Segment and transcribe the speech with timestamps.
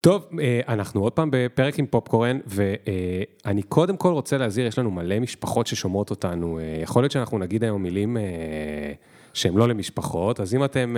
[0.00, 4.90] טוב, אה, אנחנו עוד פעם בפרק עם פופקורן, ואני קודם כל רוצה להזהיר, יש לנו
[4.90, 6.58] מלא משפחות ששומעות אותנו.
[6.58, 8.22] אה, יכול להיות שאנחנו נגיד היום מילים אה,
[9.34, 10.96] שהן לא למשפחות, אז אם אתם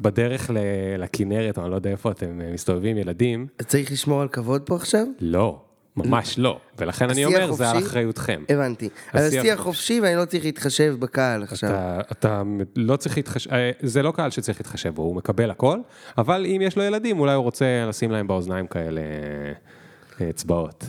[0.00, 0.50] בדרך
[0.98, 3.46] לכנרת, או אני לא יודע איפה אתם מסתובבים, ילדים...
[3.66, 5.06] צריך לשמור על כבוד פה עכשיו?
[5.20, 5.60] לא.
[5.98, 8.42] ממש לא, ולכן אני אומר, זה על אחריותכם.
[8.48, 8.88] הבנתי.
[9.12, 11.70] אז השיח חופשי ואני לא צריך להתחשב בקהל עכשיו.
[12.12, 12.42] אתה
[12.76, 15.78] לא צריך להתחשב, אה, זה לא קהל שצריך להתחשב בו, הוא מקבל הכל,
[16.18, 19.00] אבל אם יש לו ילדים, אולי הוא רוצה לשים להם באוזניים כאלה
[20.20, 20.84] אה, אצבעות.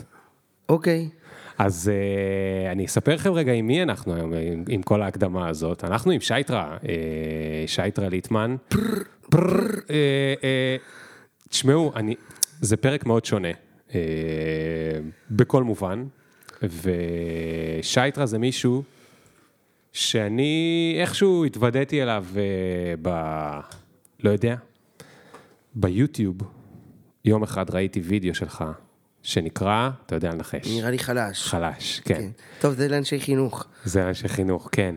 [0.69, 1.09] אוקיי.
[1.57, 5.83] אז uh, אני אספר לכם רגע עם מי אנחנו היום, עם, עם כל ההקדמה הזאת.
[5.83, 6.85] אנחנו עם שייטרה, uh,
[7.67, 8.55] שייטרה ליטמן.
[11.49, 11.91] תשמעו,
[12.61, 13.51] זה פרק מאוד שונה.
[13.95, 13.99] אה,
[15.31, 16.05] בכל מובן,
[16.63, 18.83] ושייטרה זה מישהו
[19.93, 23.09] שאני איכשהו התוודעתי אליו אה, ב...
[24.23, 24.55] לא יודע,
[25.75, 26.37] ביוטיוב,
[27.25, 28.63] יום אחד ראיתי וידאו שלך,
[29.23, 30.67] שנקרא, אתה יודע לנחש.
[30.77, 31.43] נראה לי חלש.
[31.43, 32.15] חלש, כן.
[32.15, 32.29] כן.
[32.59, 33.65] טוב, זה לאנשי חינוך.
[33.85, 34.95] זה לאנשי חינוך, כן.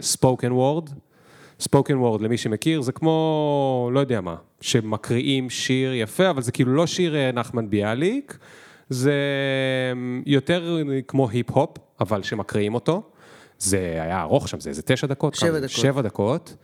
[0.00, 0.90] ספוקן uh, וורד,
[1.62, 6.74] ספוקן וורד, למי שמכיר, זה כמו, לא יודע מה, שמקריאים שיר יפה, אבל זה כאילו
[6.74, 8.38] לא שיר אה, נחמן ביאליק,
[8.88, 9.12] זה
[9.92, 13.02] אמ, יותר כמו היפ-הופ, אבל שמקריאים אותו.
[13.58, 15.34] זה היה ארוך שם, זה איזה תשע דקות.
[15.34, 15.70] שבע דקות.
[15.70, 16.56] שבע דקות.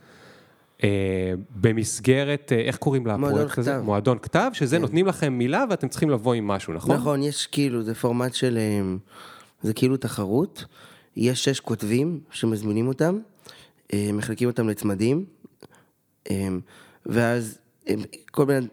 [0.83, 3.77] אה, במסגרת, אה, איך קוראים לפרויקט הזה?
[3.77, 4.81] מועדון כתב, שזה כן.
[4.81, 6.95] נותנים לכם מילה ואתם צריכים לבוא עם משהו, נכון?
[6.95, 8.95] נכון, יש כאילו, זה פורמט של, אה,
[9.61, 10.65] זה כאילו תחרות,
[11.15, 13.19] יש שש כותבים שמזמינים אותם,
[13.93, 15.25] מחלקים אותם לצמדים,
[16.31, 16.47] אה,
[17.05, 17.57] ואז
[17.89, 17.93] אה,
[18.31, 18.65] כל בן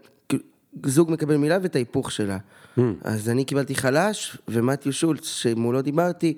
[0.87, 2.39] זוג מקבל מילה ואת ההיפוך שלה.
[2.79, 2.81] Mm.
[3.05, 6.37] אז אני קיבלתי חלש, ומתיו שולץ, שמולו דיברתי,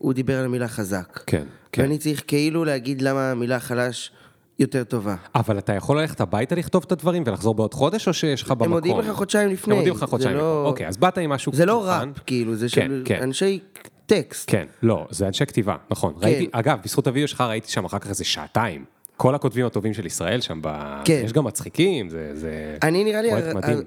[0.00, 1.20] הוא דיבר על המילה חזק.
[1.26, 1.82] כן, כן.
[1.82, 4.10] ואני צריך כאילו להגיד למה המילה חלש
[4.58, 5.16] יותר טובה.
[5.34, 8.66] אבל אתה יכול ללכת הביתה לכתוב את הדברים ולחזור בעוד חודש, או שיש לך במקום?
[8.66, 9.74] הם מודיעים לך חודשיים לפני.
[9.74, 10.42] הם מודיעים לך חודשיים לפני.
[10.42, 10.66] לא...
[10.66, 13.22] אוקיי, אז באת עם משהו זה לא ראפ, כאילו, זה כן, של כן.
[13.22, 13.60] אנשי
[14.06, 14.50] טקסט.
[14.50, 16.14] כן, לא, זה אנשי כתיבה, נכון.
[16.20, 16.26] כן.
[16.26, 18.84] ראיתי, אגב, בזכות הווידאו שלך ראיתי שם אחר כך איזה שעתיים.
[19.16, 20.68] כל הכותבים הטובים של ישראל שם, ב...
[21.04, 21.22] כן.
[21.24, 23.78] יש גם מצחיקים, זה, זה אני נראה לי, פרויקט מדהים.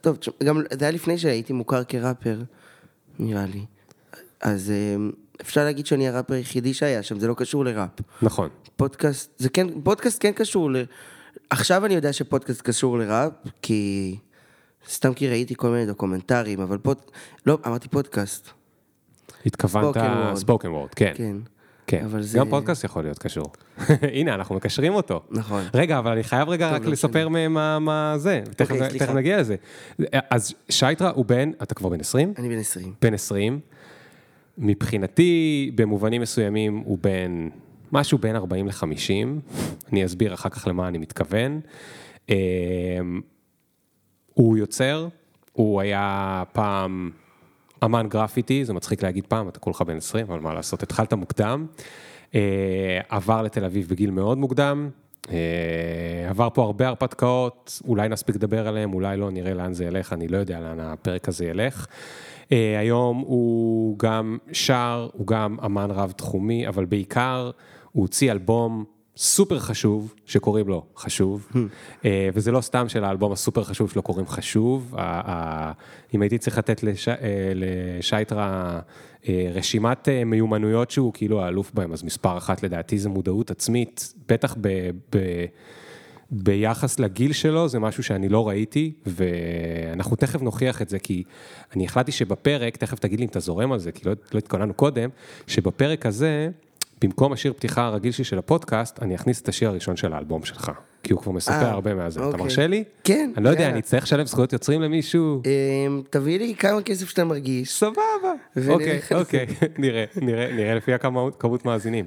[0.00, 2.38] טוב, גם זה היה לפני שהייתי מוכר כראפר,
[3.18, 3.64] נראה לי.
[4.40, 5.10] אז אמ,
[5.40, 7.90] אפשר להגיד שאני הראפר היחידי שהיה שם, זה לא קשור לראפ.
[8.22, 8.48] נכון.
[8.76, 10.76] פודקאסט, זה כן, פודקאסט כן קשור ל...
[11.50, 13.32] עכשיו אני יודע שפודקאסט קשור לראפ,
[13.62, 14.16] כי...
[14.88, 16.98] סתם כי ראיתי כל מיני דוקומנטרים, אבל פוד...
[17.46, 18.50] לא, אמרתי פודקאסט.
[19.46, 19.96] התכוונת
[20.34, 21.12] spoken word, כן.
[21.16, 21.36] כן.
[21.86, 22.38] כן, אבל זה...
[22.38, 23.46] גם פודקאסט יכול להיות קשור.
[24.12, 25.20] הנה, אנחנו מקשרים אותו.
[25.30, 25.62] נכון.
[25.74, 29.56] רגע, אבל אני חייב רגע רק לא לספר מה, מה זה, אוקיי, תכף נגיע לזה.
[30.30, 32.34] אז שייטרה הוא בן, אתה כבר בן 20?
[32.38, 32.92] אני בן 20.
[33.02, 33.60] בן 20.
[34.58, 37.48] מבחינתי, במובנים מסוימים, הוא בן
[37.92, 39.50] משהו בין 40 ל-50.
[39.92, 41.60] אני אסביר אחר כך למה אני מתכוון.
[42.28, 42.34] אמ,
[44.34, 45.08] הוא יוצר,
[45.52, 47.10] הוא היה פעם
[47.84, 51.66] אמן גרפיטי, זה מצחיק להגיד פעם, אתה כולך בן 20, אבל מה לעשות, התחלת מוקדם.
[52.34, 54.90] אה, עבר לתל אביב בגיל מאוד מוקדם,
[55.30, 60.12] אה, עבר פה הרבה הרפתקאות, אולי נספיק לדבר עליהם, אולי לא, נראה לאן זה ילך,
[60.12, 61.86] אני לא יודע לאן הפרק הזה ילך.
[62.52, 67.50] אה, היום הוא גם שר, הוא גם אמן רב-תחומי, אבל בעיקר
[67.92, 68.84] הוא הוציא אלבום
[69.16, 71.56] סופר חשוב, שקוראים לו חשוב, hmm.
[72.04, 74.94] אה, וזה לא סתם שלאלבום הסופר חשוב שלו קוראים חשוב,
[76.14, 76.84] אם הייתי צריך לתת.
[76.84, 78.80] אה, לשייטרה
[79.28, 84.56] אה, רשימת מיומנויות שהוא כאילו האלוף בהם, אז מספר אחת לדעתי זה מודעות עצמית, בטח
[84.60, 84.68] ב...
[85.16, 85.44] ב...
[86.34, 91.22] ביחס לגיל שלו, זה משהו שאני לא ראיתי, ואנחנו תכף נוכיח את זה, כי
[91.76, 94.74] אני החלטתי שבפרק, תכף תגיד לי אם אתה זורם על זה, כי לא, לא התכוננו
[94.74, 95.10] קודם,
[95.46, 96.50] שבפרק הזה,
[97.02, 100.70] במקום השיר פתיחה הרגיל שלי של הפודקאסט, אני אכניס את השיר הראשון של האלבום שלך,
[101.02, 102.20] כי הוא כבר מספר אה, הרבה מהזה.
[102.20, 102.42] אתה אוקיי.
[102.42, 102.84] מרשה לי?
[103.04, 103.32] כן.
[103.36, 105.42] אני לא יודע, אני אצטרך לשלם זכויות יוצרים למישהו?
[105.44, 107.72] אמ, תביא לי כמה כסף שאתה מרגיש.
[107.72, 108.32] סבבה.
[108.68, 109.46] אוקיי, אוקיי,
[109.78, 112.06] נראה, נראה, נראה לפי הכמות מאזינים.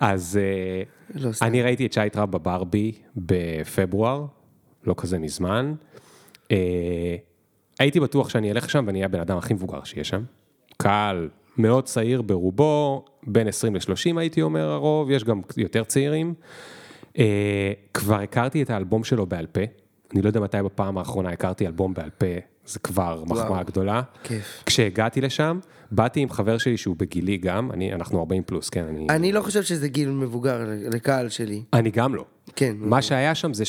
[0.00, 0.82] אז אה,
[1.14, 4.26] לא אני ראיתי את שייט רב בברבי בפברואר,
[4.84, 5.74] לא כזה מזמן.
[6.50, 6.56] אה,
[7.78, 10.22] הייתי בטוח שאני אלך שם ואני אהיה הבן אדם הכי מבוגר שיש שם.
[10.76, 16.34] קהל מאוד צעיר ברובו, בין 20 ל-30 הייתי אומר הרוב, יש גם יותר צעירים.
[17.12, 17.14] Uh,
[17.94, 19.60] כבר הכרתי את האלבום שלו בעל פה,
[20.12, 22.26] אני לא יודע מתי בפעם האחרונה הכרתי אלבום בעל פה,
[22.66, 24.02] זה כבר מחמאה גדולה.
[24.22, 24.62] כיף.
[24.66, 25.58] כשהגעתי לשם,
[25.90, 29.06] באתי עם חבר שלי שהוא בגילי גם, אני, אנחנו 40 פלוס, כן, אני...
[29.10, 31.62] אני לא חושב שזה גיל מבוגר לקהל שלי.
[31.72, 32.24] אני גם לא.
[32.56, 32.76] כן.
[32.78, 33.64] מה שהיה שם זה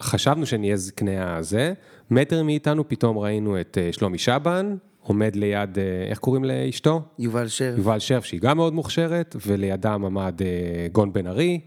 [0.00, 1.72] שחשבנו שנהיה זקני הזה,
[2.10, 7.02] מטר מאיתנו פתאום ראינו את אה, שלומי שבן, עומד ליד, אה, איך קוראים לאשתו?
[7.18, 7.78] יובל שרף.
[7.78, 11.60] יובל שרף, שהיא גם מאוד מוכשרת, ולידם עמד אה, גון בן ארי,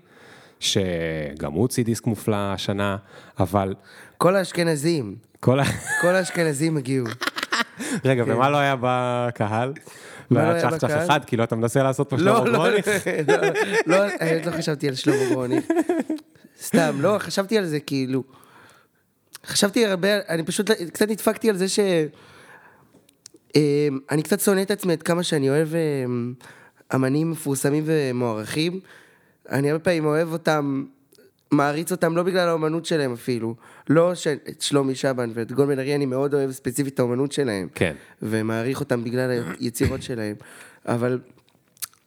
[0.60, 2.98] שגם הוא הוציא דיסק מופלא השנה,
[3.40, 3.74] אבל...
[4.18, 5.16] כל האשכנזים.
[5.40, 5.64] כל ה...
[6.02, 7.08] כל האשכנזים הגיעו.
[8.06, 9.74] רגע, ומה לא היה בקהל?
[10.32, 11.06] לא לא היה צ'חצ'ח בקהל?
[11.06, 12.88] אחד, כאילו אתה מנסה לעשות פה לא, שלמה לא, לא, גרוניך?
[13.88, 15.66] לא, האמת לא חשבתי על שלמה גרוניך.
[16.62, 18.24] סתם, לא, חשבתי על זה כאילו...
[19.46, 21.80] חשבתי הרבה, אני פשוט קצת נדפקתי על זה ש...
[23.56, 23.62] אמ,
[24.12, 26.34] אני קצת שונא את עצמי עד כמה שאני אוהב אמ,
[26.96, 28.80] אמנים מפורסמים ומוערכים.
[29.50, 30.84] אני הרבה פעמים אוהב אותם,
[31.52, 33.56] מעריץ אותם לא בגלל האומנות שלהם אפילו.
[33.90, 34.28] לא ש...
[34.28, 37.68] את שלומי שבן ואת גול בן ארי אני מאוד אוהב ספציפית את האומנות שלהם.
[37.76, 37.96] כן.
[38.22, 40.36] ומעריך אותם בגלל היצירות שלהם.
[40.86, 41.20] אבל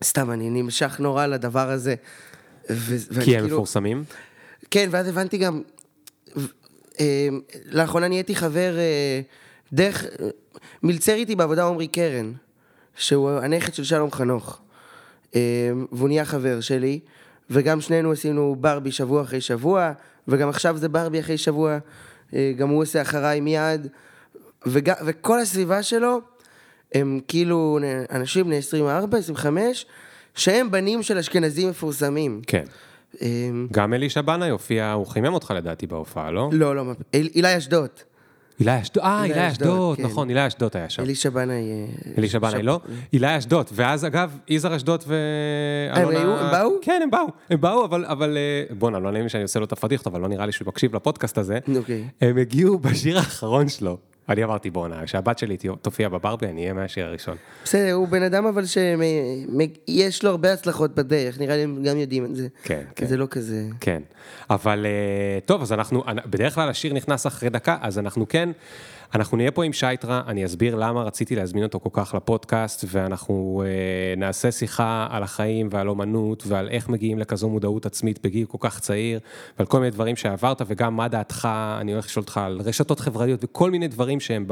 [0.04, 1.94] סתם, אני נמשך נורא לדבר הזה.
[2.70, 4.04] ו- כי הם כאילו- מפורסמים?
[4.70, 5.62] כן, ואז הבנתי גם,
[7.00, 7.28] אה,
[7.66, 9.20] לאחרונה נהייתי חבר אה,
[9.72, 10.04] דרך,
[10.82, 12.32] מלצר איתי בעבודה עמרי קרן,
[12.96, 14.60] שהוא הנכד של שלום חנוך,
[15.34, 15.40] אה,
[15.92, 17.00] והוא נהיה חבר שלי,
[17.50, 19.92] וגם שנינו עשינו ברבי שבוע אחרי שבוע,
[20.28, 21.78] וגם עכשיו זה ברבי אחרי שבוע,
[22.34, 23.86] אה, גם הוא עושה אחריי מיד,
[24.66, 26.20] וג, וכל הסביבה שלו
[26.94, 27.78] הם כאילו
[28.10, 29.86] אנשים בני 24, 25,
[30.34, 32.40] שהם בנים של אשכנזים מפורסמים.
[32.46, 32.64] כן.
[33.22, 36.48] אה, גם אלישע בנאי הופיע, הוא חימם אותך לדעתי בהופעה, לא?
[36.52, 36.84] לא, לא,
[37.14, 37.90] אילי אשדוד.
[38.60, 40.02] אילי אשדוד, אה, אילי אשדוד, כן.
[40.02, 41.02] נכון, אילי אשדוד היה שם.
[41.02, 41.70] אלישע בנאי...
[41.70, 42.80] אה, אלישע בנאי, לא?
[43.12, 46.18] אילי אשדוד, ואז אגב, יזהר אשדוד ואלונה...
[46.18, 46.36] היו?
[46.36, 46.70] הם באו?
[46.82, 49.64] כן, הם באו, הם באו, אבל, אבל, אה, בואנה, לא נעים לי שאני עושה לו
[49.64, 51.58] את הפדיחות, אבל לא נראה לי שהוא מקשיב לפודקאסט הזה.
[51.76, 52.04] אוקיי.
[52.20, 53.98] הם הגיעו בשיר האחרון שלו.
[54.28, 57.36] אני אמרתי, בואנה, כשהבת שלי תופיע בברבי, אני אהיה מהשיר הראשון.
[57.64, 62.24] בסדר, הוא בן אדם אבל שיש לו הרבה הצלחות בדרך, נראה לי הם גם יודעים
[62.24, 62.48] את זה.
[62.62, 63.06] כן, כן.
[63.06, 63.62] זה לא כזה...
[63.80, 64.02] כן,
[64.50, 68.48] אבל אה, טוב, אז אנחנו, בדרך כלל השיר נכנס אחרי דקה, אז אנחנו כן,
[69.14, 73.62] אנחנו נהיה פה עם שייטרה, אני אסביר למה רציתי להזמין אותו כל כך לפודקאסט, ואנחנו
[73.66, 78.58] אה, נעשה שיחה על החיים ועל אומנות, ועל איך מגיעים לכזו מודעות עצמית בגיל כל
[78.60, 79.20] כך צעיר,
[79.58, 81.48] ועל כל מיני דברים שעברת, וגם מה דעתך,
[81.80, 84.46] אני הולך לשאול אותך על רשתות חברתיות, וכל מיני דברים שהם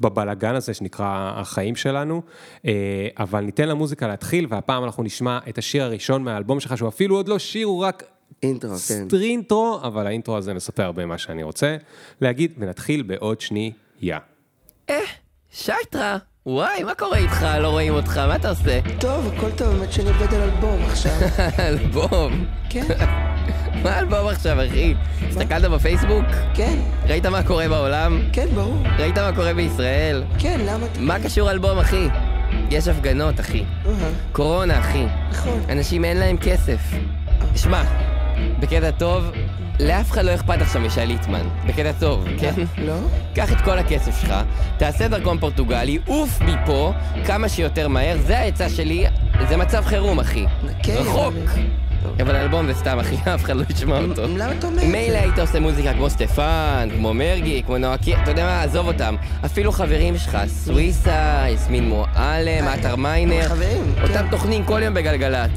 [0.00, 2.22] בבלגן הזה שנקרא החיים שלנו,
[2.66, 7.16] אה, אבל ניתן למוזיקה להתחיל, והפעם אנחנו נשמע את השיר הראשון מהאלבום שלך, שהוא אפילו
[7.16, 8.04] עוד לא שיר, הוא רק
[8.42, 8.76] אינטרו, כן.
[8.76, 11.76] סטרינטרו, אבל האינטרו הזה מספר הרבה מה שאני רוצה
[12.20, 14.18] להגיד, ונתחיל בעוד שנייה.
[14.90, 14.96] אה,
[15.50, 17.46] שייטרה, וואי, מה קורה איתך?
[17.60, 18.80] לא רואים אותך, מה אתה עושה?
[19.00, 21.12] טוב, הכל טוב, באמת שאני עובד על אלבום עכשיו.
[21.68, 22.44] אלבום.
[22.70, 22.86] כן,
[23.84, 24.94] מה אלבום עכשיו, אחי?
[25.28, 26.24] הסתכלת בפייסבוק?
[26.54, 28.22] כן, ראית מה קורה בעולם?
[28.32, 28.76] כן, ברור.
[28.98, 30.24] ראית מה קורה בישראל?
[30.38, 31.00] כן, למה אתה...
[31.00, 32.08] מה קשור אלבום, אחי?
[32.70, 33.64] יש הפגנות, אחי.
[34.32, 35.06] קורונה, אחי.
[35.30, 35.60] נכון.
[35.68, 36.80] אנשים אין להם כסף.
[37.56, 37.82] שמע,
[38.60, 39.30] בקטע טוב,
[39.80, 41.48] לאף אחד לא אכפת עכשיו משי ליטמן.
[41.66, 42.54] בקטע טוב, כן?
[42.78, 42.94] לא?
[43.34, 44.34] קח את כל הכסף שלך,
[44.76, 46.92] תעשה דרכון פורטוגלי, עוף מפה
[47.26, 49.06] כמה שיותר מהר, זה העצה שלי,
[49.48, 50.46] זה מצב חירום, אחי.
[50.82, 51.34] כן, רחוק.
[52.02, 52.20] אבל- טוב.
[52.20, 54.22] אבל אלבום זה סתם, אחי, אף אחד לא ישמע אותו.
[54.36, 55.16] למה אתה אומר מילא?
[55.18, 59.14] היית עושה מוזיקה כמו סטפן, כמו מרגי, כמו נועה קיר, אתה יודע מה, עזוב אותם.
[59.44, 61.12] אפילו חברים שלך, סוויסה,
[61.48, 63.48] יסמין מועלם, עטר מיינר.
[63.48, 64.30] חברים, אותם כן.
[64.30, 65.50] טוחנים כל יום בגלגלצ.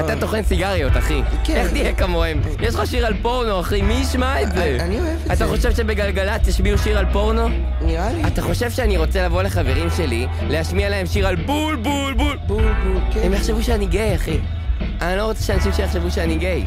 [0.00, 1.20] אתה טוחן סיגריות, אחי.
[1.44, 1.56] כן.
[1.56, 2.40] איך תהיה כמוהם?
[2.60, 4.64] יש לך שיר על פורנו, אחי, מי ישמע את זה?
[4.64, 5.46] אני- אני אוהב את אתה זה.
[5.46, 7.48] חושב שבגלגלצ ישמיעו שיר על פורנו?
[7.80, 8.22] נראה לי.
[8.26, 12.38] אתה חושב שאני רוצה לבוא לחברים שלי, להשמיע להם שיר על בול בול בול?
[12.46, 13.20] בול בול, כן.
[13.24, 14.38] הם יחשבו שאני גיי, אחי.
[15.00, 16.64] אני לא רוצה שאנשים שיחשבו שאני גיי.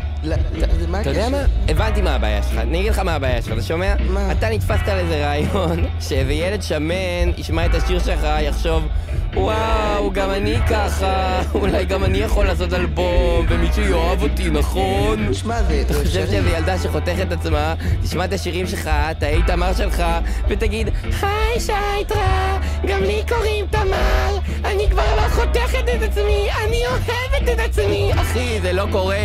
[1.02, 1.30] אתה יודע?
[1.30, 1.38] מה?
[1.68, 3.94] הבנתי מה הבעיה שלך, אני אגיד לך מה הבעיה שלך, אתה שומע?
[4.10, 4.31] מה?
[4.31, 8.88] אתה נתפסת על איזה רעיון, שאיזה ילד שמן ישמע את השיר שלך, יחשוב,
[9.34, 15.34] וואו, גם אני ככה, אולי גם אני יכול לעשות אלבום, ומישהו יאהב אותי, נכון?
[15.34, 15.82] שמע, זה...
[15.82, 16.10] אתה חושב.
[16.10, 20.03] שאיזה ילדה שחותכת עצמה, תשמע את השירים שלך, את האיתמר שלך,
[20.48, 20.89] ותגיד,
[21.22, 27.70] היי שייטרה, גם לי קוראים תמר, אני כבר לא חותכת את עצמי, אני אוהבת את
[27.70, 28.12] עצמי.
[28.22, 29.18] אחי, זה לא קורה.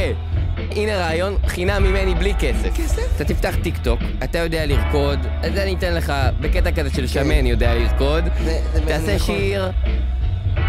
[0.70, 2.68] הנה רעיון חינם ממני בלי כסף.
[2.76, 3.02] כסף?
[3.16, 7.46] אתה תפתח טיק טוק, אתה יודע לרקוד, אז אני אתן לך, בקטע כזה של שמן
[7.46, 9.36] יודע לרקוד, זה- זה תעשה נכון.
[9.36, 9.70] שיר,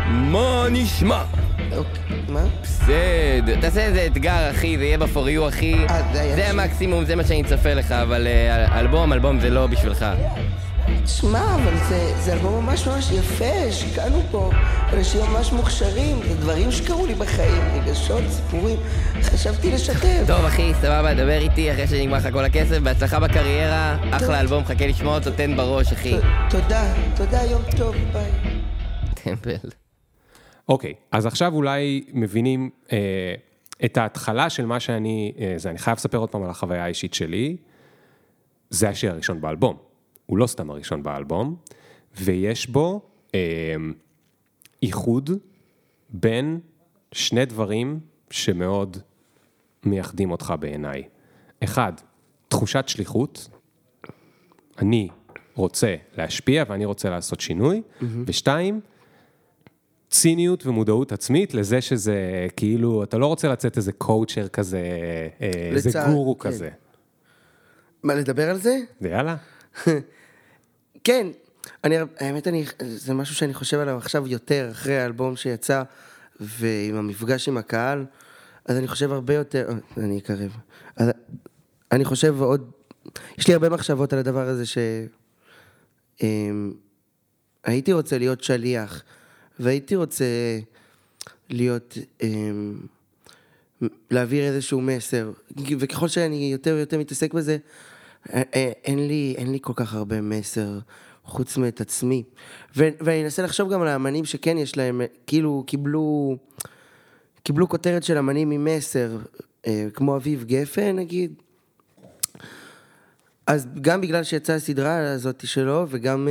[0.07, 1.23] מה נשמע?
[1.71, 2.43] אוקיי, מה?
[2.63, 5.73] בסדר, תעשה איזה אתגר, אחי, זה יהיה you, אחי.
[5.89, 6.47] אה, זה זה.
[6.49, 10.05] המקסימום, זה מה שאני צופה לך, אבל אה, אלבום, אלבום זה לא בשבילך.
[11.07, 14.51] שמע, אבל זה, זה אלבום ממש ממש יפה, השקענו פה
[14.93, 18.77] אנשים ממש מוכשרים, זה דברים שקרו לי בחיים, רגשות, סיפורים,
[19.21, 20.23] חשבתי לשתף.
[20.27, 24.13] טוב, אחי, סבבה, דבר איתי אחרי שנגמר לך כל הכסף, בהצלחה בקריירה, טוב.
[24.13, 26.17] אחלה אלבום, חכה לשמוע אותו, תן בראש, אחי.
[26.17, 28.31] ת- תודה, תודה, יום טוב, ביי.
[29.23, 29.69] טמפל.
[30.69, 32.97] אוקיי, אז עכשיו אולי מבינים אה,
[33.85, 37.13] את ההתחלה של מה שאני, אה, זה, אני חייב לספר עוד פעם על החוויה האישית
[37.13, 37.57] שלי.
[38.69, 39.77] זה השיר הראשון באלבום,
[40.25, 41.55] הוא לא סתם הראשון באלבום,
[42.21, 43.01] ויש בו
[43.35, 43.75] אה,
[44.83, 45.29] איחוד
[46.09, 46.59] בין
[47.11, 48.97] שני דברים שמאוד
[49.83, 51.03] מייחדים אותך בעיניי.
[51.63, 51.93] אחד,
[52.47, 53.49] תחושת שליחות.
[54.79, 55.07] אני
[55.55, 57.81] רוצה להשפיע ואני רוצה לעשות שינוי,
[58.25, 58.81] ושתיים,
[60.09, 64.81] ציניות ומודעות עצמית לזה שזה כאילו, אתה לא רוצה לצאת איזה קואוצ'ר כזה,
[65.41, 66.49] אה, איזה לצד, גורו כן.
[66.49, 66.69] כזה.
[68.03, 68.77] מה, לדבר על זה?
[69.01, 69.35] ויאללה.
[71.03, 71.27] כן,
[71.83, 75.83] אני, האמת, אני, זה משהו שאני חושב עליו עכשיו יותר, אחרי האלבום שיצא,
[76.39, 78.05] ועם המפגש עם הקהל,
[78.65, 80.57] אז אני חושב הרבה יותר, אה, אני אקרב.
[80.95, 81.09] אז,
[81.91, 82.71] אני חושב עוד,
[83.37, 84.77] יש לי הרבה מחשבות על הדבר הזה ש...
[86.23, 86.73] אמ,
[87.63, 89.03] הייתי רוצה להיות שליח,
[89.59, 90.25] והייתי רוצה
[91.49, 92.79] להיות, אמ,
[94.11, 95.31] להעביר איזשהו מסר,
[95.79, 97.57] וככל שאני יותר ויותר מתעסק בזה,
[98.83, 100.79] אין לי, אין לי כל כך הרבה מסר
[101.23, 102.23] חוץ מאת עצמי.
[102.77, 106.37] ו- ואני אנסה לחשוב גם על האמנים שכן יש להם, כאילו קיבלו,
[107.43, 109.17] קיבלו כותרת של אמנים עם מסר,
[109.67, 111.33] אה, כמו אביב גפן נגיד.
[113.47, 116.27] אז גם בגלל שיצאה הסדרה הזאת שלו, וגם...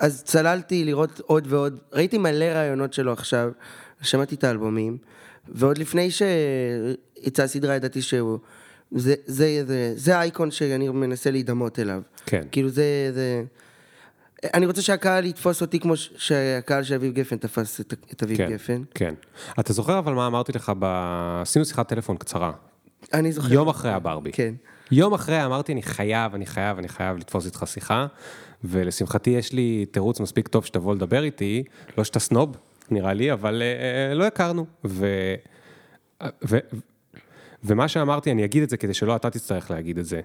[0.00, 3.50] אז צללתי לראות עוד ועוד, ראיתי מלא רעיונות שלו עכשיו,
[4.02, 4.98] שמעתי את האלבומים,
[5.48, 8.38] ועוד לפני שיצאה הסדרה ידעתי שהוא...
[8.92, 12.02] זה, זה, זה, זה האייקון שאני מנסה להידמות אליו.
[12.26, 12.42] כן.
[12.52, 13.42] כאילו זה, זה...
[14.54, 18.50] אני רוצה שהקהל יתפוס אותי כמו שהקהל של אביב גפן תפס את, את אביב כן,
[18.50, 18.82] גפן.
[18.94, 19.14] כן.
[19.60, 20.84] אתה זוכר אבל מה אמרתי לך, ב...
[21.42, 22.52] עשינו שיחת טלפון קצרה,
[23.12, 23.52] אני זוכר.
[23.52, 24.32] יום אחרי הברבי.
[24.32, 24.54] כן.
[24.90, 28.06] יום אחרי אמרתי, אני חייב, אני חייב, אני חייב לתפוס איתך שיחה,
[28.64, 31.64] ולשמחתי יש לי תירוץ מספיק טוב שתבוא לדבר איתי,
[31.98, 32.56] לא שאתה סנוב,
[32.90, 34.66] נראה לי, אבל אה, לא הכרנו.
[34.84, 35.06] ו...
[36.48, 36.58] ו...
[37.64, 40.20] ומה שאמרתי, אני אגיד את זה כדי שלא אתה תצטרך להגיד את זה.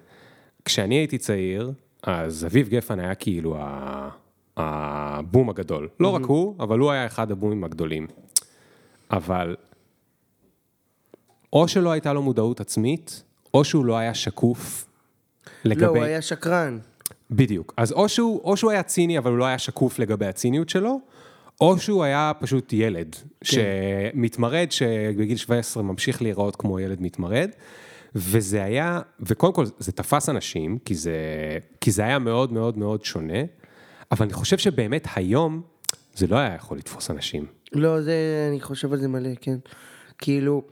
[0.64, 3.58] כשאני הייתי צעיר, אז אביב גפן היה כאילו.
[4.56, 5.88] הבום הגדול.
[6.00, 8.06] לא רק הוא, אבל הוא היה אחד הבומים הגדולים.
[9.10, 9.56] אבל
[11.52, 13.22] או שלא הייתה לו מודעות עצמית,
[13.54, 14.86] או שהוא לא היה שקוף
[15.64, 15.82] לגבי...
[15.82, 16.78] לא, הוא היה שקרן.
[17.30, 17.74] בדיוק.
[17.76, 21.00] אז או שהוא, או שהוא היה ציני, אבל הוא לא היה שקוף לגבי הציניות שלו,
[21.60, 27.50] או שהוא היה פשוט ילד, שמתמרד, שבגיל 17 ממשיך להיראות כמו ילד מתמרד,
[28.14, 31.18] וזה היה, וקודם כל זה תפס אנשים, כי זה,
[31.80, 33.38] כי זה היה מאוד מאוד מאוד שונה,
[34.12, 35.62] אבל אני חושב שבאמת היום
[36.14, 37.46] זה לא היה יכול לתפוס אנשים.
[37.72, 39.56] לא, זה, אני חושב על זה מלא, כן.
[40.18, 40.62] כאילו,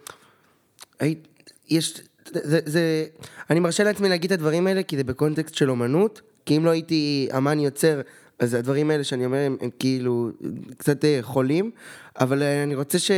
[1.00, 1.28] היית,
[1.68, 2.00] יש,
[2.32, 3.04] זה, זה,
[3.50, 6.70] אני מרשה לעצמי להגיד את הדברים האלה כי זה בקונטקסט של אומנות, כי אם לא
[6.70, 8.00] הייתי אמן יוצר,
[8.38, 10.30] אז הדברים האלה שאני אומר הם, הם כאילו
[10.78, 11.70] קצת אה, חולים,
[12.20, 13.10] אבל אה, אני רוצה ש...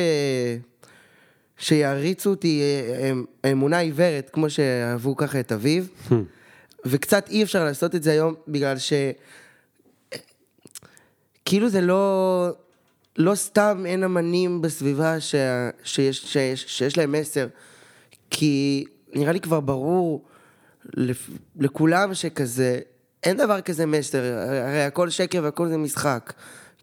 [1.59, 5.85] שיעריצו אותי אה, אמונה עיוורת, כמו שאהבו ככה את אביו,
[6.85, 8.93] וקצת אי אפשר לעשות את זה היום, בגלל ש...
[11.45, 12.51] כאילו זה לא,
[13.19, 15.35] לא סתם אין אמנים בסביבה ש,
[15.85, 17.47] שיש, שיש, שיש להם מסר,
[18.31, 20.25] כי נראה לי כבר ברור
[20.95, 22.81] לפ, לכולם שכזה,
[23.27, 24.23] אין דבר כזה מסר,
[24.67, 26.33] הרי הכל שקר והכל זה משחק,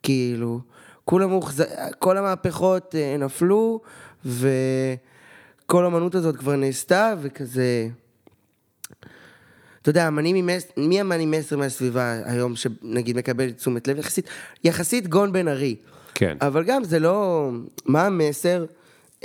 [0.04, 0.60] כאילו,
[1.06, 1.64] כולם מוחז...
[2.00, 3.82] כל המהפכות אה, נפלו,
[4.26, 7.88] וכל האמנות הזאת כבר נעשתה, וכזה...
[9.82, 10.68] אתה יודע, אמנים עם מס...
[10.78, 14.30] מי אמן עם מסר מהסביבה היום שנגיד מקבל תשומת לב יחסית?
[14.64, 15.76] יחסית גון בן ארי.
[16.14, 16.38] כן.
[16.42, 17.50] אבל גם זה לא...
[17.86, 18.66] מה המסר?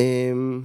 [0.01, 0.63] אמ,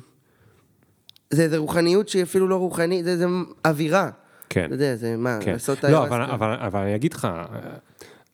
[1.30, 3.26] זה איזה רוחניות שהיא אפילו לא רוחנית, זה, זה
[3.66, 4.10] אווירה.
[4.54, 4.66] כן.
[4.66, 5.52] אתה יודע, זה מה, כן.
[5.52, 6.22] לעשות לא, אבל.
[6.22, 7.28] אבל, אבל אני אגיד לך,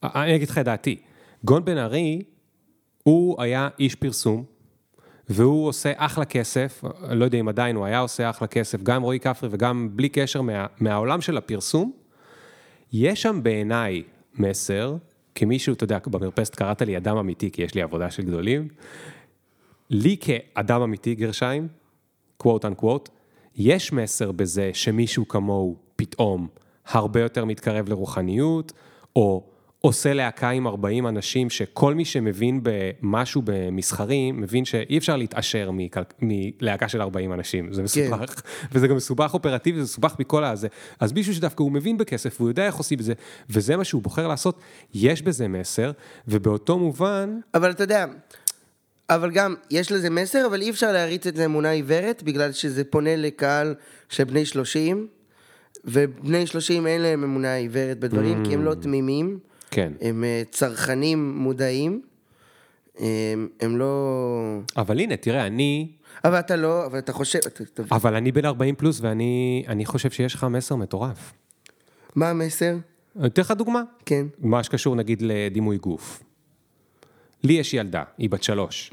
[0.04, 0.96] אה, אני אגיד לך את דעתי.
[1.44, 2.22] גון בן ארי,
[3.04, 4.44] הוא היה איש פרסום,
[5.30, 9.20] והוא עושה אחלה כסף, לא יודע אם עדיין הוא היה עושה אחלה כסף, גם רועי
[9.20, 11.92] כפרי וגם בלי קשר מה, מהעולם של הפרסום.
[12.94, 14.04] יש שם בעיניי
[14.36, 14.96] מסר,
[15.36, 18.68] כמישהו, אתה יודע, במרפסת קראת לי אדם אמיתי, כי יש לי עבודה של גדולים.
[19.90, 21.68] לי כאדם אמיתי, גרשיים,
[22.44, 23.10] quote unquote,
[23.56, 26.48] יש מסר בזה שמישהו כמוהו פתאום
[26.88, 28.72] הרבה יותר מתקרב לרוחניות,
[29.16, 29.44] או
[29.80, 36.02] עושה להקה עם 40 אנשים, שכל מי שמבין במשהו במסחרי, מבין שאי אפשר להתעשר מכל-
[36.22, 38.42] מלהקה של 40 אנשים, זה מסובך,
[38.72, 40.68] וזה גם מסובך אופרטיבי, זה מסובך מכל הזה.
[41.00, 43.14] אז מישהו שדווקא הוא מבין בכסף, והוא יודע איך עושים את זה,
[43.50, 44.60] וזה מה שהוא בוחר לעשות,
[44.94, 45.92] יש בזה מסר,
[46.28, 48.06] ובאותו מובן, אבל אתה יודע,
[49.10, 52.84] אבל גם, יש לזה מסר, אבל אי אפשר להריץ את זה אמונה עיוורת, בגלל שזה
[52.84, 53.76] פונה לקהל
[54.10, 55.08] של בני 30,
[55.86, 59.40] ובני 30 אין להם אמונה עיוורת בדברים, כי הם לא תמימים,
[59.72, 59.94] כן.
[60.02, 62.02] הם אה, צרכנים מודעים,
[63.00, 64.60] הם, הם לא...
[64.78, 65.92] אבל הנה, תראה, אני,
[66.24, 69.86] אבל אתה לא, אבל אתה חושב, אתה, אתה, אבל אני בן 40 פלוס, ואני אני
[69.86, 71.34] חושב שיש לך מסר מטורף.
[72.16, 72.76] מה המסר?
[73.20, 73.82] אני אתן לך דוגמה.
[74.06, 74.28] כן.
[74.40, 76.24] מה שקשור נגיד לדימוי גוף.
[77.44, 78.92] לי יש ילדה, היא בת שלוש.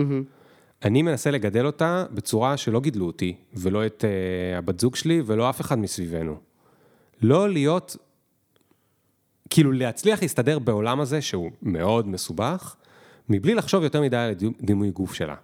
[0.84, 5.50] אני מנסה לגדל אותה בצורה שלא גידלו אותי, ולא את uh, הבת זוג שלי, ולא
[5.50, 6.36] אף אחד מסביבנו.
[7.22, 7.96] לא להיות
[9.50, 12.76] כאילו להצליח להסתדר בעולם הזה שהוא מאוד מסובך,
[13.28, 15.34] מבלי לחשוב יותר מדי על דימוי גוף שלה.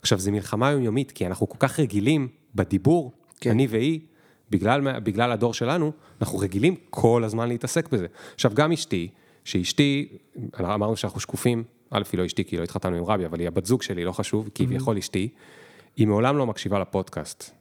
[0.00, 3.50] עכשיו, זו מלחמה יומיומית, כי אנחנו כל כך רגילים בדיבור, כן.
[3.50, 4.00] אני והיא,
[4.50, 8.06] בגלל, בגלל הדור שלנו, אנחנו רגילים כל הזמן להתעסק בזה.
[8.34, 9.08] עכשיו, גם אשתי,
[9.44, 10.08] שאשתי,
[10.60, 13.66] אמרנו שאנחנו שקופים, א', היא לא אשתי, כי לא התחתנו עם רבי, אבל היא הבת
[13.66, 15.28] זוג שלי, לא חשוב, כביכול אשתי,
[15.96, 17.59] היא מעולם לא מקשיבה לפודקאסט.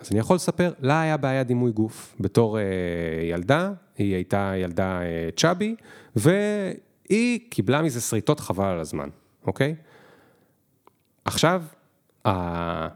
[0.00, 2.16] אז אני יכול לספר, לה היה בעיה דימוי גוף.
[2.20, 2.64] בתור אה,
[3.22, 5.74] ילדה, היא הייתה ילדה אה, צ'אבי,
[6.16, 9.08] והיא קיבלה מזה שריטות חבל על הזמן,
[9.46, 9.74] אוקיי?
[11.24, 11.62] עכשיו,
[12.26, 12.88] ה...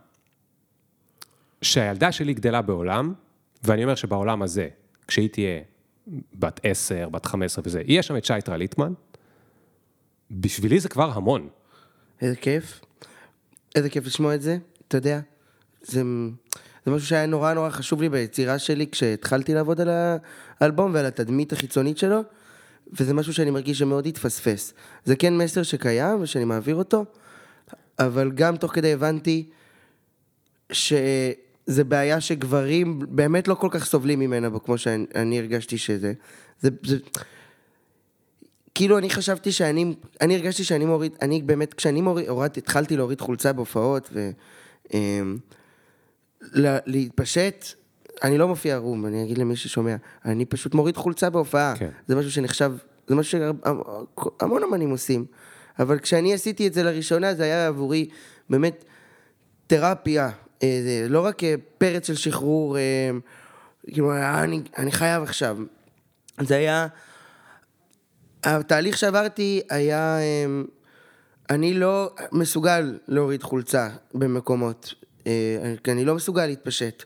[1.62, 3.14] שהילדה שלי גדלה בעולם,
[3.64, 4.68] ואני אומר שבעולם הזה,
[5.08, 5.60] כשהיא תהיה
[6.34, 8.92] בת 10, בת 15 וזה, יהיה שם את שייטרה ליטמן,
[10.30, 11.48] בשבילי זה כבר המון.
[12.20, 12.80] איזה כיף.
[13.74, 15.20] איזה כיף לשמוע את זה, אתה יודע.
[15.82, 16.02] זה,
[16.86, 19.88] זה משהו שהיה נורא נורא חשוב לי ביצירה שלי כשהתחלתי לעבוד על
[20.60, 22.20] האלבום ועל התדמית החיצונית שלו,
[22.92, 24.74] וזה משהו שאני מרגיש שמאוד התפספס.
[25.04, 27.04] זה כן מסר שקיים ושאני מעביר אותו,
[27.98, 29.48] אבל גם תוך כדי הבנתי
[30.72, 36.12] שזה בעיה שגברים באמת לא כל כך סובלים ממנה, כמו שאני הרגשתי שזה.
[36.60, 36.96] זה, זה,
[38.74, 43.20] כאילו אני חשבתי שאני, אני הרגשתי שאני מוריד, אני באמת, כשאני מוריד, הורד, התחלתי להוריד
[43.20, 44.30] חולצה בהופעות ו...
[46.86, 47.64] להתפשט,
[48.22, 51.74] אני לא מופיע ערום, אני אגיד למי ששומע, אני פשוט מוריד חולצה בהופעה.
[51.78, 51.88] כן.
[52.06, 52.72] זה משהו שנחשב,
[53.08, 53.38] זה משהו
[54.40, 55.24] שהמון אמנים עושים.
[55.78, 58.08] אבל כשאני עשיתי את זה לראשונה, זה היה עבורי
[58.50, 58.84] באמת
[59.66, 60.30] תרפיה.
[60.62, 63.10] אה, לא רק אה, פרץ של שחרור, אה,
[63.86, 65.58] כאילו, אני, אני חייב עכשיו.
[66.40, 66.86] זה היה...
[68.44, 70.18] התהליך שעברתי היה...
[71.50, 74.94] אני לא מסוגל להוריד חולצה במקומות.
[75.84, 77.02] כי אני לא מסוגל להתפשט.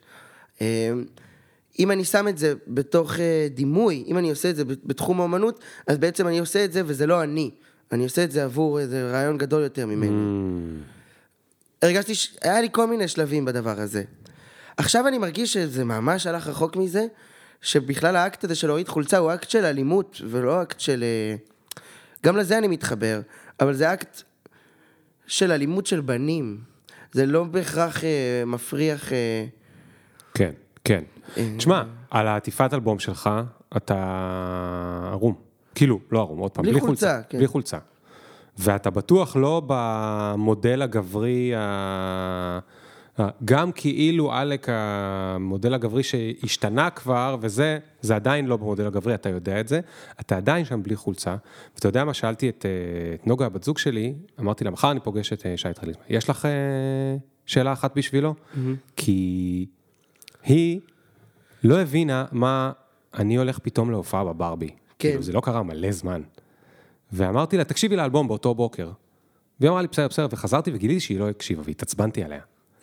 [1.78, 3.12] אם אני שם את זה בתוך
[3.54, 7.06] דימוי, אם אני עושה את זה בתחום האומנות, אז בעצם אני עושה את זה וזה
[7.06, 7.50] לא אני.
[7.92, 10.10] אני עושה את זה עבור איזה רעיון גדול יותר ממני.
[10.10, 11.82] Mm.
[11.82, 12.36] הרגשתי, ש...
[12.42, 14.02] היה לי כל מיני שלבים בדבר הזה.
[14.76, 17.06] עכשיו אני מרגיש שזה ממש הלך רחוק מזה,
[17.62, 21.04] שבכלל האקט הזה של להוריד חולצה הוא אקט של אלימות, ולא אקט של...
[21.04, 21.36] אה,
[22.24, 23.20] גם לזה אני מתחבר,
[23.60, 24.22] אבל זה אקט
[25.26, 26.60] של אלימות של בנים.
[27.16, 29.12] זה לא בהכרח אה, מפריח...
[29.12, 29.44] אה...
[30.34, 30.50] כן,
[30.84, 31.04] כן.
[31.36, 31.54] אה...
[31.56, 33.30] תשמע, על העטיפת אלבום שלך,
[33.76, 33.96] אתה
[35.12, 35.34] ערום.
[35.74, 37.38] כאילו, לא ערום, עוד פעם, בלי, בלי חולצה, חולצה, כן.
[37.38, 37.78] בלי חולצה.
[38.58, 42.58] ואתה בטוח לא במודל הגברי, ה...
[43.44, 49.60] גם כאילו עלק המודל הגברי שהשתנה כבר, וזה, זה עדיין לא במודל הגברי, אתה יודע
[49.60, 49.80] את זה,
[50.20, 51.36] אתה עדיין שם בלי חולצה,
[51.74, 52.66] ואתה יודע מה, שאלתי את,
[53.14, 56.48] את נוגה, הבת זוג שלי, אמרתי לה, מחר אני פוגש את שי טרליזמן, יש לך
[57.46, 58.34] שאלה אחת בשבילו?
[58.34, 58.58] Mm-hmm.
[58.96, 59.66] כי
[60.44, 60.80] היא
[61.64, 62.72] לא הבינה מה,
[63.14, 64.68] אני הולך פתאום להופעה בברבי.
[64.68, 64.76] כן.
[64.98, 66.22] כאילו, זה לא קרה מלא זמן.
[67.12, 68.90] ואמרתי לה, תקשיבי לאלבום באותו בוקר.
[69.60, 72.40] והיא אמרה לי, בסדר, בסדר, וחזרתי וגיליתי שהיא לא הקשיבה, והתעצבנתי עליה.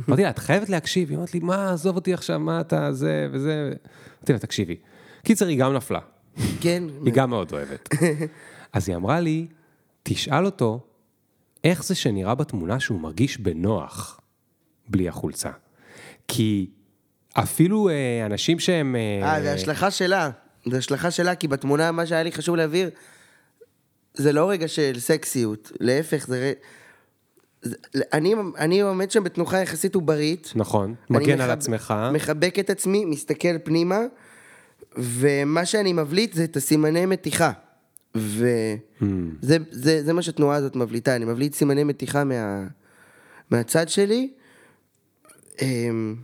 [0.10, 3.28] אמרתי לה, את חייבת להקשיב, היא אמרת לי, מה, עזוב אותי עכשיו, מה אתה, זה
[3.32, 3.72] וזה.
[4.18, 4.76] אמרתי לה, תקשיבי.
[5.24, 6.00] קיצר, היא גם נפלה.
[6.62, 6.84] כן.
[7.06, 7.90] היא גם מאוד אוהבת.
[8.74, 9.48] אז היא אמרה לי,
[10.04, 10.80] תשאל אותו,
[11.64, 14.20] איך זה שנראה בתמונה שהוא מרגיש בנוח
[14.88, 15.52] בלי החולצה.
[16.28, 16.70] כי
[17.34, 18.96] אפילו אה, אנשים שהם...
[19.24, 20.30] אה, זה השלכה שלה.
[20.66, 22.90] זה השלכה שלה, כי בתמונה, מה שהיה לי חשוב להבהיר,
[24.14, 26.54] זה לא רגע של סקסיות, להפך, זה...
[28.14, 30.54] אני, אני עומד שם בתנוחה יחסית עוברית.
[30.56, 31.94] נכון, מגן על עצמך.
[32.14, 34.00] מחבק את עצמי, מסתכל פנימה,
[34.98, 37.52] ומה שאני מבליט זה את הסימני מתיחה.
[38.16, 39.06] וזה hmm.
[39.42, 42.68] זה, זה, זה מה שהתנועה הזאת מבליטה, אני מבליט סימני מתיחה מה,
[43.52, 44.30] מהצד שלי.
[45.62, 46.16] אמ,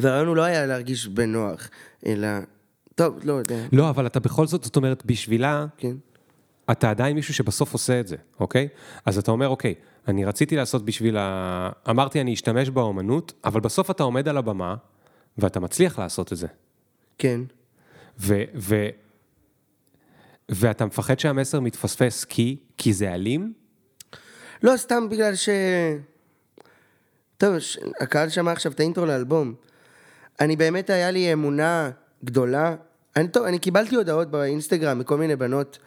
[0.00, 1.68] והרעיון הוא לא היה להרגיש בנוח,
[2.06, 2.28] אלא
[2.94, 3.66] טוב, לא יודע.
[3.72, 5.96] לא, אבל אתה בכל זאת, זאת אומרת, בשבילה, כן.
[6.70, 8.68] אתה עדיין מישהו שבסוף עושה את זה, אוקיי?
[9.06, 9.74] אז אתה אומר, אוקיי,
[10.08, 11.70] אני רציתי לעשות בשביל ה...
[11.90, 14.74] אמרתי, אני אשתמש באומנות, אבל בסוף אתה עומד על הבמה,
[15.38, 16.46] ואתה מצליח לעשות את זה.
[17.18, 17.40] כן.
[18.20, 18.42] ו...
[18.54, 18.88] ו...
[20.48, 22.56] ואתה מפחד שהמסר מתפספס כי?
[22.78, 23.52] כי זה אלים?
[24.62, 25.48] לא, סתם בגלל ש...
[27.36, 27.54] טוב,
[28.00, 29.54] הקהל שמע עכשיו את האינטרו לאלבום.
[30.40, 31.90] אני באמת, היה לי אמונה
[32.24, 32.76] גדולה
[33.18, 35.78] אני, טוב, אני קיבלתי הודעות באינסטגרם מכל מיני בנות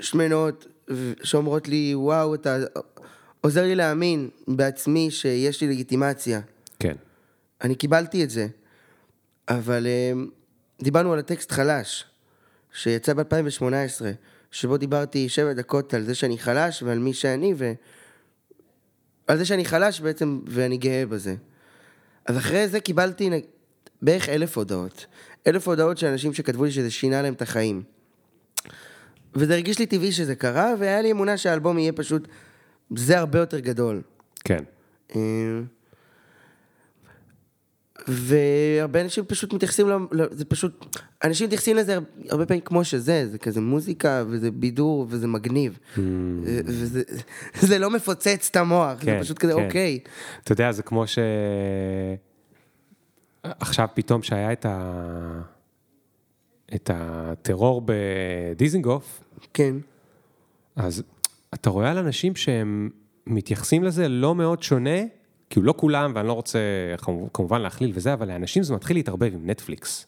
[0.00, 0.66] שמנות
[1.22, 2.58] שאומרות לי, וואו, אתה
[3.40, 6.40] עוזר לי להאמין בעצמי שיש לי לגיטימציה.
[6.78, 6.94] כן.
[7.62, 8.46] אני קיבלתי את זה,
[9.48, 10.12] אבל אה,
[10.82, 12.04] דיברנו על הטקסט חלש,
[12.72, 14.02] שיצא ב-2018,
[14.50, 17.72] שבו דיברתי שבע דקות על זה שאני חלש ועל מי שאני, ו...
[19.26, 21.34] על זה שאני חלש בעצם, ואני גאה בזה.
[22.26, 23.30] אז אחרי זה קיבלתי
[24.02, 25.06] בערך אלף הודעות.
[25.46, 27.82] אלף הודעות של אנשים שכתבו לי שזה שינה להם את החיים.
[29.34, 32.28] וזה הרגיש לי טבעי שזה קרה, והיה לי אמונה שהאלבום יהיה פשוט,
[32.96, 34.02] זה הרבה יותר גדול.
[34.44, 34.64] כן.
[35.16, 35.20] אה,
[38.08, 40.22] והרבה אנשים פשוט מתייחסים, ל...
[40.30, 41.98] זה פשוט, אנשים מתייחסים לזה
[42.30, 45.78] הרבה פעמים כמו שזה, זה כזה מוזיקה, וזה בידור, וזה מגניב.
[45.98, 47.02] ו- וזה
[47.60, 49.64] זה לא מפוצץ את המוח, זה כן, פשוט כזה, כן.
[49.66, 49.98] אוקיי.
[50.44, 51.18] אתה יודע, זה כמו ש...
[53.42, 55.57] עכשיו פתאום שהיה את ה...
[56.74, 59.76] את הטרור בדיזינגוף, כן,
[60.76, 61.02] אז
[61.54, 62.90] אתה רואה על אנשים שהם
[63.26, 64.98] מתייחסים לזה לא מאוד שונה,
[65.50, 66.58] כאילו לא כולם, ואני לא רוצה
[66.98, 70.06] כמובן- כמובן להכליל וזה, אבל לאנשים זה מתחיל להתערבב עם נטפליקס.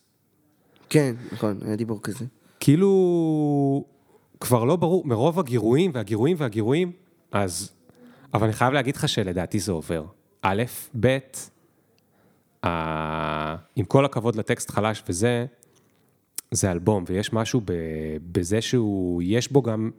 [0.91, 2.25] כן, נכון, היה דיבור כזה.
[2.61, 3.85] כאילו,
[4.41, 6.93] כבר לא ברור, מרוב הגירויים והגירויים והגירויים,
[7.33, 7.73] אז...
[8.35, 10.05] אבל אני חייב להגיד לך שלדעתי זה עובר.
[10.43, 10.63] א',
[11.01, 11.19] ב',
[12.67, 15.47] ה- עם כל הכבוד לטקסט חלש וזה,
[16.51, 17.61] זה אלבום, ויש משהו.
[18.33, 19.91] בזה שהוא, יש בו גם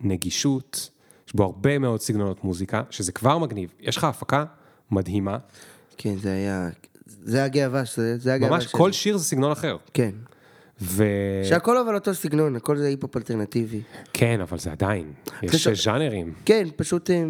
[0.00, 0.90] נגישות,
[1.26, 3.74] יש בו הרבה מאוד סגנונות מוזיקה, שזה כבר מגניב.
[3.80, 4.44] יש לך הפקה
[4.90, 5.38] מדהימה,
[5.98, 6.68] כן, זה היה,
[7.06, 8.72] זה הגאווה, זה, זה הגאווה ממש שלי.
[8.72, 9.76] כל שיר זה סגנון אחר.
[9.94, 10.10] כן.
[10.80, 11.04] ו...
[11.44, 13.80] שהכל אבל אותו סגנון, הכל זה היפ-הופ אלטרנטיבי.
[14.12, 16.32] כן, אבל זה עדיין, יש ז'אנרים.
[16.44, 17.24] כן, פשוט אה,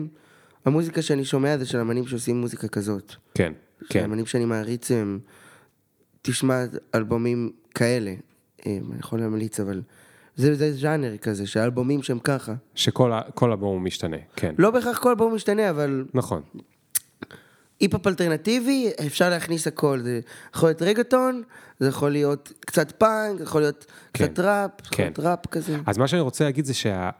[0.64, 3.14] המוזיקה שאני שומע זה של אמנים שעושים מוזיקה כזאת.
[3.34, 3.52] כן,
[3.88, 4.04] כן.
[4.04, 5.18] אמנים שאני מעריץ הם...
[6.22, 6.64] תשמע
[6.94, 8.14] אלבומים כאלה.
[8.66, 9.82] אה, אני יכול להמליץ, אבל...
[10.36, 12.54] זה, זה ז'אנר כזה, שהאלבומים שהם ככה.
[12.74, 14.54] שכל אלבום משתנה, כן.
[14.58, 16.42] לא בהכרח כל אלבום משתנה, אבל נכון,
[17.80, 20.00] היפ-הופ אלטרנטיבי, אפשר להכניס הכל.
[20.02, 20.20] זה
[20.54, 21.42] יכול להיות רגטון,
[21.78, 25.02] זה יכול להיות קצת פאנק, זה יכול להיות כן, קצת ראפ, זה יכול כן.
[25.02, 25.76] להיות ראפ כזה.
[25.86, 27.10] אז מה שאני רוצה להגיד זה שה...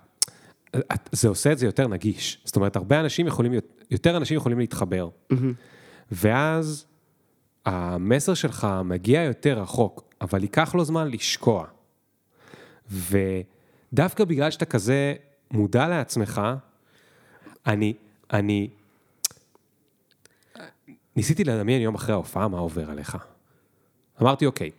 [1.12, 2.40] זה עושה את זה יותר נגיש.
[2.44, 3.52] זאת אומרת, הרבה אנשים יכולים,
[3.90, 5.08] יותר אנשים יכולים להתחבר.
[6.12, 6.84] ואז
[7.66, 11.66] המסר שלך מגיע יותר רחוק, אבל ייקח לו זמן לשקוע.
[12.90, 15.14] ודווקא בגלל שאתה כזה
[15.50, 16.42] מודע לעצמך,
[17.66, 17.94] אני,
[18.32, 18.70] אני,
[21.16, 23.16] ניסיתי לדמיין יום אחרי ההופעה מה עובר עליך.
[24.22, 24.70] אמרתי, אוקיי,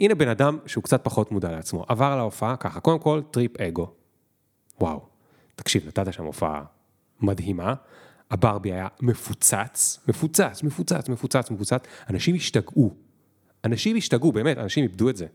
[0.00, 3.60] הנה בן אדם שהוא קצת פחות מודע לעצמו, עבר על ההופעה ככה, קודם כל טריפ
[3.60, 3.92] אגו.
[4.80, 5.00] וואו,
[5.56, 6.64] תקשיב, נתת שם הופעה
[7.20, 7.74] מדהימה,
[8.30, 12.94] הברבי היה מפוצץ, מפוצץ, מפוצץ, מפוצץ, מפוצץ, אנשים השתגעו,
[13.64, 15.26] אנשים השתגעו, באמת, אנשים איבדו את זה.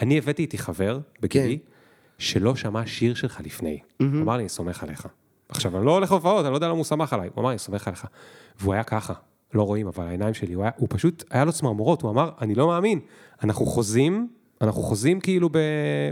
[0.00, 1.58] אני הבאתי איתי חבר בגילי,
[2.18, 3.78] שלא שמע שיר שלך לפני,
[4.22, 5.06] אמר לי, אני סומך עליך.
[5.48, 7.58] עכשיו, אני לא הולך להופעות, אני לא יודע למה הוא סמך עליי, הוא אמר, אני
[7.58, 8.06] סומך עליך.
[8.60, 9.12] והוא היה ככה,
[9.54, 12.54] לא רואים, אבל העיניים שלי, הוא, היה, הוא פשוט, היה לו צמרמורות, הוא אמר, אני
[12.54, 13.00] לא מאמין,
[13.44, 14.28] אנחנו חוזים,
[14.60, 15.58] אנחנו חוזים כאילו ב,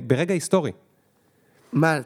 [0.06, 0.72] ברגע היסטורי.
[1.72, 1.98] מה,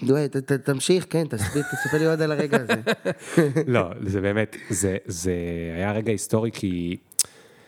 [0.00, 2.82] ת- ת- תמשיך, כן, תספר תספר לי עוד על הרגע הזה.
[3.66, 5.32] לא, זה באמת, זה, זה
[5.76, 6.96] היה רגע היסטורי כי,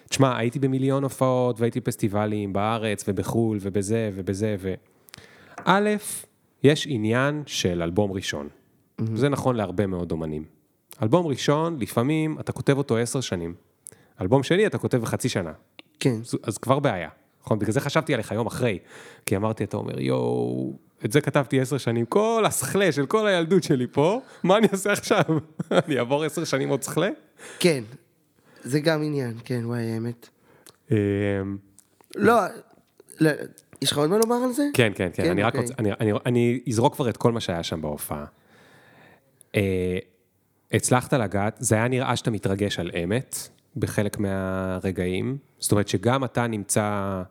[0.09, 4.75] תשמע, הייתי במיליון הופעות והייתי בפסטיבלים בארץ ובחו"ל ובזה ובזה ו...
[5.65, 5.91] א',
[6.63, 8.49] יש עניין של אלבום ראשון.
[9.15, 10.45] זה נכון להרבה מאוד אומנים.
[11.03, 13.55] אלבום ראשון, לפעמים אתה כותב אותו עשר שנים.
[14.21, 15.53] אלבום שני אתה כותב בחצי שנה.
[16.01, 17.09] כן, אז, אז כבר בעיה.
[17.43, 17.59] נכון?
[17.59, 18.79] בגלל זה חשבתי עליך יום אחרי.
[19.27, 20.73] כי אמרתי, אתה אומר, יואו,
[21.05, 24.93] את זה כתבתי עשר שנים, כל הסכלה של כל הילדות שלי פה, מה אני אעשה
[24.93, 25.23] עכשיו?
[25.87, 27.09] אני אעבור עשר שנים עוד סכלה?
[27.59, 27.85] כן.
[28.67, 30.29] זה גם עניין, כן, וואי, האמת.
[30.91, 30.97] אמ,
[32.17, 32.41] לא,
[33.21, 33.31] לא,
[33.83, 34.63] יש לך עוד מה לומר על זה?
[34.75, 35.61] כן, כן, כן, כן, אני רק אוקיי.
[35.61, 38.25] רוצה, אני, אני, אני אזרוק כבר את כל מה שהיה שם בהופעה.
[39.55, 39.99] אה,
[40.73, 43.37] הצלחת לגעת, זה היה נראה שאתה מתרגש על אמת
[43.77, 47.23] בחלק מהרגעים, זאת אומרת שגם אתה נמצא,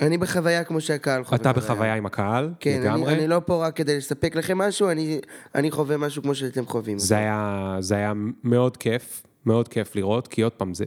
[0.00, 1.36] אני בחוויה כמו שהקהל חווה.
[1.36, 3.12] אתה בחוויה עם הקהל, כן, לגמרי.
[3.12, 5.20] אני, אני לא פה רק כדי לספק לכם משהו, אני,
[5.54, 6.98] אני חווה משהו כמו שאתם חווים.
[6.98, 8.12] זה היה, זה היה
[8.44, 10.84] מאוד כיף, מאוד כיף לראות, כי עוד פעם, זה,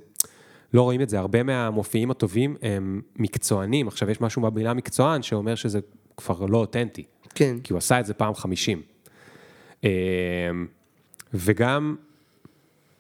[0.74, 5.56] לא רואים את זה, הרבה מהמופיעים הטובים הם מקצוענים, עכשיו יש משהו במילה מקצוען שאומר
[5.56, 5.80] שזה
[6.18, 7.04] כבר לא אותנטי,
[7.36, 8.82] כן, כי הוא עשה את זה פעם חמישים.
[9.84, 9.90] אמ,
[11.34, 11.96] וגם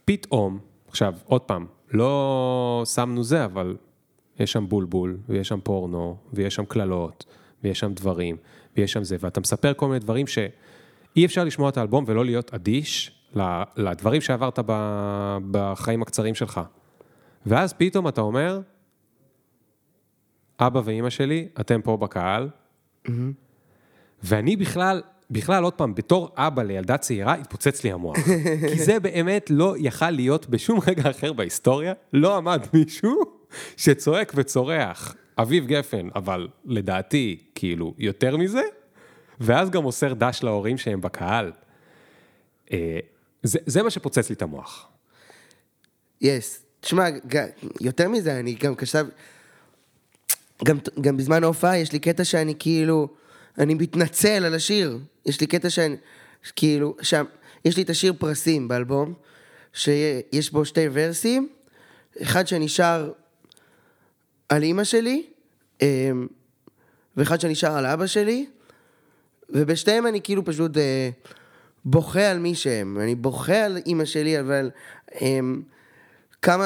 [0.05, 3.75] פתאום, עכשיו, עוד פעם, לא שמנו זה, אבל
[4.39, 7.25] יש שם בולבול, ויש שם פורנו, ויש שם קללות,
[7.63, 8.37] ויש שם דברים,
[8.77, 12.53] ויש שם זה, ואתה מספר כל מיני דברים שאי אפשר לשמוע את האלבום ולא להיות
[12.53, 13.11] אדיש
[13.77, 14.59] לדברים שעברת
[15.51, 16.61] בחיים הקצרים שלך.
[17.45, 18.61] ואז פתאום אתה אומר,
[20.59, 22.49] אבא ואימא שלי, אתם פה בקהל,
[24.23, 28.17] ואני בכלל, בכלל, עוד פעם, בתור אבא לילדה צעירה, התפוצץ לי המוח.
[28.69, 33.21] כי זה באמת לא יכל להיות בשום רגע אחר בהיסטוריה, לא עמד מישהו
[33.77, 38.61] שצועק וצורח, אביב גפן, אבל לדעתי, כאילו, יותר מזה,
[39.39, 41.51] ואז גם מוסר דש להורים שהם בקהל.
[43.43, 44.87] זה, זה מה שפוצץ לי את המוח.
[46.21, 46.63] יס.
[46.79, 47.49] תשמע, ג-
[47.81, 49.05] יותר מזה, אני גם כתב...
[50.65, 53.07] גם, גם בזמן ההופעה יש לי קטע שאני כאילו...
[53.57, 54.99] אני מתנצל על השיר.
[55.25, 55.95] יש לי קטע שאני...
[56.55, 57.25] כאילו, שם...
[57.65, 59.13] יש לי את השיר פרסים באלבום,
[59.73, 61.49] שיש בו שתי ורסים,
[62.21, 63.11] אחד שאני שר
[64.49, 65.25] על אימא שלי,
[65.81, 66.27] אמ,
[67.17, 68.45] ואחד שאני שר על אבא שלי,
[69.49, 71.09] ובשתיהם אני כאילו פשוט אה,
[71.85, 72.97] בוכה על מי שהם.
[72.99, 74.71] אני בוכה על אימא שלי, אבל
[75.21, 75.61] אמ,
[76.41, 76.65] כמה...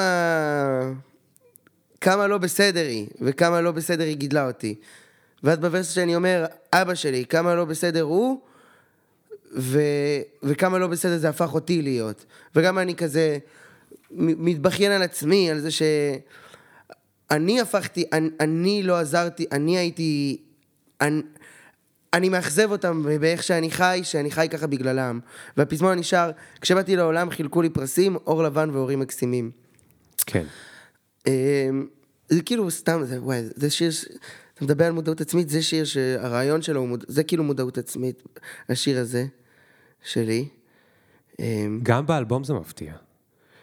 [2.00, 4.74] כמה לא בסדר היא, וכמה לא בסדר היא גידלה אותי.
[5.42, 8.40] ואז בוורס שאני אומר, אבא שלי, כמה לא בסדר הוא,
[9.56, 9.80] ו...
[10.42, 12.24] וכמה לא בסדר זה הפך אותי להיות.
[12.56, 13.38] וגם אני כזה
[14.10, 20.42] מתבכיין על עצמי, על זה שאני הפכתי, אני, אני לא עזרתי, אני הייתי...
[21.00, 21.22] אני,
[22.14, 25.20] אני מאכזב אותם באיך שאני חי, שאני חי ככה בגללם.
[25.56, 29.50] והפזמון נשאר, כשבאתי לעולם חילקו לי פרסים, אור לבן והורים מקסימים.
[30.26, 30.44] כן.
[31.26, 31.86] אמ,
[32.28, 33.90] זה כאילו סתם, זה, וואי, זה שיר,
[34.54, 38.22] אתה מדבר על מודעות עצמית, זה שיר שהרעיון שלו, מוד- זה כאילו מודעות עצמית,
[38.68, 39.26] השיר הזה,
[40.04, 40.48] שלי.
[41.40, 42.92] אמ, גם באלבום זה מפתיע.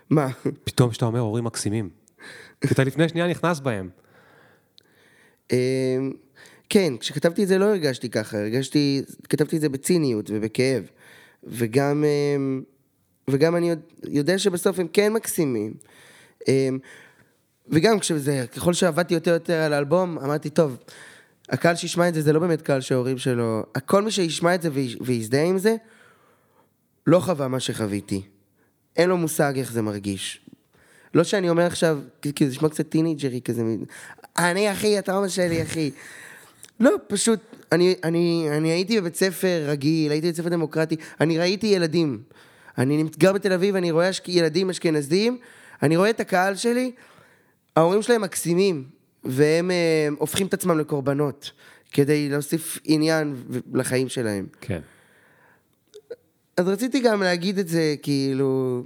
[0.09, 0.27] מה?
[0.63, 1.89] פתאום כשאתה אומר הורים מקסימים.
[2.61, 3.89] כי אתה לפני שנייה נכנס בהם.
[6.69, 10.83] כן, כשכתבתי את זה לא הרגשתי ככה, הרגשתי, כתבתי את זה בציניות ובכאב.
[11.43, 12.61] וגם, אמ,
[13.29, 13.71] וגם אני
[14.09, 15.73] יודע- שבסוף הם כן מקסימים.
[16.47, 16.79] אמ,
[17.67, 20.77] וגם כשזה, ככל שעבדתי יותר יותר על האלבום, אמרתי, טוב,
[21.49, 24.69] הקהל שישמע את זה, זה לא באמת קהל שההורים שלו, כל מי שישמע את זה
[25.01, 25.75] ויזדהה עם זה,
[27.07, 28.21] לא חווה מה שחוויתי.
[28.97, 30.41] אין לו מושג איך זה מרגיש.
[31.13, 33.63] לא שאני אומר עכשיו, כי זה נשמע קצת טינאייג'רי כזה,
[34.37, 35.91] אני אחי, אתה אמא שלי אחי.
[36.79, 37.39] לא, פשוט,
[37.71, 42.21] אני, אני, אני הייתי בבית ספר רגיל, הייתי בבית ספר דמוקרטי, אני ראיתי ילדים.
[42.77, 45.37] אני גר בתל אביב, אני רואה אשכ- ילדים אשכנזים,
[45.83, 46.91] אני רואה את הקהל שלי,
[47.75, 48.83] ההורים שלהם מקסימים,
[49.23, 51.51] והם אה, הופכים את עצמם לקורבנות,
[51.91, 53.35] כדי להוסיף עניין
[53.73, 54.47] לחיים שלהם.
[54.61, 54.79] כן.
[56.57, 58.83] אז רציתי גם להגיד את זה, כאילו,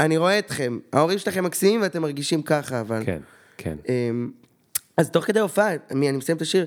[0.00, 3.02] אני רואה אתכם, ההורים שלכם מקסימים ואתם מרגישים ככה, אבל...
[3.06, 3.20] כן,
[3.56, 3.76] כן.
[3.88, 4.30] אמ,
[4.96, 6.66] אז תוך כדי הופעה, אני מסיים את השיר,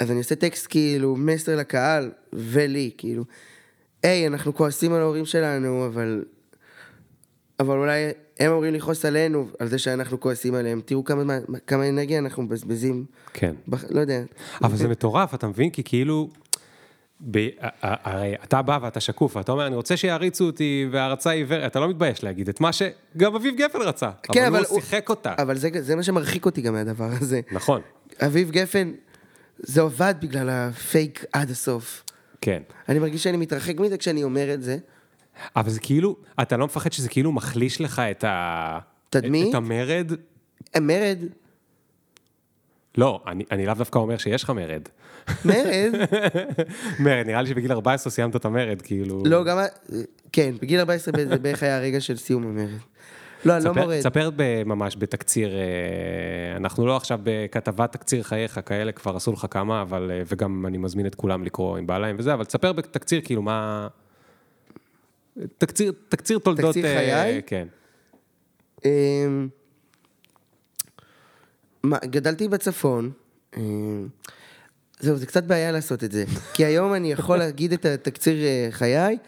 [0.00, 3.24] אז אני עושה טקסט כאילו, מסר לקהל ולי, כאילו,
[4.02, 6.24] היי, אנחנו כועסים על ההורים שלנו, אבל...
[7.60, 8.00] אבל אולי
[8.38, 10.80] הם אמורים לכעוס עלינו, על זה שאנחנו כועסים עליהם.
[10.84, 13.04] תראו כמה, מה- כמה אנרגיה אנחנו מבזבזים.
[13.32, 13.54] כן.
[13.68, 13.84] בח...
[13.90, 14.22] לא יודע.
[14.64, 15.70] אבל זה מטורף, אתה מבין?
[15.70, 16.30] כי כאילו...
[17.30, 17.48] ב...
[17.82, 21.88] הרי אתה בא ואתה שקוף, ואתה אומר, אני רוצה שיעריצו אותי, והערצה עיוורת, אתה לא
[21.88, 25.34] מתבייש להגיד את מה שגם אביב גפן רצה, כן, אבל אבל הוא שיחק אותה.
[25.38, 27.40] אבל זה, זה מה שמרחיק אותי גם מהדבר הזה.
[27.52, 27.80] נכון,
[28.26, 28.92] אביב גפן,
[29.62, 32.04] זה עובד בגלל הפייק עד הסוף.
[32.40, 32.62] כן.
[32.88, 34.78] אני מרגיש שאני מתרחק מזה כשאני אומר את זה.
[35.56, 38.78] אבל זה כאילו, אתה לא מפחד שזה כאילו מחליש לך את ה...
[39.10, 39.50] תדמית?
[39.50, 40.12] את המרד?
[40.80, 41.18] מרד,
[42.98, 44.82] לא, אני, אני לאו דווקא אומר שיש לך מרד.
[45.44, 45.92] מרד,
[47.04, 49.22] מרד, נראה לי שבגיל 14 סיימת את המרד, כאילו...
[49.26, 49.58] לא, גם,
[50.32, 52.78] כן, בגיל 14 זה בערך היה הרגע של סיום המרד.
[53.44, 54.00] לא, אני לא ספר, מורד.
[54.00, 59.46] ספר ב- ממש בתקציר, אה, אנחנו לא עכשיו בכתבת תקציר חייך, כאלה כבר עשו לך
[59.50, 62.72] כמה, אבל, אה, וגם אני מזמין את כולם לקרוא אם בא להם וזה, אבל תספר
[62.72, 63.88] בתקציר כאילו מה...
[65.58, 66.74] תקציר, תקציר תולדות...
[66.74, 67.42] תקציר אה, חיי?
[67.46, 67.66] כן.
[68.84, 69.48] אמ,
[72.04, 73.10] גדלתי בצפון.
[73.56, 74.08] אמ,
[75.00, 76.24] זהו, זה קצת בעיה לעשות את זה.
[76.54, 78.36] כי היום אני יכול להגיד את התקציר
[78.70, 79.18] חיי,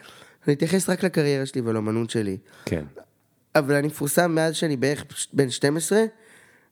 [0.47, 2.37] אני אתייחס רק לקריירה שלי ולאמנות שלי.
[2.65, 2.85] כן.
[3.55, 6.03] אבל אני מפורסם מאז שאני בערך בן 12,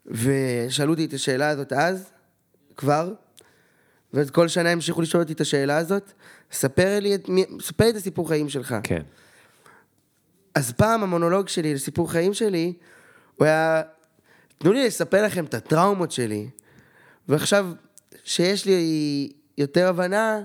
[0.06, 2.12] ושאלו אותי את השאלה הזאת אז,
[2.78, 3.14] כבר,
[4.14, 6.12] ואז כל שנה המשיכו לשאול אותי את השאלה הזאת,
[6.52, 7.30] ספר לי את,
[7.62, 8.76] ספר לי את הסיפור חיים שלך.
[8.84, 9.02] כן.
[10.56, 12.74] אז פעם המונולוג שלי לסיפור חיים שלי,
[13.36, 13.82] הוא היה,
[14.58, 16.50] תנו לי לספר לכם את הטראומות שלי.
[17.28, 17.68] ועכשיו,
[18.24, 20.42] שיש לי יותר הבנה,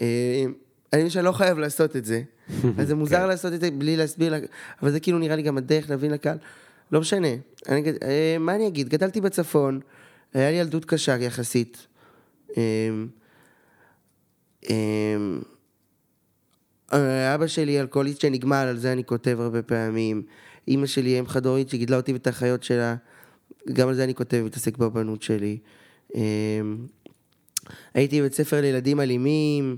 [0.00, 0.44] אה,
[0.92, 2.22] אני מבין שאני לא חייב לעשות את זה.
[2.78, 4.38] אז זה מוזר לעשות את זה בלי להסביר, לה-
[4.82, 6.38] אבל זה כאילו נראה לי גם הדרך להבין לקהל.
[6.92, 7.28] לא משנה.
[7.68, 8.88] אני, אה, מה אני אגיד?
[8.88, 9.80] גדלתי בצפון,
[10.34, 11.86] היה לי ילדות קשה יחסית.
[12.56, 12.62] אה,
[14.70, 15.16] אה,
[16.92, 20.22] אה, אבא שלי אלכוהוליסט שנגמל, על זה אני כותב הרבה פעמים.
[20.68, 22.96] אימא שלי אם חד הורית שגידלה אותי ואת האחיות שלה,
[23.72, 25.58] גם על זה אני כותב, מתעסק בבנות שלי.
[26.14, 26.20] אה,
[27.94, 29.76] הייתי בבית ספר לילדים אלימים,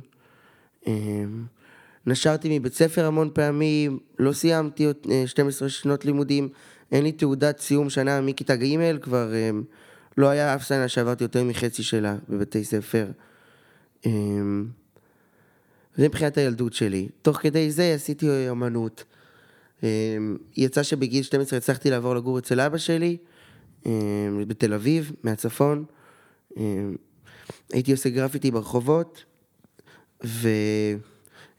[2.07, 6.49] נשרתי מבית ספר המון פעמים, לא סיימתי עוד, אה, 12 שנות לימודים,
[6.93, 9.51] אין לי תעודת סיום שנה מכיתה ג', כבר אה,
[10.17, 13.07] לא היה אף שנה שעברתי יותר מחצי שלה בבתי ספר.
[14.07, 14.11] אה,
[15.97, 17.09] זה מבחינת הילדות שלי.
[17.23, 19.05] תוך כדי זה עשיתי אמנות.
[19.83, 23.17] אמ, יצא שבגיל 12 הצלחתי לעבור לגור אצל אבא שלי,
[24.47, 25.85] בתל אביב, מהצפון.
[27.73, 29.25] הייתי עושה גרפיטי ברחובות,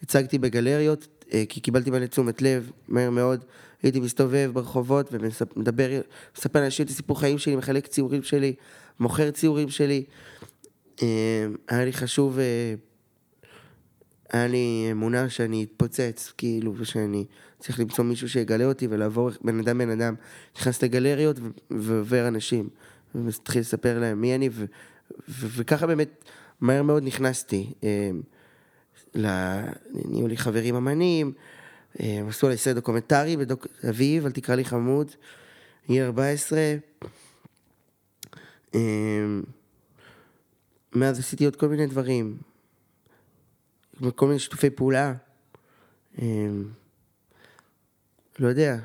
[0.02, 3.46] והצגתי בגלריות, אה, כי קיבלתי מלא תשומת לב, מהר מאוד.
[3.84, 6.02] הייתי מסתובב ברחובות ומדבר,
[6.38, 8.54] מספר לאנשים את הסיפור חיים שלי, מחלק ציורים שלי,
[9.00, 10.04] מוכר ציורים שלי.
[11.68, 12.74] היה לי חשוב, אה,
[14.32, 17.26] היה לי אמונה שאני אתפוצץ, כאילו, ושאני
[17.60, 20.16] צריך למצוא מישהו שיגלה אותי ולעבור בן אדם בן אדם.
[20.56, 21.40] נכנס לגלריות
[21.72, 22.70] ועובר אנשים,
[23.16, 24.50] ומתחיל לספר להם מי אני,
[25.30, 26.24] וככה באמת
[26.62, 27.74] מהר מאוד נכנסתי.
[29.16, 31.34] נהיו לי חברים אמנים,
[32.00, 35.12] אה, עשו עלי סרט דוקומנטרי בדוק אביב, אל תקרא לי חמוד,
[35.88, 36.60] גיל 14.
[38.76, 38.80] אה,
[40.96, 42.38] מאז עשיתי עוד כל מיני דברים,
[44.16, 45.14] כל מיני שיתופי פעולה.
[46.22, 46.26] אה,
[48.40, 48.78] לא יודע,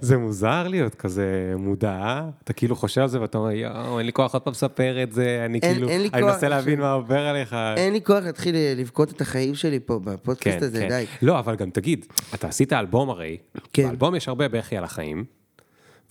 [0.00, 4.12] זה מוזר להיות כזה מודע, אתה כאילו חושב על זה ואתה אומר, יואו, אין לי
[4.12, 6.80] כוח עוד פעם לספר את זה, אני אין- כאילו, אין אני מנסה להבין.
[6.80, 7.56] מה עובר עליך.
[7.76, 11.04] אין לי כוח להתחיל לבכות את החיים שלי פה בפודקאסט הזה, די.
[11.22, 13.36] לא, אבל גם תגיד, אתה עשית אלבום הרי,
[13.72, 13.86] כן.
[13.88, 15.24] באלבום יש הרבה בכי על החיים,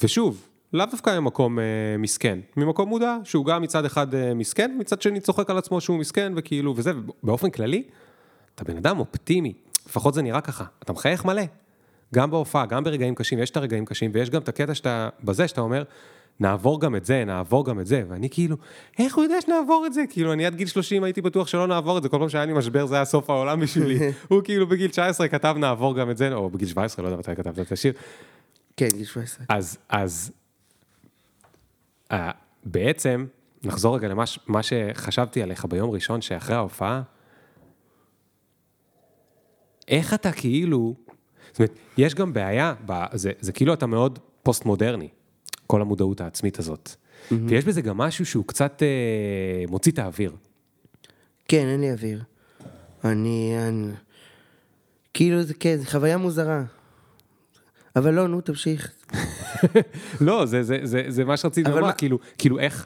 [0.04, 1.64] ושוב, לאו דווקא ממקום אה,
[2.00, 5.98] מסכן, ממקום מודע, שהוא גם מצד אחד אה, מסכן, מצד שני צוחק על עצמו שהוא
[6.00, 6.92] מסכן, וכאילו, וזה,
[7.24, 7.84] באופן כללי,
[8.56, 9.54] אתה בן אדם אופטימי,
[9.92, 11.44] לפחות זה נראה ככה, אתה מחייך מלא.
[12.16, 15.48] גם בהופעה, גם ברגעים קשים, יש את הרגעים קשים, ויש גם את הקטע שאתה, בזה
[15.48, 15.84] שאתה אומר,
[16.40, 18.58] נעבור גם את זה, נעבור גם את זה, ואני כאילו,
[19.00, 20.04] איך הוא יודע שנעבור את זה?
[20.10, 22.54] כאילו, אני עד גיל 30 הייתי בטוח שלא נעבור את זה, כל פעם שהיה לי
[22.54, 24.00] משבר זה היה סוף העולם בשבילי.
[24.30, 27.36] הוא כאילו בגיל 19 כתב נעבור גם את זה, או בגיל 17, לא יודע מתי
[27.36, 27.94] כתבת את השיר.
[28.78, 29.46] כן, גיל 17.
[29.50, 30.32] אז, אז,
[32.12, 32.32] אה,
[32.64, 33.26] בעצם,
[33.64, 37.02] נחזור רגע למה שחשבתי עליך ביום ראשון שאחרי ההופעה,
[39.88, 40.96] איך אתה כאילו,
[41.52, 42.74] זאת אומרת, יש גם בעיה,
[43.14, 45.08] זה, זה כאילו אתה מאוד פוסט-מודרני,
[45.68, 46.90] כל המודעות העצמית הזאת.
[46.90, 47.34] Mm-hmm.
[47.48, 50.36] ויש בזה גם משהו שהוא קצת אה, מוציא את האוויר.
[51.48, 52.24] כן, אין לי אוויר.
[53.04, 53.56] אני...
[53.68, 53.92] אני...
[55.14, 56.64] כאילו, זה כן, זו חוויה מוזרה.
[57.96, 58.92] אבל לא, נו, תמשיך.
[60.22, 62.86] לא, זה, זה, זה, זה מה שרציתי לומר, מה- כאילו, כאילו איך,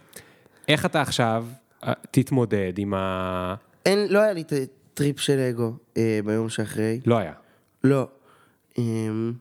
[0.68, 1.46] איך אתה עכשיו
[1.84, 3.56] אה, תתמודד עם ה...
[3.86, 4.44] אין, לא היה לי
[4.96, 7.00] את הטריפ של אגו אה, ביום שאחרי.
[7.06, 7.34] לא היה.
[7.84, 8.08] לא.
[8.78, 9.34] אמ,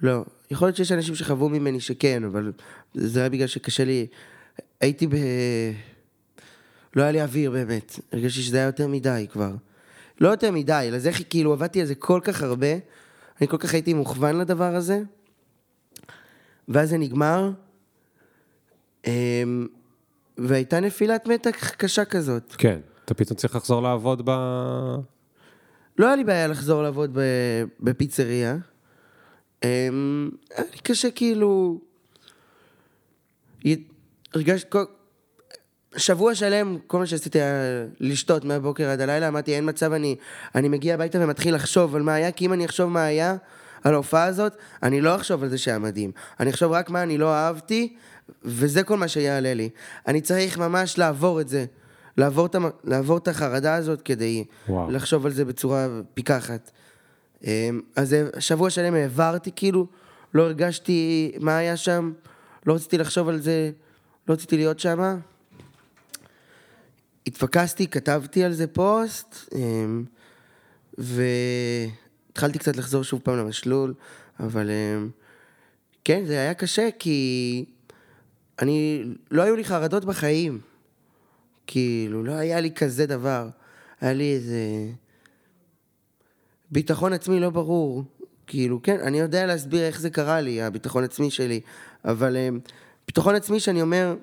[0.00, 0.24] לא.
[0.50, 2.52] יכול להיות שיש אנשים שחוו ממני שכן, אבל
[2.94, 4.06] זה היה בגלל שקשה לי...
[4.80, 5.14] הייתי ב...
[6.96, 7.98] לא היה לי אוויר באמת.
[8.12, 9.54] הרגשתי שזה היה יותר מדי כבר.
[10.20, 12.72] לא יותר מדי, אלא זה איך כאילו עבדתי על זה כל כך הרבה,
[13.40, 15.00] אני כל כך הייתי מוכוון לדבר הזה,
[16.68, 17.50] ואז זה נגמר,
[19.06, 19.66] אמ,
[20.38, 22.54] והייתה נפילת מתח קשה כזאת.
[22.58, 24.30] כן, אתה פתאום צריך לחזור לעבוד ב...
[25.98, 27.18] לא היה לי בעיה לחזור לעבוד
[27.80, 28.56] בפיצריה.
[29.64, 31.80] אמ, היה לי קשה כאילו...
[34.34, 34.78] הרגשתי...
[35.96, 40.16] שבוע שלם, כל מה שעשיתי היה לשתות מהבוקר עד הלילה, אמרתי, אין מצב, אני,
[40.54, 43.36] אני מגיע הביתה ומתחיל לחשוב על מה היה, כי אם אני אחשוב מה היה
[43.84, 46.10] על ההופעה הזאת, אני לא אחשוב על זה שהיה מדהים.
[46.40, 47.96] אני אחשוב רק מה אני לא אהבתי,
[48.42, 49.70] וזה כל מה שיעלה לי.
[50.06, 51.64] אני צריך ממש לעבור את זה.
[52.16, 54.90] לעבור את, המ- לעבור את החרדה הזאת כדי וואו.
[54.90, 56.70] לחשוב על זה בצורה פיקחת.
[57.44, 59.86] אמ, אז שבוע שלם העברתי, כאילו,
[60.34, 62.12] לא הרגשתי מה היה שם,
[62.66, 63.70] לא רציתי לחשוב על זה,
[64.28, 65.18] לא רציתי להיות שם.
[67.26, 70.04] התפקסתי, כתבתי על זה פוסט, אמ,
[70.98, 73.94] והתחלתי קצת לחזור שוב פעם למסלול,
[74.40, 75.08] אבל אמ,
[76.04, 77.64] כן, זה היה קשה, כי
[78.62, 80.60] אני, לא היו לי חרדות בחיים.
[81.66, 83.48] כאילו, לא היה לי כזה דבר.
[84.00, 84.58] היה לי איזה...
[86.70, 88.04] ביטחון עצמי לא ברור.
[88.46, 91.60] כאילו, כן, אני יודע להסביר איך זה קרה לי, הביטחון עצמי שלי,
[92.04, 92.60] אבל אמ,
[93.06, 94.16] ביטחון עצמי שאני אומר,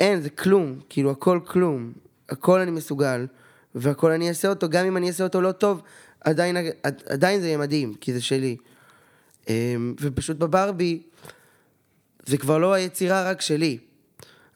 [0.00, 1.92] אין, זה כלום, כאילו, הכל כלום.
[2.28, 3.26] הכל אני מסוגל,
[3.74, 5.82] והכל אני אעשה אותו, גם אם אני אעשה אותו לא טוב,
[6.20, 6.56] עדיין,
[7.06, 8.56] עדיין זה יהיה מדהים, כי זה שלי.
[9.48, 11.02] אמ, ופשוט בברבי,
[12.26, 13.78] זה כבר לא היצירה רק שלי.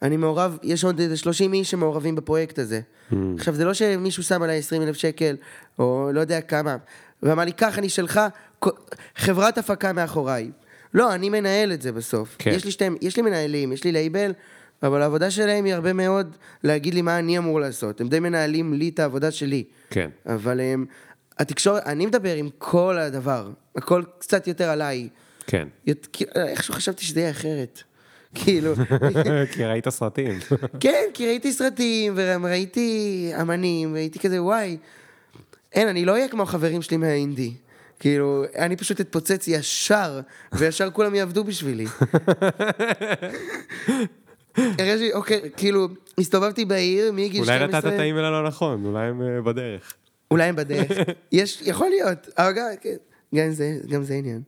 [0.03, 2.81] אני מעורב, יש עוד איזה 30 איש שמעורבים בפרויקט הזה.
[3.13, 3.15] Mm.
[3.39, 5.37] עכשיו, זה לא שמישהו שם עליי 20 אלף שקל,
[5.79, 6.77] או לא יודע כמה,
[7.23, 8.21] ואמר לי, קח, אני שלך,
[9.17, 10.51] חברת הפקה מאחוריי.
[10.95, 12.37] לא, אני מנהל את זה בסוף.
[12.39, 12.51] כן.
[12.51, 14.33] יש, לי שתי, יש לי מנהלים, יש לי לייבל,
[14.83, 18.01] אבל העבודה שלהם היא הרבה מאוד להגיד לי מה אני אמור לעשות.
[18.01, 19.65] הם די מנהלים לי את העבודה שלי.
[19.91, 20.11] כן.
[20.27, 20.85] אבל הם,
[21.39, 25.09] התקשורת, אני מדבר עם כל הדבר, הכל קצת יותר עליי.
[25.47, 25.69] כן.
[26.13, 27.83] כי- איכשהו חשבתי שזה יהיה אחרת.
[28.35, 28.72] כאילו,
[29.53, 30.39] כי ראית סרטים.
[30.81, 34.76] כן, כי ראיתי סרטים, וראיתי אמנים, והייתי כזה, וואי,
[35.72, 37.53] אין, אני לא אהיה כמו החברים שלי מהאינדי.
[38.01, 40.20] כאילו, אני פשוט אתפוצץ ישר,
[40.53, 41.87] וישר כולם יעבדו בשבילי.
[44.57, 47.78] הרגשתי, אוקיי, כאילו, הסתובבתי בעיר מגיל אולי 12.
[47.78, 49.95] נתת את האימייל הלא נכון, אולי הם אה, בדרך.
[50.31, 50.91] אולי הם בדרך.
[51.33, 52.97] יש, יכול להיות, אבל גם, כן,
[53.35, 54.43] גם זה, גם זה עניין.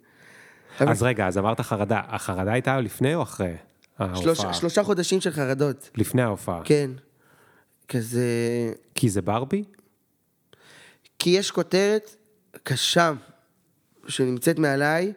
[0.79, 3.55] אז רגע, אז אמרת חרדה, החרדה הייתה לפני או אחרי
[3.99, 4.55] ההופעה?
[4.55, 6.61] שלושה חודשים של חרדות, לפני ההופעה.
[6.65, 6.91] כן.
[7.89, 8.27] כזה...
[8.95, 9.65] כי זה ברבי?
[11.19, 12.17] כי יש כותרת
[12.63, 13.13] קשה
[14.09, 15.13] שנמצאת מעליי,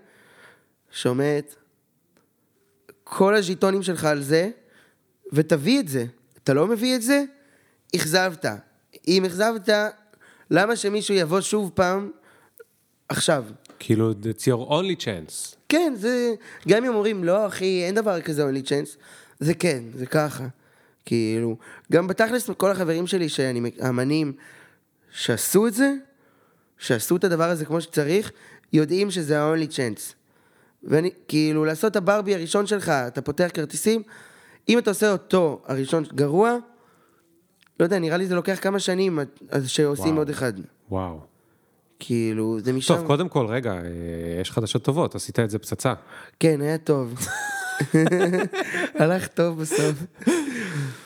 [0.92, 1.56] שאומרת,
[3.04, 4.50] כל הז'יטונים שלך על זה,
[5.34, 6.06] ותביא את זה.
[6.44, 7.24] אתה לא מביא את זה,
[7.96, 8.46] אכזבת.
[9.08, 9.70] אם אכזבת,
[10.52, 12.12] למה שמישהו יבוא שוב פעם
[13.10, 13.46] עכשיו?
[13.80, 15.56] כאילו, it's your only chance.
[15.76, 16.34] כן, זה...
[16.68, 18.98] גם אם אומרים, לא, אחי, אין דבר כזה only chance,
[19.40, 20.48] זה כן, זה ככה.
[21.06, 21.58] כאילו,
[21.92, 24.34] גם בתכלס, כל החברים שלי, שאני, האמנים,
[25.12, 25.94] שעשו את זה,
[26.78, 28.32] שעשו את הדבר הזה כמו שצריך,
[28.74, 30.14] יודעים שזה ה-only chance.
[30.84, 34.04] ואני, כאילו, לעשות את הברבי הראשון שלך, אתה פותח כרטיסים,
[34.70, 36.58] אם אתה עושה אותו הראשון גרוע,
[37.80, 39.20] לא יודע, נראה לי זה לוקח כמה שנים
[39.50, 40.18] עד שעושים וואו.
[40.18, 40.54] עוד אחד.
[40.90, 41.35] וואו.
[42.06, 42.96] כאילו, זה משם...
[42.96, 43.80] טוב, קודם כל, רגע, אה,
[44.42, 45.94] יש חדשות טובות, עשית את זה פצצה.
[46.40, 47.14] כן, היה טוב.
[49.00, 50.04] הלך טוב בסוף.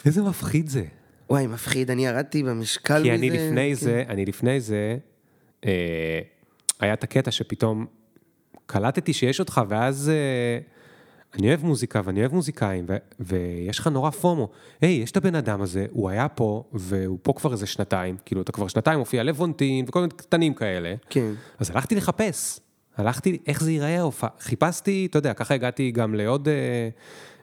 [0.05, 0.83] איזה מפחיד זה.
[1.29, 3.03] וואי, מפחיד, אני ירדתי במשקל מזה.
[3.03, 3.73] כי אני לפני כן.
[3.73, 4.97] זה, אני לפני זה,
[5.65, 6.19] אה,
[6.79, 7.85] היה את הקטע שפתאום
[8.65, 10.59] קלטתי שיש אותך, ואז אה,
[11.33, 14.49] אני אוהב מוזיקה ואני אוהב מוזיקאים, ו, ויש לך נורא פומו.
[14.81, 18.41] היי, יש את הבן אדם הזה, הוא היה פה, והוא פה כבר איזה שנתיים, כאילו,
[18.41, 20.95] אתה כבר שנתיים מופיע לבונטין וכל מיני קטנים כאלה.
[21.09, 21.31] כן.
[21.59, 22.59] אז הלכתי לחפש,
[22.97, 24.29] הלכתי, איך זה ייראה ההופעה.
[24.39, 26.89] חיפשתי, אתה יודע, ככה הגעתי גם לעוד, אה,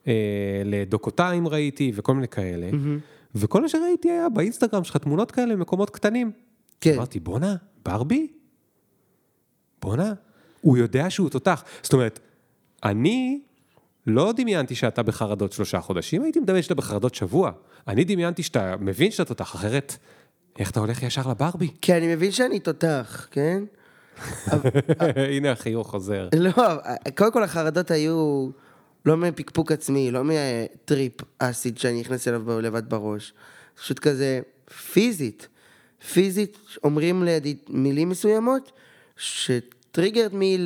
[0.06, 2.70] אה, לדוקותיים ראיתי וכל מיני כאלה.
[3.34, 6.32] וכל מה שראיתי היה באינסטגרם שלך תמונות כאלה ממקומות קטנים.
[6.80, 6.94] כן.
[6.94, 8.26] אמרתי, בואנה, ברבי?
[9.82, 10.12] בואנה,
[10.60, 11.64] הוא יודע שהוא תותח.
[11.82, 12.20] זאת אומרת,
[12.84, 13.40] אני
[14.06, 17.50] לא דמיינתי שאתה בחרדות שלושה חודשים, הייתי מדמיין שאתה בחרדות שבוע.
[17.88, 19.96] אני דמיינתי שאתה מבין שאתה תותח, אחרת,
[20.58, 21.68] איך אתה הולך ישר לברבי?
[21.80, 23.62] כי אני מבין שאני תותח, כן?
[25.36, 26.28] הנה החיוך חוזר.
[26.34, 26.52] לא,
[27.16, 28.48] קודם כל החרדות היו
[29.06, 33.32] לא מפקפוק עצמי, לא מטריפ אסיד שאני נכנס אליו לבד בראש.
[33.74, 34.40] פשוט כזה
[34.92, 35.48] פיזית.
[36.12, 38.72] פיזית אומרים לידי מילים מסוימות
[39.16, 40.58] שטריגרד מי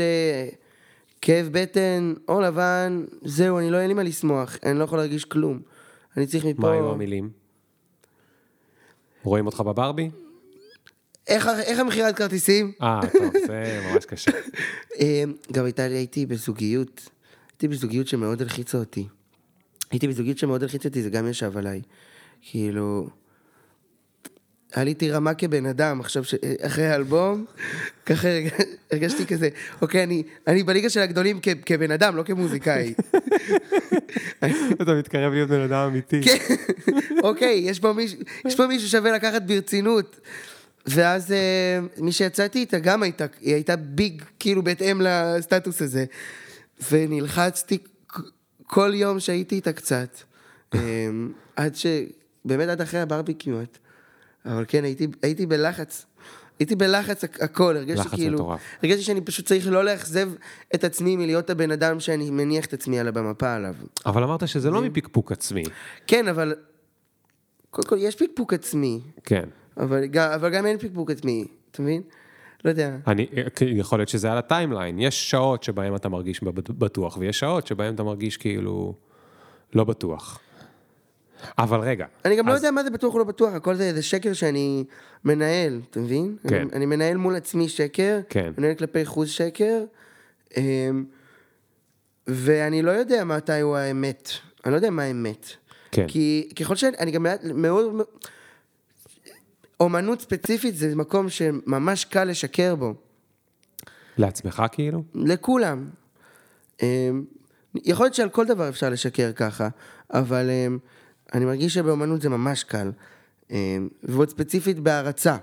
[1.25, 5.25] לכאב בטן, או לבן, זהו, אני לא, אין לי מה לשמוח, אני לא יכול להרגיש
[5.25, 5.61] כלום.
[6.16, 6.62] אני צריך מפה...
[6.62, 7.31] מה היו המילים?
[9.23, 10.11] רואים אותך בברבי?
[11.29, 12.73] איך, איך המכירת כרטיסים?
[12.83, 14.31] אה, טוב, זה ממש קשה.
[15.01, 17.11] אה, גם הייתה לי, הייתי בזוגיות,
[17.53, 19.09] הייתי בזוגיות שמאוד הלחיצה אותי.
[19.91, 21.83] הייתי בזוגיות שמאוד הלחיצה אותי, זה גם ישב עליי.
[22.43, 23.09] כאילו,
[24.73, 26.35] עליתי רמה כבן אדם, עכשיו, ש...
[26.61, 27.45] אחרי האלבום,
[28.07, 29.49] ככה הרג- הרגשתי כזה,
[29.83, 31.49] אוקיי, אני, אני בליגה של הגדולים כ...
[31.66, 32.95] כבן אדם, לא כמוזיקאי.
[34.83, 36.23] אתה מתקרב להיות בן אדם אמיתי.
[36.23, 36.55] כן,
[37.23, 40.21] אוקיי, יש פה, מישהו, יש פה מישהו שווה לקחת ברצינות.
[40.87, 46.05] ואז אה, מי שיצאתי איתה גם הייתה, היא הייתה ביג, כאילו בהתאם לסטטוס הזה.
[46.91, 47.79] ונלחצתי
[48.66, 50.16] כל יום שהייתי איתה קצת.
[50.75, 50.79] אה,
[51.57, 51.87] עד ש...
[52.45, 53.79] באמת עד אחרי הברבי כמעט.
[54.47, 56.07] אבל כן, הייתי, הייתי בלחץ.
[56.59, 58.34] הייתי בלחץ הכ- הכל, הרגשתי לחץ כאילו...
[58.34, 58.61] מטורף.
[58.82, 60.30] הרגשתי שאני פשוט צריך לא לאכזב
[60.74, 63.74] את עצמי מלהיות הבן אדם שאני מניח את עצמי עליו במפה עליו.
[64.07, 65.62] אבל אמרת שזה לא מפקפוק עצמי.
[66.07, 66.55] כן, אבל...
[67.70, 69.45] קודם כל, יש פקפוק עצמי, כן.
[69.76, 72.03] אבל גם, אבל גם אין פקפוק עצמי, אתה מבין?
[72.64, 72.97] לא יודע.
[73.07, 73.26] אני,
[73.61, 74.99] יכול להיות שזה על הטיימליין.
[74.99, 78.95] יש שעות שבהן אתה מרגיש בטוח, ויש שעות שבהן אתה מרגיש כאילו
[79.74, 80.41] לא בטוח.
[81.59, 82.07] אבל רגע.
[82.24, 84.32] אני גם לא אז- יודע מה זה בטוח או לא בטוח, הכל זה, זה שקר
[84.32, 84.84] שאני
[85.24, 86.36] מנהל, אתה מבין?
[86.49, 86.55] כן.
[86.57, 88.53] אני, אני מנהל מול עצמי שקר, כן.
[88.59, 89.84] מנהל כלפי חוץ שקר,
[90.57, 91.05] אמ,
[92.26, 94.30] ואני לא יודע מתי הוא האמת.
[94.64, 95.47] אני לא יודע מה האמת.
[95.93, 96.07] כן.
[96.09, 97.86] כי ככל שאני, אני גם מאוד...
[99.80, 102.95] אומנות ספציפית זה מקום שממש קל לשקר בו.
[104.18, 105.03] לעצמך כאילו?
[105.14, 105.88] לכולם.
[106.82, 107.24] אמ,
[107.84, 109.68] יכול להיות שעל כל דבר אפשר לשקר ככה,
[110.11, 110.78] אבל אמ,
[111.35, 112.91] אני מרגיש שבאמנות זה ממש קל.
[113.51, 115.37] אמ, ועוד ספציפית בהערצה.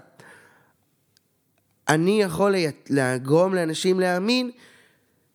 [1.90, 2.56] אני יכול
[2.90, 4.52] לגרום לאנשים להאמין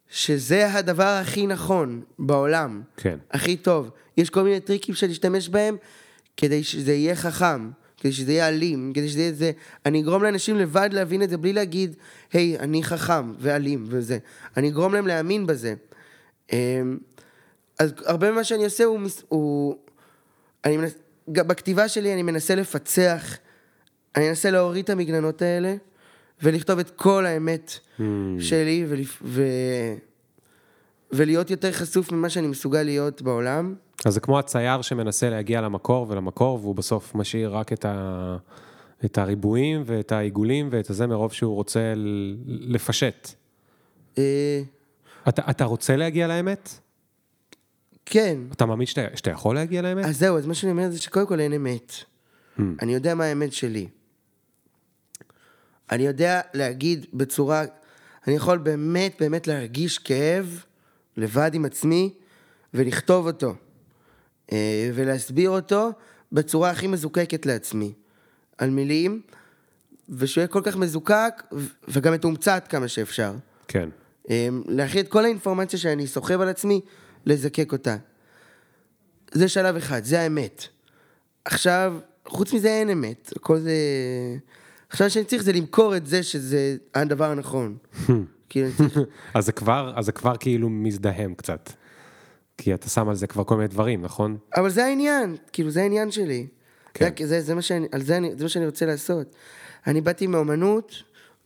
[0.08, 2.82] שזה הדבר הכי נכון בעולם.
[2.96, 3.18] כן.
[3.30, 3.90] הכי טוב.
[4.16, 5.76] יש כל מיני טריקים שנשתמש בהם
[6.36, 9.52] כדי שזה יהיה חכם, כדי שזה יהיה אלים, כדי שזה יהיה זה.
[9.86, 11.96] אני אגרום לאנשים לבד להבין את זה בלי להגיד,
[12.32, 14.18] היי, אני חכם ואלים וזה.
[14.56, 15.74] אני אגרום להם להאמין בזה.
[16.52, 16.98] אמ,
[17.78, 19.00] אז הרבה ממה שאני עושה הוא...
[19.28, 19.76] הוא
[20.64, 20.94] אני מנס...
[21.28, 23.36] בכתיבה שלי אני מנסה לפצח,
[24.16, 25.74] אני מנסה להוריד את המגננות האלה,
[26.42, 27.72] ולכתוב את כל האמת
[28.38, 29.22] שלי, ולפ...
[29.24, 29.42] ו...
[31.12, 33.74] ולהיות יותר חשוף ממה שאני מסוגל להיות בעולם.
[34.04, 38.36] אז זה כמו הצייר שמנסה להגיע למקור ולמקור, והוא בסוף משאיר רק את, ה...
[39.04, 41.92] את הריבועים ואת העיגולים ואת הזה מרוב שהוא רוצה
[42.46, 43.28] לפשט.
[44.18, 44.62] אה,
[45.28, 46.80] אתה, אתה רוצה להגיע לאמת?
[48.06, 48.38] כן.
[48.52, 50.04] אתה מאמין שאתה, שאתה יכול להגיע לאמת?
[50.04, 51.92] אז זהו, אז מה שאני אומר זה שקודם כל אין אמת.
[51.92, 52.62] Hmm.
[52.82, 53.88] אני יודע מה האמת שלי.
[55.90, 57.64] אני יודע להגיד בצורה,
[58.26, 60.64] אני יכול באמת באמת להרגיש כאב
[61.16, 62.14] לבד עם עצמי
[62.74, 63.54] ולכתוב אותו.
[64.52, 65.90] אה, ולהסביר אותו
[66.32, 67.92] בצורה הכי מזוקקת לעצמי.
[68.58, 69.20] על מילים,
[70.08, 71.42] ושהוא יהיה כל כך מזוקק
[71.88, 73.34] וגם מתומצת כמה שאפשר.
[73.68, 73.88] כן.
[74.30, 76.80] אה, להכיל את כל האינפורמציה שאני סוחב על עצמי,
[77.26, 77.96] לזקק אותה.
[79.32, 80.64] זה שלב אחד, זה האמת.
[81.44, 81.94] עכשיו,
[82.26, 83.72] חוץ מזה אין אמת, הכל זה...
[84.90, 87.76] עכשיו שאני צריך זה למכור את זה שזה הדבר הנכון.
[88.48, 88.98] כאילו, אני צריך-
[89.34, 91.70] אז זה כבר, אז זה כבר כאילו מזדהם קצת.
[92.58, 94.36] כי אתה שם על זה כבר כל מיני דברים, נכון?
[94.56, 96.46] אבל זה העניין, כאילו זה העניין שלי.
[96.94, 97.10] כן.
[97.18, 99.34] זה, זה, זה, מה שאני, זה, אני, זה מה שאני רוצה לעשות.
[99.86, 100.92] אני באתי מאומנות,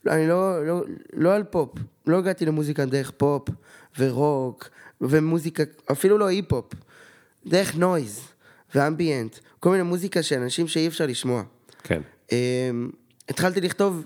[0.07, 1.69] אני לא, לא, לא על פופ,
[2.07, 3.49] לא הגעתי למוזיקה דרך פופ
[3.99, 4.69] ורוק
[5.01, 6.65] ומוזיקה, אפילו לא היפ-הופ,
[7.45, 8.19] דרך noise
[8.75, 11.43] ו ambient, כל מיני מוזיקה של אנשים שאי אפשר לשמוע.
[11.83, 12.01] כן.
[12.29, 12.31] Um,
[13.29, 14.05] התחלתי לכתוב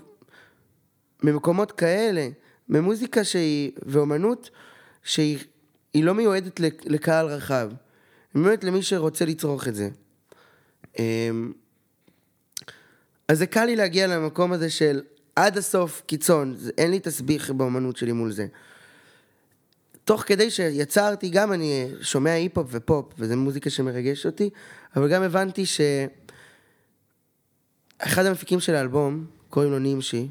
[1.22, 2.28] ממקומות כאלה,
[2.68, 4.50] ממוזיקה שהיא, ואומנות
[5.02, 5.38] שהיא
[5.94, 7.70] היא לא מיועדת לק- לקהל רחב,
[8.34, 9.88] היא מיועדת למי שרוצה לצרוך את זה.
[10.94, 10.98] Um,
[13.28, 15.02] אז זה קל לי להגיע למקום הזה של
[15.36, 18.46] עד הסוף קיצון, אין לי תסביך באומנות שלי מול זה.
[20.04, 24.50] תוך כדי שיצרתי, גם אני שומע היפ-הופ ופופ, וזו מוזיקה שמרגשת אותי,
[24.96, 25.80] אבל גם הבנתי ש...
[27.98, 30.28] אחד המפיקים של האלבום, קוראים לו נימשי,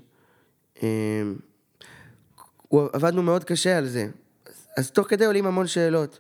[2.68, 4.08] הוא- עבדנו מאוד קשה על זה.
[4.46, 6.20] אז, אז תוך כדי עולים המון שאלות.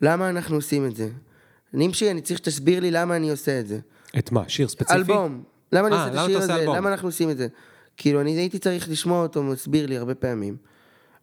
[0.00, 1.08] למה אנחנו עושים את זה?
[1.72, 3.78] נימשי, אני צריך שתסביר לי למה אני עושה את זה.
[4.18, 4.48] את מה?
[4.48, 4.94] שיר ספציפי?
[4.98, 5.42] אלבום.
[5.72, 6.54] למה אני אה, עושה את השיר הזה?
[6.54, 6.76] אלבום?
[6.76, 7.48] למה אנחנו עושים את זה?
[7.96, 10.56] כאילו, אני הייתי צריך לשמוע אותו מסביר לי הרבה פעמים.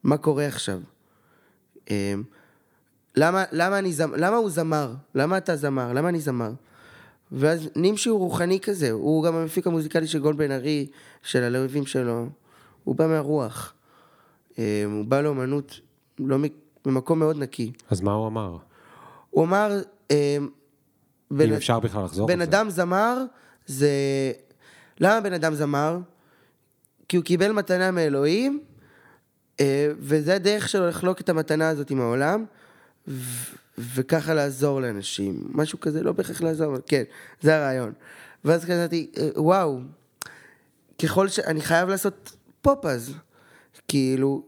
[0.04, 0.80] מה קורה עכשיו?
[1.90, 2.24] אמ,
[3.16, 4.16] למה, למה, אני זמ...
[4.16, 4.94] למה הוא זמר?
[5.16, 5.94] למה אתה זמר?
[5.94, 6.52] למה אני זמר?
[7.32, 10.88] ואז נימשי הוא רוחני כזה, הוא גם המפיק המוזיקלי של גול בן ארי,
[11.24, 12.28] של הלהבים שלו.
[12.84, 13.74] הוא בא מהרוח.
[14.58, 15.80] אמ, הוא בא לאומנות
[16.20, 16.44] לא מ...
[16.86, 17.72] במקום מאוד נקי.
[17.90, 18.58] אז מה הוא אמר?
[19.30, 19.82] הוא אמר,
[20.12, 20.16] אמ,
[21.32, 22.44] אם אפשר בכלל לחזור בן על זה.
[22.44, 23.24] אדם זמר
[23.66, 23.90] זה...
[25.00, 26.00] למה בן אדם זמר?
[27.10, 28.60] כי הוא קיבל מתנה מאלוהים,
[30.00, 32.46] וזה הדרך שלו לחלוק את המתנה הזאת עם העולם,
[33.08, 33.56] ו-
[33.96, 35.40] וככה לעזור לאנשים.
[35.52, 37.04] משהו כזה, לא בהכרח לעזור, אבל כן,
[37.42, 37.92] זה הרעיון.
[38.46, 39.80] ואז כזאתי, אה, וואו,
[41.04, 41.40] ככל ש...
[41.40, 42.32] אני חייב לעשות
[42.62, 43.14] פופ אז.
[43.88, 44.44] כאילו,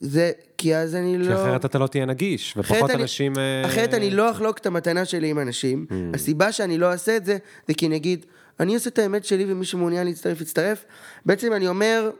[0.00, 0.32] זה...
[0.58, 1.34] כי אז אני כי לא...
[1.34, 3.38] אחרת אתה לא תהיה נגיש, ופחות אני- אנשים...
[3.38, 5.86] אה, אחרת אני לא אחלוק את המתנה שלי עם אנשים.
[5.88, 5.94] Mm.
[6.14, 7.38] הסיבה שאני לא אעשה את זה,
[7.68, 8.26] זה כי אני אגיד,
[8.60, 10.84] אני עושה את האמת שלי ומי שמעוניין להצטרף, יצטרף.
[11.26, 12.10] בעצם אני אומר,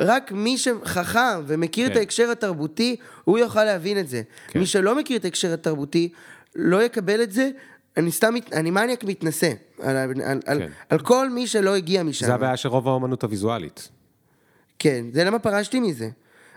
[0.00, 1.98] רק מי שחכם ומכיר את כן.
[1.98, 4.22] ההקשר התרבותי, הוא יוכל להבין את זה.
[4.48, 4.58] כן.
[4.58, 6.12] מי שלא מכיר את ההקשר התרבותי,
[6.56, 7.50] לא יקבל את זה.
[7.96, 10.68] אני סתם, אני מניאק מתנשא על, על, על, כן.
[10.88, 12.26] על כל מי שלא הגיע משם.
[12.26, 13.88] זה הבעיה של רוב האומנות הוויזואלית.
[14.78, 16.08] כן, זה למה פרשתי מזה.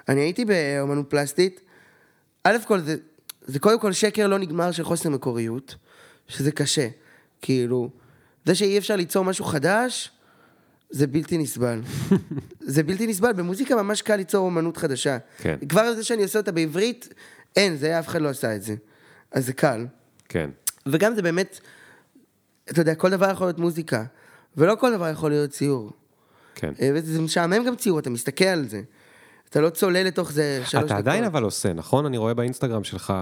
[0.10, 1.62] אני הייתי באמנות פלסטית,
[2.44, 2.96] א' כל זה,
[3.42, 5.76] זה קודם כל שקר לא נגמר של חוסר מקוריות,
[6.28, 6.88] שזה קשה.
[7.42, 7.90] כאילו,
[8.46, 10.12] זה שאי אפשר ליצור משהו חדש,
[10.90, 11.82] זה בלתי נסבל.
[12.60, 15.18] זה בלתי נסבל, במוזיקה ממש קל ליצור אמנות חדשה.
[15.38, 15.58] כן.
[15.70, 17.14] כבר זה שאני עושה אותה בעברית,
[17.56, 18.76] אין, זה אף אחד לא עשה את זה.
[19.32, 19.88] אז זה קל.
[20.30, 20.50] כן.
[20.86, 21.60] וגם זה באמת,
[22.70, 24.04] אתה יודע, כל דבר יכול להיות מוזיקה,
[24.58, 25.92] ולא כל דבר יכול להיות ציור.
[26.56, 26.74] כן.
[26.82, 28.82] אה, וזה משעמם גם ציור, אתה מסתכל על זה.
[29.56, 30.86] אתה לא צולל לתוך זה שלוש דקות.
[30.86, 32.06] אתה עדיין אבל עושה, נכון?
[32.06, 33.14] אני רואה באינסטגרם שלך,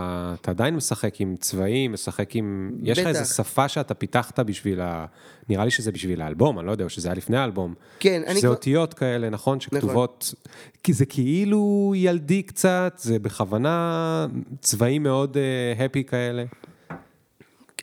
[0.41, 2.71] אתה עדיין משחק עם צבעים, משחק עם...
[2.83, 3.07] יש לך.
[3.07, 5.05] איזו שפה שאתה פיתחת בשביל ה...
[5.49, 7.73] נראה לי שזה בשביל האלבום, אני לא יודע, או שזה היה לפני האלבום.
[7.99, 9.59] כן, אני שזה אותיות כאלה, נכון?
[9.59, 10.33] שכתובות...
[10.83, 14.27] כי זה כאילו ילדי קצת, זה בכוונה
[14.61, 15.37] צבעים מאוד
[15.85, 16.43] הפי כאלה.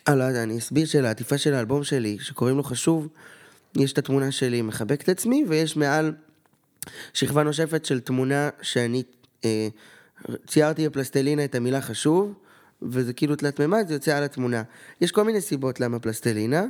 [0.07, 3.07] אה, לא יודע, אני אסביר שלעטיפה של האלבום שלי, שקוראים לו חשוב,
[3.75, 6.13] יש את התמונה שלי מחבק את עצמי, ויש מעל
[7.13, 9.03] שכבה נושפת של תמונה שאני
[9.45, 9.67] אה,
[10.47, 12.33] ציירתי בפלסטלינה את המילה חשוב,
[12.81, 14.63] וזה כאילו תלת מימד, זה יוצא על התמונה.
[15.01, 16.65] יש כל מיני סיבות למה פלסטלינה.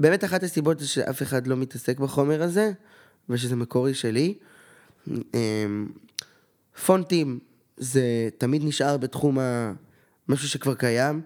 [0.00, 2.72] באמת אחת הסיבות זה שאף אחד לא מתעסק בחומר הזה,
[3.28, 4.34] ושזה מקורי שלי.
[5.08, 5.88] אמ,
[6.86, 7.38] פונטים
[7.76, 9.72] זה תמיד נשאר בתחום ה...
[10.28, 11.20] משהו שכבר קיים.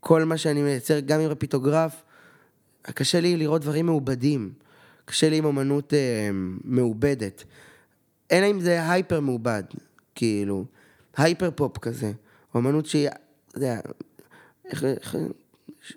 [0.00, 2.02] כל מה שאני מייצר, גם עם הפיתוגרף,
[2.82, 4.52] קשה לי לראות דברים מעובדים.
[5.04, 6.30] קשה לי עם אומנות אה,
[6.64, 7.44] מעובדת.
[8.32, 9.62] אלא אם זה hyper מעובד,
[10.14, 10.64] כאילו,
[11.16, 12.12] hyper pop כזה.
[12.54, 13.18] אומנות שהיא, אתה
[13.58, 13.80] יודע,
[14.64, 15.16] איך, איך,
[15.82, 15.92] ש-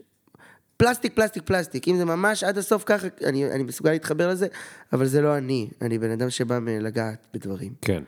[0.77, 1.87] פלסטיק, פלסטיק, פלסטיק.
[1.87, 4.47] אם זה ממש עד הסוף ככה, אני, אני מסוגל להתחבר לזה,
[4.93, 5.69] אבל זה לא אני.
[5.81, 7.73] אני בן אדם שבא מלגעת בדברים.
[7.81, 8.03] כן.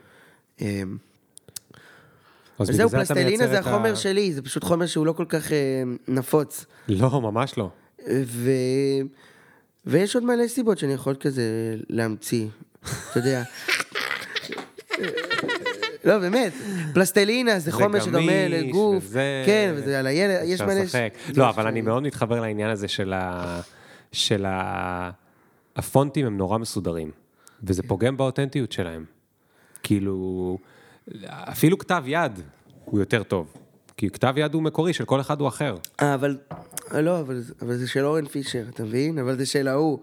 [0.60, 0.82] אה,
[2.58, 5.24] אז זהו, זה פלסטלינה זה את ה- החומר שלי, זה פשוט חומר שהוא לא כל
[5.28, 6.66] כך אה, נפוץ.
[6.88, 7.70] לא, ממש לא.
[8.24, 8.50] ו...
[9.86, 11.42] ויש עוד מלא סיבות שאני יכול כזה
[11.88, 12.46] להמציא,
[13.10, 13.42] אתה יודע.
[16.04, 16.52] לא, באמת,
[16.94, 20.72] פלסטלינה זה חומר שדומה לגוף, וזה- כן, וזה על הילד, יש מלא...
[20.74, 21.14] לשחק.
[21.36, 23.60] לא, יש- אבל אני מאוד מתחבר לעניין הזה של ה...
[24.12, 25.10] של ה...
[25.76, 27.10] הפונטים הם נורא מסודרים,
[27.62, 29.04] וזה פוגם באותנטיות שלהם.
[29.82, 30.58] כאילו,
[31.24, 32.32] אפילו כתב יד
[32.84, 33.52] הוא יותר טוב.
[33.96, 35.76] כי כתב יד הוא מקורי, של כל אחד הוא אחר.
[36.02, 36.38] אה, אבל...
[36.94, 39.18] אה, לא, אבל, אבל זה של אורן פישר, אתה מבין?
[39.18, 39.98] אבל זה של ההוא.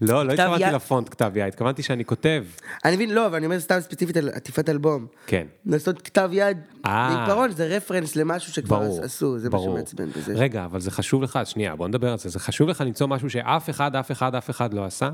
[0.00, 2.44] לא, לא התכוונתי לפונט כתב יד, התכוונתי שאני כותב.
[2.84, 5.06] אני מבין, לא, אבל אני אומר סתם ספציפית על עטיפת אלבום.
[5.26, 5.46] כן.
[5.66, 7.16] לעשות כתב יד, אה.
[7.16, 9.76] בעיקרון זה רפרנס למשהו שכבר ברור, עשו, זה מה ברור.
[9.76, 10.34] שמעצבן בזה.
[10.34, 12.28] רגע, אבל זה חשוב לך, שנייה, בוא נדבר על זה.
[12.28, 15.10] זה חשוב לך למצוא משהו שאף אחד, אף אחד, אף אחד לא עשה?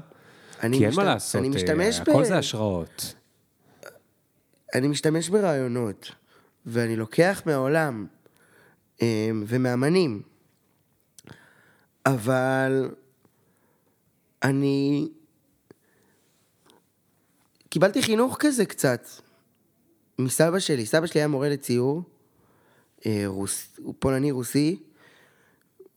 [0.62, 2.02] אני כי אין מה לעשות, אני אה, משתמש ב...
[2.02, 3.14] הכל זה השראות.
[4.74, 6.10] אני משתמש ברעיונות,
[6.66, 8.06] ואני לוקח מהעולם
[9.02, 10.22] אמ, ומאמנים,
[12.06, 12.90] אבל
[14.42, 15.08] אני
[17.68, 19.06] קיבלתי חינוך כזה קצת
[20.18, 20.86] מסבא שלי.
[20.86, 22.02] סבא שלי היה מורה לציור,
[23.06, 24.82] אה, רוס, הוא פולני רוסי,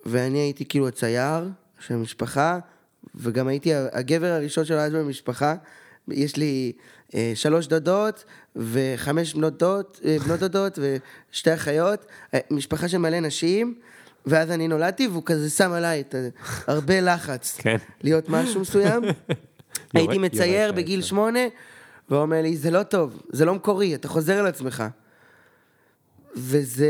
[0.05, 1.49] ואני הייתי כאילו הצייר
[1.79, 2.59] של המשפחה,
[3.15, 5.55] וגם הייתי הגבר הראשון שלו אז במשפחה.
[6.07, 6.73] יש לי
[7.15, 8.25] אה, שלוש דודות
[8.55, 10.79] וחמש בנות דוד, אה, בנות דודות
[11.31, 13.75] ושתי אחיות, אה, משפחה של מלא נשים,
[14.25, 16.15] ואז אני נולדתי והוא כזה שם עליי את
[16.67, 17.77] הרבה לחץ כן.
[18.03, 19.03] להיות משהו מסוים.
[19.93, 21.01] הייתי מצייר בגיל.
[21.01, 21.39] שמונה,
[22.09, 24.83] והוא אומר לי, זה לא טוב, זה לא מקורי, אתה חוזר על עצמך.
[26.35, 26.89] וזה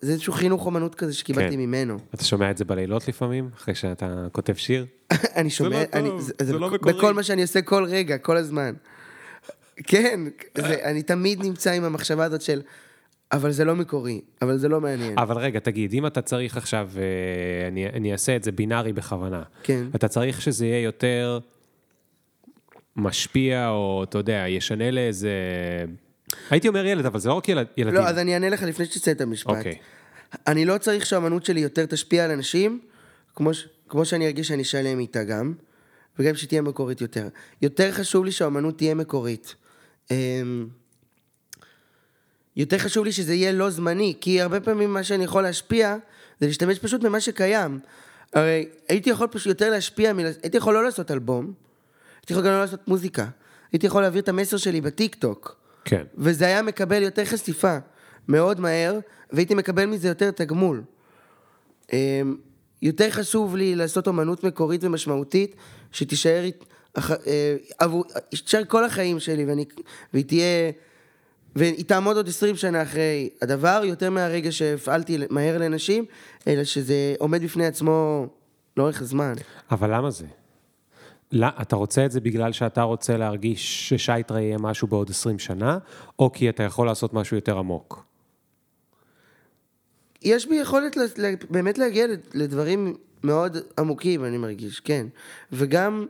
[0.00, 1.60] זה איזשהו חינוך אומנות כזה שקיבלתי כן.
[1.60, 1.98] ממנו.
[2.14, 4.86] אתה שומע את זה בלילות לפעמים, אחרי שאתה כותב שיר?
[5.36, 6.92] אני שומע, לא אני, טוב, זה, זה זה לא מקורי.
[6.92, 8.74] בכל מה שאני עושה כל רגע, כל הזמן.
[9.82, 10.20] כן,
[10.58, 12.62] זה, אני תמיד נמצא עם המחשבה הזאת של,
[13.32, 15.18] אבל זה לא מקורי, אבל זה לא מעניין.
[15.18, 19.42] אבל רגע, תגיד, אם אתה צריך עכשיו, אה, אני, אני אעשה את זה בינארי בכוונה.
[19.62, 19.84] כן.
[19.94, 21.38] אתה צריך שזה יהיה יותר
[22.96, 25.30] משפיע, או אתה יודע, ישנה לאיזה...
[26.50, 28.00] הייתי אומר ילד, אבל זה לא רק ילד, ילדים.
[28.00, 29.56] לא, אז אני אענה לך לפני שתצא את המשפט.
[29.56, 29.74] אוקיי.
[30.46, 32.80] אני לא צריך שהאמנות שלי יותר תשפיע על אנשים,
[33.34, 35.54] כמו, ש- כמו שאני ארגיש שאני שלם איתה גם,
[36.18, 37.28] וגם שתהיה מקורית יותר.
[37.62, 39.54] יותר חשוב לי שהאמנות תהיה מקורית.
[40.10, 40.66] אמ,
[42.56, 45.96] יותר חשוב לי שזה יהיה לא זמני, כי הרבה פעמים מה שאני יכול להשפיע,
[46.40, 47.80] זה להשתמש פשוט במה שקיים.
[48.34, 50.26] הרי הייתי יכול פשוט יותר להשפיע, מל...
[50.42, 51.52] הייתי יכול לא לעשות אלבום,
[52.20, 53.26] הייתי יכול גם לא לעשות מוזיקה,
[53.72, 55.56] הייתי יכול להעביר את המסר שלי בטיק טוק.
[55.84, 56.04] כן.
[56.14, 57.76] וזה היה מקבל יותר חשיפה
[58.28, 58.98] מאוד מהר,
[59.32, 60.82] והייתי מקבל מזה יותר תגמול.
[61.92, 62.36] אמ,
[62.82, 65.56] יותר חשוב לי לעשות אומנות מקורית ומשמעותית,
[65.92, 66.44] שתישאר
[67.78, 69.64] עבור- תישאר כל החיים שלי, ואני,
[70.12, 70.70] והיא תהיה...
[71.56, 76.04] והיא תעמוד עוד 20 שנה אחרי הדבר, יותר מהרגע שהפעלתי מהר לאנשים,
[76.46, 78.26] אלא שזה עומד בפני עצמו
[78.76, 79.32] לאורך הזמן.
[79.70, 80.26] אבל למה זה?
[81.32, 85.78] לא, אתה רוצה את זה בגלל שאתה רוצה להרגיש ששייטרה יהיה משהו בעוד 20 שנה,
[86.18, 88.04] או כי אתה יכול לעשות משהו יותר עמוק?
[90.22, 95.06] יש בי יכולת ל- ל- באמת להגיע לדברים מאוד עמוקים, אני מרגיש, כן.
[95.52, 96.06] וגם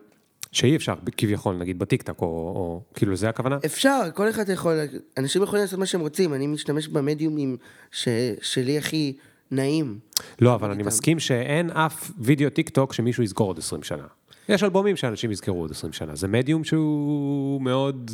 [0.54, 3.58] שאי אפשר, כביכול, נגיד בטיקטק, או, או כאילו, זה הכוונה?
[3.66, 4.72] אפשר, כל אחד יכול,
[5.16, 7.56] אנשים יכולים לעשות מה שהם רוצים, אני משתמש במדיומים
[7.90, 8.08] ש,
[8.42, 9.16] שלי הכי
[9.50, 9.98] נעים.
[10.40, 14.04] לא, אבל אני מסכים שאין אף וידאו טיק טוק שמישהו יזכור עוד 20 שנה.
[14.48, 16.14] יש אלבומים שאנשים יזכרו עוד 20 שנה.
[16.14, 18.10] זה מדיום שהוא מאוד...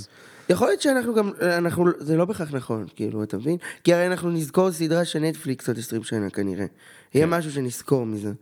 [0.48, 3.56] יכול להיות שאנחנו גם, אנחנו, זה לא בהכרח נכון, כאילו, אתה מבין?
[3.84, 6.66] כי הרי אנחנו נזכור סדרה של נטפליקס עוד 20 שנה כנראה.
[7.14, 8.32] יהיה משהו שנזכור מזה.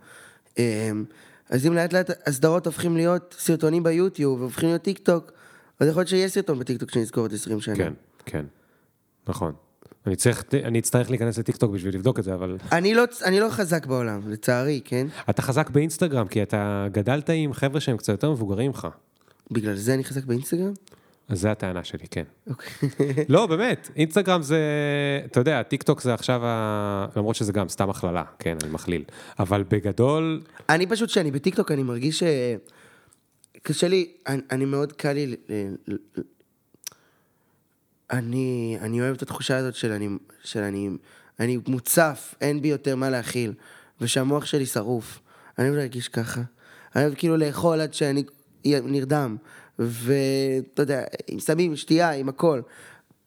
[1.51, 5.33] אז אם לאט לאט הסדרות הופכים להיות סרטונים ביוטיוב, והופכים להיות טיק טוק,
[5.81, 7.77] אז יכול להיות שיהיה סרטון בטיק טוק שנזכור עוד 20 שנה.
[7.77, 7.93] כן,
[8.25, 8.45] כן.
[9.29, 9.53] נכון.
[10.07, 12.57] אני צריך, אני אצטרך להיכנס לטיקטוק בשביל לבדוק את זה, אבל...
[12.73, 15.07] אני לא, אני לא חזק בעולם, לצערי, כן?
[15.31, 18.89] אתה חזק באינסטגרם, כי אתה גדלת עם חבר'ה שהם קצת יותר מבוגרים ממך.
[19.51, 20.73] בגלל זה אני חזק באינסטגרם?
[21.29, 22.23] אז זו הטענה שלי, כן.
[22.51, 22.89] אוקיי.
[23.29, 24.61] לא, באמת, אינסטגרם זה,
[25.25, 27.07] אתה יודע, טיק טוק זה עכשיו, ה...
[27.17, 29.05] למרות שזה גם סתם הכללה, כן, אני מכליל.
[29.39, 32.23] אבל בגדול, אני פשוט, כשאני בטיקטוק, אני מרגיש ש...
[33.63, 35.37] קשה לי, אני, אני מאוד קל לי...
[35.87, 35.97] ל-
[38.11, 40.09] אני, אני אוהב את התחושה הזאת של אני,
[40.45, 40.91] של אני,
[41.41, 43.53] אני מוצף, אין בי יותר מה להכיל,
[44.01, 45.21] ושהמוח שלי שרוף.
[45.59, 46.41] אני אוהב להרגיש ככה.
[46.97, 48.25] אני אוהב כאילו לאכול עד שאני
[48.65, 49.37] נרדם,
[49.79, 52.61] ואתה יודע, עם סמים, שתייה, עם הכל.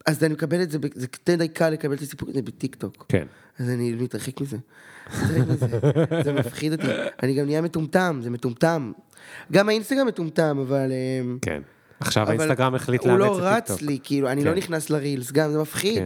[0.06, 3.06] אז אני מקבל את זה, זה די קל לקבל את הסיפור הזה בטיקטוק.
[3.10, 3.26] כן.
[3.60, 4.58] אז אני מתרחק מזה.
[6.24, 6.88] זה מפחיד אותי.
[7.24, 8.92] אני גם נהיה מטומטם, זה מטומטם.
[9.52, 10.92] גם האינסטגרם מטומטם, אבל...
[11.42, 11.62] כן.
[12.00, 13.90] עכשיו אבל האינסטגרם החליט הוא לאמץ לא את רץ טיקטוק.
[13.90, 14.58] לי, כאילו, אני לא כן.
[14.58, 16.04] נכנס לרילס, גם זה מפחיד.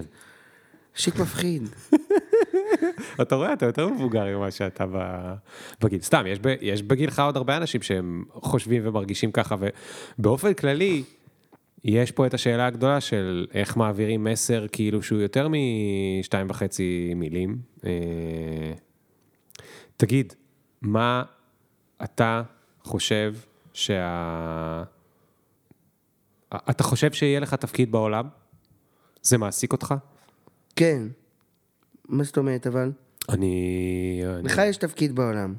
[0.96, 1.70] shit מפחיד.
[3.22, 4.86] אתה רואה, אתה יותר מבוגר ממה שאתה
[5.82, 6.02] בגיל.
[6.02, 9.56] סתם, יש, ב, יש בגילך עוד הרבה אנשים שהם חושבים ומרגישים ככה,
[10.20, 11.04] ובאופן כללי,
[11.84, 17.58] יש פה את השאלה הגדולה של איך מעבירים מסר כאילו שהוא יותר משתיים וחצי מילים.
[17.86, 17.92] אה,
[19.98, 20.34] תגיד,
[20.82, 21.24] מה
[22.04, 22.42] אתה
[22.84, 23.36] חושב
[23.74, 24.84] שה...
[26.70, 28.28] אתה חושב שיהיה לך תפקיד בעולם?
[29.22, 29.94] זה מעסיק אותך?
[30.76, 31.02] כן.
[32.10, 32.92] מה זאת אומרת, אבל?
[33.30, 33.56] אני...
[34.26, 35.54] אני- לך יש תפקיד בעולם.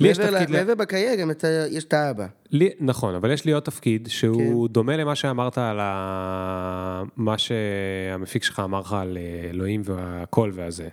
[0.00, 2.26] לי יש מעבר ל- תפקיד ל- מעבר בקריירה, גם אתה, יש את האבא.
[2.50, 4.72] לי, נכון, אבל יש לי עוד תפקיד שהוא כן.
[4.72, 7.02] דומה למה שאמרת על ה...
[7.16, 10.88] מה שהמפיק שלך אמר לך על אה, אלוהים והקול והזה.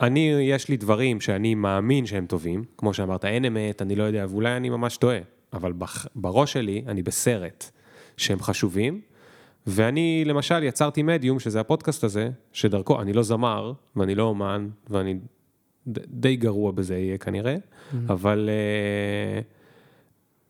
[0.00, 4.26] אני, יש לי דברים שאני מאמין שהם טובים, כמו שאמרת, אין אמת, אני לא יודע,
[4.28, 5.18] ואולי אני ממש טועה,
[5.52, 6.06] אבל בח...
[6.14, 7.70] בראש שלי אני בסרט
[8.16, 9.00] שהם חשובים,
[9.66, 15.18] ואני למשל יצרתי מדיום, שזה הפודקאסט הזה, שדרכו, אני לא זמר, ואני לא אומן, ואני
[15.88, 17.56] ד- די גרוע בזה יהיה כנראה,
[18.08, 18.48] אבל...
[18.52, 19.40] אה,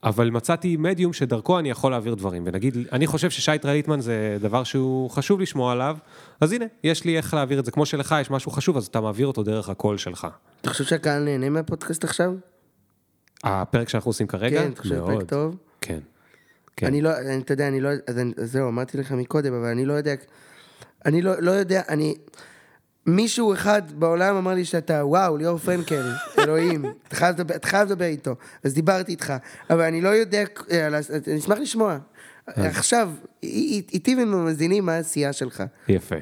[0.03, 4.63] אבל מצאתי מדיום שדרכו אני יכול להעביר דברים, ונגיד, אני חושב ששייט רליטמן זה דבר
[4.63, 5.97] שהוא חשוב לשמוע עליו,
[6.41, 9.01] אז הנה, יש לי איך להעביר את זה, כמו שלך יש משהו חשוב, אז אתה
[9.01, 10.27] מעביר אותו דרך הקול שלך.
[10.61, 12.33] אתה חושב שהקהל נהנה מהפודקאסט עכשיו?
[13.43, 15.55] הפרק שאנחנו עושים כרגע, כן, אתה חושב פרק טוב?
[15.81, 15.99] כן.
[16.77, 16.85] כן.
[16.87, 19.67] אני לא, אני, אתה יודע, אני לא, אז אני, אז זהו, אמרתי לך מקודם, אבל
[19.67, 20.13] אני לא יודע,
[21.05, 22.15] אני לא, לא יודע, אני,
[23.05, 27.15] מישהו אחד בעולם אמר לי שאתה, וואו, ליאור פרנקל, אלוהים, אתה
[27.67, 29.33] חייב לדבר- איתו, אז דיברתי איתך,
[29.69, 30.87] אבל אני לא יודע, אה,
[31.27, 31.97] אני אשמח לשמוע.
[32.47, 33.11] עכשיו,
[33.43, 35.63] איתי ומאזינים מה העשייה שלך.
[35.87, 36.15] יפה.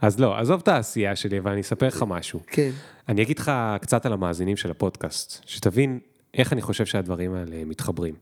[0.00, 2.40] אז לא, עזוב את העשייה שלי, אבל אני אספר לך משהו.
[2.46, 2.70] כן.
[3.08, 5.98] אני אגיד לך קצת על המאזינים של הפודקאסט, שתבין
[6.34, 8.14] איך אני חושב שהדברים האלה מתחברים.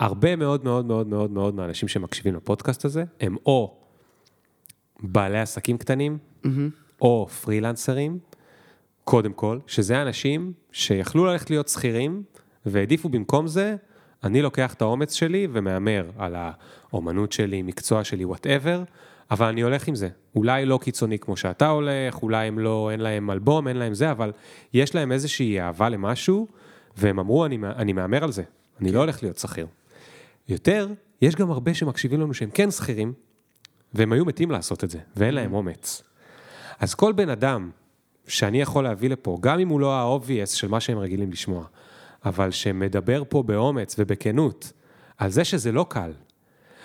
[0.00, 3.76] הרבה מאוד מאוד מאוד מאוד מאוד מהאנשים שמקשיבים לפודקאסט הזה, הם או
[5.00, 6.18] בעלי עסקים קטנים,
[7.00, 8.18] או פרילנסרים,
[9.04, 12.22] קודם כל, שזה אנשים שיכלו ללכת להיות שכירים,
[12.66, 13.76] והעדיפו במקום זה,
[14.24, 18.82] אני לוקח את האומץ שלי ומהמר על האומנות שלי, מקצוע שלי, whatever,
[19.30, 20.08] אבל אני הולך עם זה.
[20.36, 24.10] אולי לא קיצוני כמו שאתה הולך, אולי הם לא, אין להם אלבום, אין להם זה,
[24.10, 24.32] אבל
[24.74, 26.46] יש להם איזושהי אהבה למשהו,
[26.96, 28.42] והם אמרו, אני, אני מהמר על זה,
[28.80, 29.66] אני לא הולך להיות שכיר.
[30.48, 30.88] יותר,
[31.22, 33.12] יש גם הרבה שמקשיבים לנו שהם כן שכירים,
[33.94, 36.02] והם היו מתים לעשות את זה, ואין להם אומץ.
[36.80, 37.70] אז כל בן אדם
[38.26, 41.64] שאני יכול להביא לפה, גם אם הוא לא ה-obvious של מה שהם רגילים לשמוע,
[42.24, 44.72] אבל שמדבר פה באומץ ובכנות
[45.18, 46.12] על זה שזה לא קל.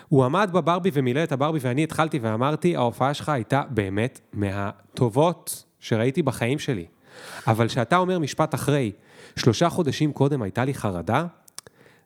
[0.09, 6.22] הוא עמד בברבי ומילא את הברבי ואני התחלתי ואמרתי, ההופעה שלך הייתה באמת מהטובות שראיתי
[6.22, 6.86] בחיים שלי.
[7.47, 8.91] אבל כשאתה אומר משפט אחרי,
[9.36, 11.26] שלושה חודשים קודם הייתה לי חרדה,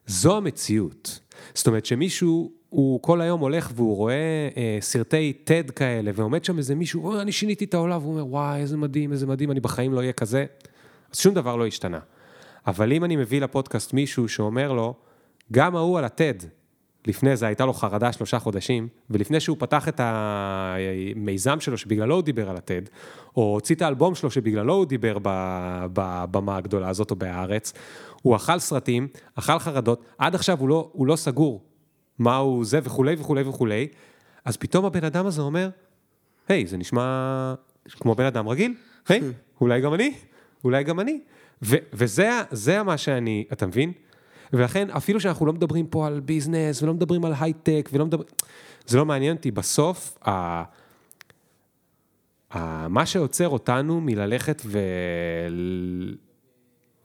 [0.06, 1.20] זו המציאות.
[1.54, 6.58] זאת אומרת שמישהו, הוא כל היום הולך והוא רואה אה, סרטי TED כאלה, ועומד שם
[6.58, 9.60] איזה מישהו, אוי, אני שיניתי את העולם, והוא אומר, וואי, איזה מדהים, איזה מדהים, אני
[9.60, 10.46] בחיים לא אהיה כזה.
[11.12, 11.98] אז שום דבר לא השתנה.
[12.66, 14.94] אבל אם אני מביא לפודקאסט מישהו שאומר לו,
[15.52, 16.44] גם ההוא על ה-TED,
[17.08, 22.22] לפני זה הייתה לו חרדה שלושה חודשים, ולפני שהוא פתח את המיזם שלו שבגללו הוא
[22.22, 22.90] דיבר על ה-TED,
[23.36, 25.18] או הוציא את האלבום שלו שבגללו הוא דיבר
[25.92, 27.72] בבמה הגדולה הזאת או בהארץ,
[28.22, 31.62] הוא אכל סרטים, אכל חרדות, עד עכשיו הוא לא, הוא לא סגור
[32.18, 33.88] מה הוא זה וכולי וכולי וכולי,
[34.44, 35.68] אז פתאום הבן אדם הזה אומר,
[36.48, 37.54] היי, זה נשמע
[37.90, 38.74] כמו בן אדם רגיל,
[39.08, 39.20] היי,
[39.60, 40.14] אולי גם אני,
[40.64, 41.20] אולי גם אני.
[41.62, 43.92] ו- וזה זה מה שאני, אתה מבין?
[44.52, 48.28] ולכן אפילו שאנחנו לא מדברים פה על ביזנס ולא מדברים על הייטק ולא מדברים,
[48.86, 50.62] זה לא מעניין אותי, בסוף, ה...
[52.54, 52.88] ה...
[52.88, 54.62] מה שעוצר אותנו מללכת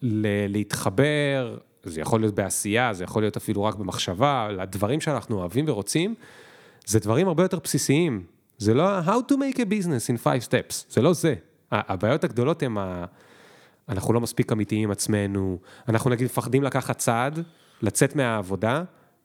[0.02, 6.16] ולהתחבר, זה יכול להיות בעשייה, זה יכול להיות אפילו רק במחשבה, לדברים שאנחנו אוהבים ורוצים,
[6.86, 8.24] זה דברים הרבה יותר בסיסיים.
[8.58, 11.36] זה לא how to make a business in five steps, זה לא זה.
[11.72, 13.06] הבעיות הגדולות הן ה...
[13.90, 17.40] אנחנו לא מספיק אמיתיים עם עצמנו, אנחנו נגיד מפחדים לקחת צעד,
[17.82, 18.84] לצאת מהעבודה,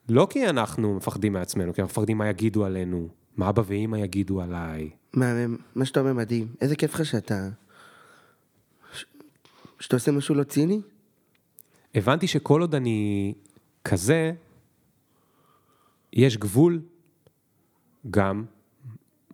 [0.08, 4.40] לא כי אנחנו מפחדים מעצמנו, כי אנחנו מפחדים מה יגידו עלינו, מה אבא ואמא יגידו
[4.40, 4.90] עליי.
[5.14, 6.48] מהמם, מה שאתה אומר מדהים.
[6.60, 7.48] איזה כיף לך שאתה...
[8.92, 9.04] ש-
[9.80, 10.80] שאתה עושה משהו לא ציני?
[11.94, 13.34] הבנתי שכל עוד אני
[13.84, 14.32] כזה,
[16.12, 16.80] יש גבול
[18.10, 18.44] גם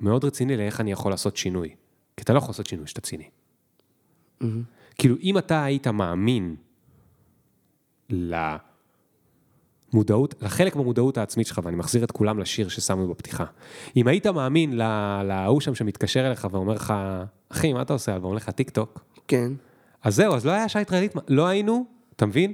[0.01, 1.75] מאוד רציני לאיך אני יכול לעשות שינוי.
[2.17, 3.29] כי אתה לא יכול לעשות שינוי שאתה ציני.
[4.99, 6.57] כאילו, אם אתה היית מאמין
[8.11, 8.65] למודעות,
[10.43, 13.45] לחלק במודעות העצמית שלך, ואני מחזיר את כולם לשיר ששמנו בפתיחה.
[13.97, 14.81] אם היית מאמין
[15.25, 16.95] להוא שם שמתקשר אליך ואומר לך,
[17.49, 18.17] אחי, מה אתה עושה?
[18.23, 19.05] ואומר לך, טיק טוק.
[19.29, 19.53] כן.
[20.03, 21.85] אז זהו, אז לא היה שייט רליטמן, לא היינו,
[22.17, 22.53] אתה מבין?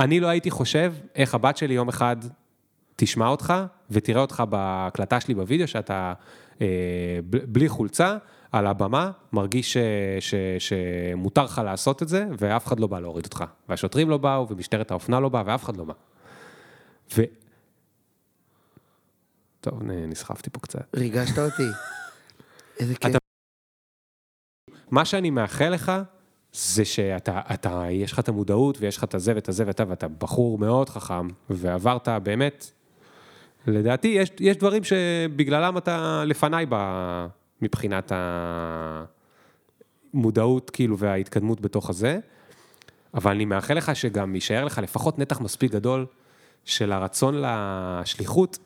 [0.00, 2.16] אני לא הייתי חושב איך הבת שלי יום אחד
[2.96, 3.54] תשמע אותך
[3.90, 6.12] ותראה אותך בהקלטה שלי בווידאו, שאתה
[6.60, 6.66] אה,
[7.28, 8.16] בלי חולצה,
[8.54, 9.76] על הבמה, מרגיש ש,
[10.20, 13.44] ש, שמותר לך לעשות את זה, ואף אחד לא בא להוריד אותך.
[13.68, 15.92] והשוטרים לא באו, ומשטרת האופנה לא באה, ואף אחד לא בא.
[17.16, 17.22] ו...
[19.60, 20.96] טוב, נסחפתי פה קצת.
[20.96, 21.62] ריגשת אותי.
[22.80, 23.10] איזה כיף.
[23.10, 23.18] אתה-
[24.90, 25.92] מה שאני מאחל לך,
[26.52, 30.08] זה שאתה, אתה, יש לך את המודעות ויש לך את הזה ואת הזה ואתה, ואתה
[30.08, 32.70] בחור מאוד חכם, ועברת באמת,
[33.66, 36.74] לדעתי, יש, יש דברים שבגללם אתה לפניי ב,
[37.64, 38.12] מבחינת
[40.14, 42.18] המודעות, כאילו, וההתקדמות בתוך הזה,
[43.14, 46.06] אבל אני מאחל לך שגם יישאר לך לפחות נתח מספיק גדול
[46.64, 48.58] של הרצון לשליחות,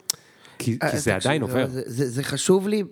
[0.59, 1.67] כי, אה, כי זה תקשיב, עדיין לא, עובר.
[1.67, 2.85] זה, זה, זה חשוב לי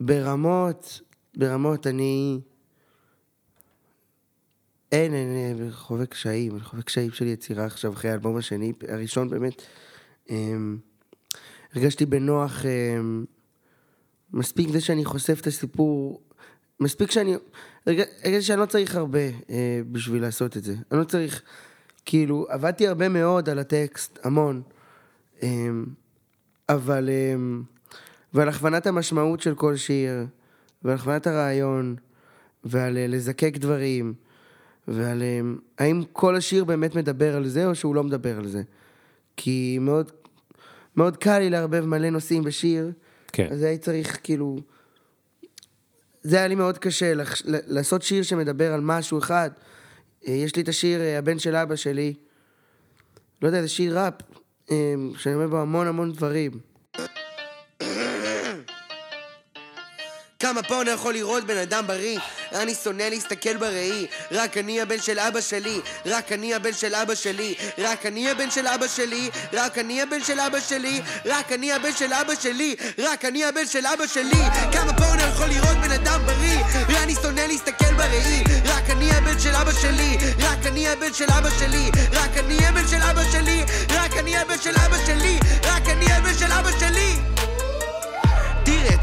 [0.00, 1.00] ברמות,
[1.36, 2.40] ברמות, אני...
[4.92, 5.28] אין, אין,
[5.60, 9.62] אין, חווה קשיים, אני חווה קשיים של יצירה עכשיו אחרי האלבום השני, הראשון באמת.
[10.30, 10.78] אמ,
[11.74, 13.24] הרגשתי בנוח, אמ,
[14.34, 16.20] מספיק זה שאני חושף את הסיפור,
[16.80, 17.34] מספיק שאני,
[17.86, 19.18] הרג- הרגשתי שאני לא צריך הרבה
[19.50, 20.74] אה, בשביל לעשות את זה.
[20.92, 21.42] אני לא צריך,
[22.04, 24.62] כאילו, עבדתי הרבה מאוד על הטקסט, המון.
[25.42, 25.84] אמ,
[26.68, 27.10] אבל...
[27.10, 27.62] אמ,
[28.34, 30.26] ועל הכוונת המשמעות של כל שיר,
[30.82, 31.96] ועל הכוונת הרעיון,
[32.64, 34.14] ועל אה, לזקק דברים,
[34.88, 38.62] ועל אמ, האם כל השיר באמת מדבר על זה, או שהוא לא מדבר על זה.
[39.36, 40.10] כי מאוד,
[40.96, 42.92] מאוד קל לי לערבב מלא נושאים בשיר,
[43.34, 43.48] כן.
[43.52, 44.58] אז הייתי צריך כאילו...
[46.22, 47.42] זה היה לי מאוד קשה, לח...
[47.46, 49.50] לעשות שיר שמדבר על משהו אחד.
[50.28, 52.14] אה, יש לי את השיר אה, הבן של אבא שלי,
[53.42, 54.14] לא יודע, זה שיר ראפ,
[54.70, 56.50] אה, שאני אומר בו המון המון דברים.
[60.44, 62.18] כמה פה אני יכול לראות בן אדם בריא?
[62.52, 67.14] אני שונא להסתכל בראי רק אני הבן של אבא שלי רק אני הבן של אבא
[67.14, 71.72] שלי רק אני הבן של אבא שלי רק אני הבן של אבא שלי רק אני
[71.72, 74.42] הבן של אבא שלי רק אני הבן של אבא שלי
[74.72, 76.58] כמה פה אני יכול לראות בן אדם בריא
[77.02, 81.50] אני שונא להסתכל בראי רק אני הבן של אבא שלי רק אני הבן של אבא
[81.58, 86.12] שלי רק אני הבן של אבא שלי רק אני הבן של אבא שלי רק אני
[86.12, 87.33] הבן של אבא שלי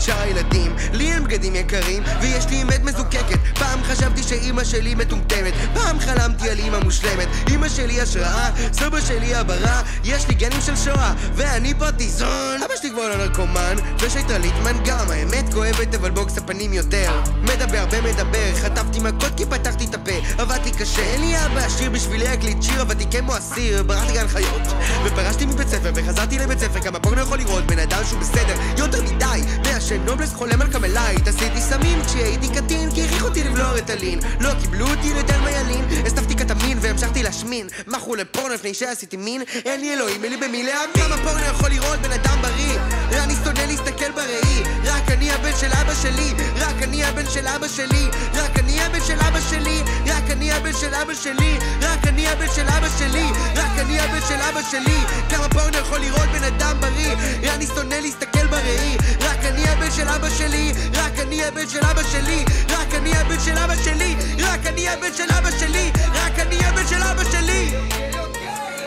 [0.02, 3.40] שאר הילדים, לי אין בגדים יקרים ויש לי אמת מזוקקת.
[3.54, 5.54] פעם חשבתי שאימא שלי מטומטמת.
[5.74, 7.28] פעם חלמתי על אימא מושלמת.
[7.50, 9.82] אימא שלי השראה, סבא שלי הברה.
[10.04, 12.64] יש לי גנים של שואה ואני פרטיזון.
[12.66, 15.12] אבא שלי כבר לא נרקומן ושי טרא ליטמן גם.
[15.12, 17.12] האמת כואבת אבל בוקס בפנים יותר.
[17.42, 20.12] מדבר הרבה מדבר חטפתי מכות כי פתחתי את הפה.
[20.38, 24.68] עבדתי קשה אין לי אבא עשיר בשבילי להקליט שיר עבדתי כמו אסיר ברחתי גן חיות
[25.06, 26.80] ופרשתי מבית ספר וחזרתי לבית ספר.
[26.80, 27.66] כמה פורנו יכול לראות?
[27.66, 29.42] בן אדם שהוא בסדר יותר מדי.
[29.64, 34.20] מעשן נובלס חולם על קאמל לייט עשיתי סמים כשהייתי קטין כי הכריחו אותי לבלוע ריטלין.
[34.40, 37.68] לא קיבלו אותי לתלמה ילין הסנפתי קטמין והמשכתי להשמין.
[37.88, 39.42] מכור לפורנו לפני שעשיתי מין.
[39.66, 40.94] אין לי אלוהים אין לי במי להאמין.
[40.96, 42.80] כמה פורנו יכול לראות בן אדם בריא?
[43.24, 44.64] אני שונא להסתכל בראי.
[44.84, 46.34] רק אני הבן של אבא שלי.
[46.56, 48.08] רק אני הבן של אבא שלי.
[48.34, 49.82] רק אני הבן של אבא שלי.
[50.08, 51.58] רק אני הבן של אבא שלי.
[51.82, 53.26] רק אני הבן של אבא שלי.
[53.56, 54.98] רק אני הבן של אבא שלי.
[55.30, 57.16] כמה פורנו יכול לראות בן אדם בריא?
[57.56, 58.98] אני שונא להסתכל בראי.
[59.22, 63.40] רק אני הבן של אבא שלי רק אני הבן של אבא שלי רק אני הבן
[63.40, 67.72] של אבא שלי רק אני הבן של אבא שלי רק אני הבן של אבא שלי.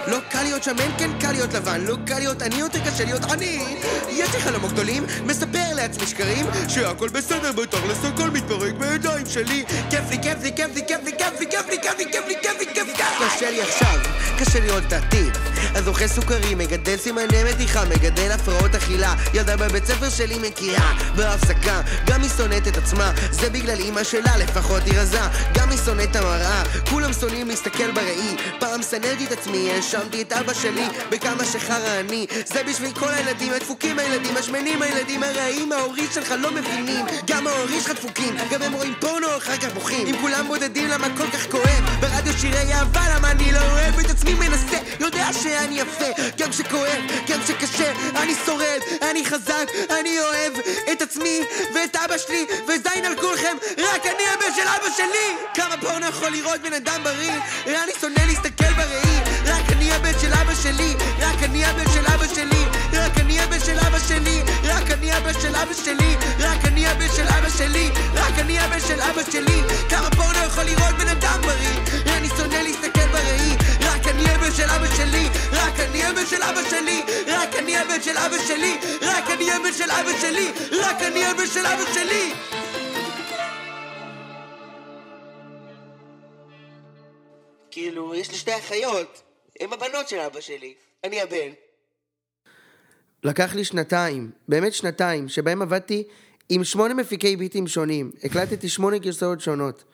[0.06, 3.24] לא קל להיות שמן, כן קל להיות לבן לא קל להיות עני, יותר קשה להיות
[3.24, 3.64] עני.
[4.08, 9.64] יש לי חלומות גדולים, מספר לעצמי שקרים שהכל בסדר, בתכלס הכל מתפרק בידיים שלי.
[9.90, 12.24] כיף לי, כיף לי, כיף לי, כיף לי, כיף לי, כיף לי, כיף לי, כיף
[12.28, 13.28] לי, כיף לי, כיף לי.
[13.28, 13.98] קשה לי עכשיו,
[14.38, 15.32] קשה לי לראות את העתיד
[15.74, 19.14] אז אוכל סוכרי, מגדל סימני מתיחה, מגדל הפרעות אכילה.
[19.34, 24.36] ילדה בבית ספר שלי מכירה בהפסקה, גם היא שונאת את עצמה זה בגלל אימא שלה,
[24.36, 25.20] לפחות היא רזה.
[25.54, 28.36] גם היא שונאת את המראה כולם שונאים להסתכל בראי.
[28.60, 32.26] פעם שנאתי את עצמי, האשמתי את אבא שלי בכמה שחרא אני.
[32.46, 37.06] זה בשביל כל הילדים הדפוקים הילדים השמנים הילדים הרעים ההורים שלך לא מבינים.
[37.26, 40.06] גם ההורים שלך דפוקים גם הם רואים פורנו אחר כך בוכים.
[40.06, 41.84] אם כולם בודדים למה כל כך כואב?
[42.00, 44.78] ברדיו שירי אהבה למה אני לא אוהב את עצמי מנסה?
[45.00, 47.92] יודע שאני יפה גם כשכואב גם כשקשה.
[48.16, 49.66] אני שורד אני חזק
[50.00, 50.52] אני אוהב
[50.92, 51.40] את עצמי
[51.74, 55.36] ואת אבא שלי וזין על כולכם רק אני הבן של אבא שלי.
[55.54, 57.32] כמה פורנו יכול לראות בן אדם בריא?
[57.66, 59.14] אני שונא להסתכל בראי.
[59.46, 63.60] רק אני הבן של אבא שלי רק אני הבן של אבא שלי רק אני הבן
[63.60, 67.90] של אבא שלי רק אני הבן של אבא שלי רק אני הבן של אבא שלי
[68.14, 69.62] רק אני הבן של אבא שלי.
[69.88, 72.14] כמה פורנו יכול לראות בן אדם בריא?
[72.16, 72.93] אני שונא להסתכל
[74.54, 79.52] בראי רק אני הבן של אבא שלי, רק אני הבן של אבא שלי, רק אני
[79.52, 82.34] הבן של אבא שלי, רק אני הבן של אבא שלי!
[87.70, 89.22] כאילו, יש לי שתי אחיות,
[89.60, 90.74] הן הבנות של אבא שלי,
[91.04, 91.50] אני הבן.
[93.24, 96.04] לקח לי שנתיים, באמת שנתיים, שבהם עבדתי
[96.48, 98.10] עם שמונה מפיקי ביטים שונים.
[98.24, 99.84] הקלטתי שמונה גרסאות שונות.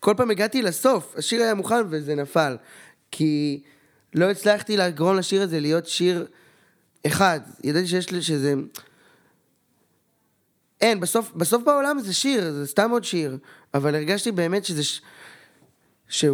[0.00, 2.56] כל פעם הגעתי לסוף, השיר היה מוכן וזה נפל.
[3.10, 3.62] כי
[4.14, 6.26] לא הצלחתי לגרום לשיר הזה להיות שיר
[7.06, 7.40] אחד.
[7.64, 8.54] ידעתי שיש לי שזה...
[10.80, 13.38] אין, בסוף, בסוף בעולם זה שיר, זה סתם עוד שיר.
[13.74, 14.84] אבל הרגשתי באמת שזה...
[14.84, 15.00] ש...
[16.08, 16.24] ש...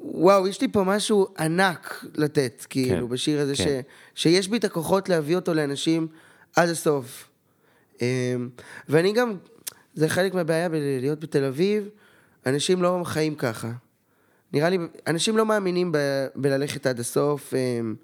[0.00, 3.80] וואו, יש לי פה משהו ענק לתת, כאילו, כן, בשיר הזה, כן.
[4.14, 4.22] ש...
[4.22, 6.08] שיש בי את הכוחות להביא אותו לאנשים
[6.56, 7.28] עד הסוף.
[8.00, 8.48] אמ,
[8.88, 9.36] ואני גם,
[9.94, 11.88] זה חלק מהבעיה בלהיות בתל אביב,
[12.46, 13.70] אנשים לא חיים ככה.
[14.52, 15.98] נראה לי, אנשים לא מאמינים ב...
[16.36, 17.54] בללכת עד הסוף.
[17.54, 17.94] אמ,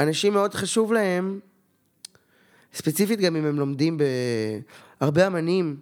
[0.00, 1.40] אנשים מאוד חשוב להם,
[2.74, 4.02] ספציפית גם אם הם לומדים ב...
[5.00, 5.76] הרבה אמנים,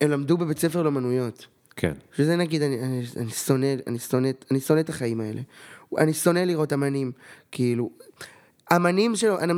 [0.00, 1.46] הם למדו בבית ספר לאמנויות.
[1.76, 1.92] כן.
[2.16, 5.40] שזה נגיד, אני, אני, אני שונא, אני שונא, אני שונא את החיים האלה.
[5.98, 7.12] אני שונא לראות אמנים,
[7.52, 7.90] כאילו,
[8.76, 9.52] אמנים שלו, אני-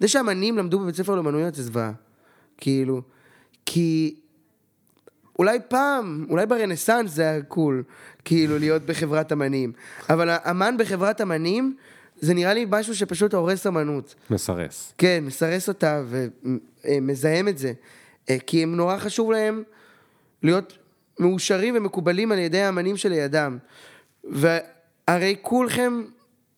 [0.00, 1.92] זה שאמנים למדו בבית ספר לאמנויות זה זוועה.
[2.58, 3.02] כאילו,
[3.66, 4.16] כי
[5.38, 7.82] אולי פעם, אולי ברנסאנס זה היה קול,
[8.24, 9.72] כאילו, להיות בחברת אמנים.
[10.10, 11.76] אבל האמן בחברת אמנים,
[12.20, 14.14] זה נראה לי משהו שפשוט הורס אמנות.
[14.30, 14.92] מסרס.
[14.98, 16.02] כן, מסרס אותה
[16.84, 17.72] ומזהם את זה.
[18.30, 19.62] אה, כי הם נורא חשוב להם
[20.42, 20.78] להיות
[21.20, 23.58] מאושרים ומקובלים על ידי האמנים שלידם.
[24.24, 26.02] והרי כולכם,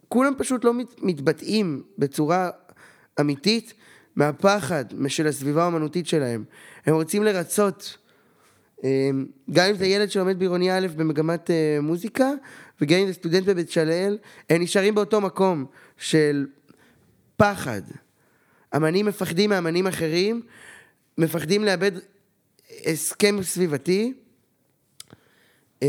[0.08, 2.50] כולם פשוט לא מת- מתבטאים בצורה
[3.20, 3.74] אמיתית
[4.16, 6.44] מהפחד של הסביבה האמנותית שלהם.
[6.86, 7.96] הם רוצים לרצות.
[8.84, 9.10] אה,
[9.50, 12.30] גם אם זה ילד שלומד בעירוני א' במגמת אה, מוזיקה,
[12.80, 14.18] וגם אם זה סטודנט בבית שלאל,
[14.50, 15.66] הם נשארים באותו מקום
[15.96, 16.46] של
[17.36, 17.82] פחד.
[18.76, 20.42] אמנים מפחדים מאמנים אחרים,
[21.18, 21.92] מפחדים לאבד
[22.86, 24.12] הסכם סביבתי,
[25.82, 25.88] אמ,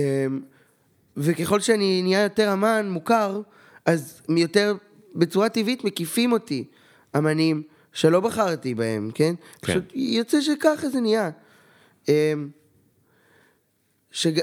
[1.17, 3.41] וככל שאני נהיה יותר אמן מוכר,
[3.85, 4.75] אז יותר,
[5.15, 6.63] בצורה טבעית מקיפים אותי
[7.17, 7.63] אמנים
[7.93, 9.33] שלא בחרתי בהם, כן?
[9.35, 9.73] כן.
[9.73, 11.29] פשוט יוצא שככה זה נהיה.
[14.17, 14.39] שג...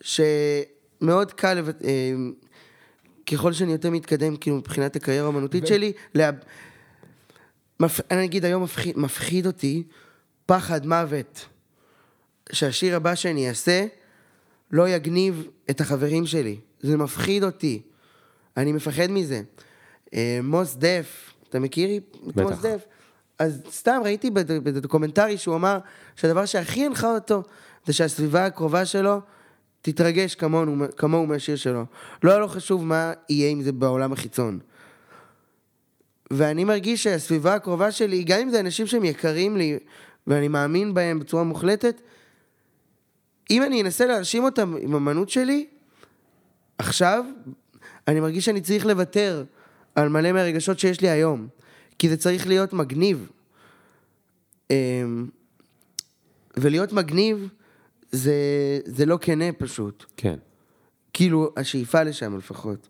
[0.00, 1.58] שמאוד קל.
[1.84, 2.32] אמ,
[3.26, 6.30] ככל שאני יותר מתקדם, כאילו, מבחינת הקריירה האמנותית שלי, לה...
[7.80, 8.00] מפ...
[8.10, 9.82] אני אגיד, היום מפחיד, מפחיד אותי
[10.46, 11.46] פחד מוות,
[12.52, 13.86] שהשיר הבא שאני אעשה
[14.70, 16.56] לא יגניב את החברים שלי.
[16.80, 17.82] זה מפחיד אותי.
[18.56, 19.42] אני מפחד מזה.
[20.14, 22.16] אה, מוס דף, אתה מכיר את.
[22.36, 22.84] מוס דף?
[23.38, 25.78] אז סתם ראיתי בד- בדוקומנטרי שהוא אמר
[26.16, 27.42] שהדבר שהכי הנחה אותו
[27.88, 29.20] זה שהסביבה הקרובה שלו
[29.82, 31.84] תתרגש כמונו, כמוהו מהשיר שלו.
[32.22, 34.58] לא היה לו חשוב מה יהיה עם זה בעולם החיצון.
[36.30, 39.78] ואני מרגיש שהסביבה הקרובה שלי, גם אם זה אנשים שהם יקרים לי,
[40.26, 42.00] ואני מאמין בהם בצורה מוחלטת,
[43.50, 45.66] אם אני אנסה להרשים אותם עם אמנות שלי,
[46.78, 47.24] עכשיו,
[48.08, 49.44] אני מרגיש שאני צריך לוותר
[49.94, 51.48] על מלא מהרגשות שיש לי היום.
[51.98, 53.30] כי זה צריך להיות מגניב.
[54.70, 55.26] אמ,
[56.56, 57.48] ולהיות מגניב
[58.12, 58.34] זה,
[58.84, 60.04] זה לא כנה פשוט.
[60.16, 60.34] כן.
[61.12, 62.88] כאילו, השאיפה לשם לפחות.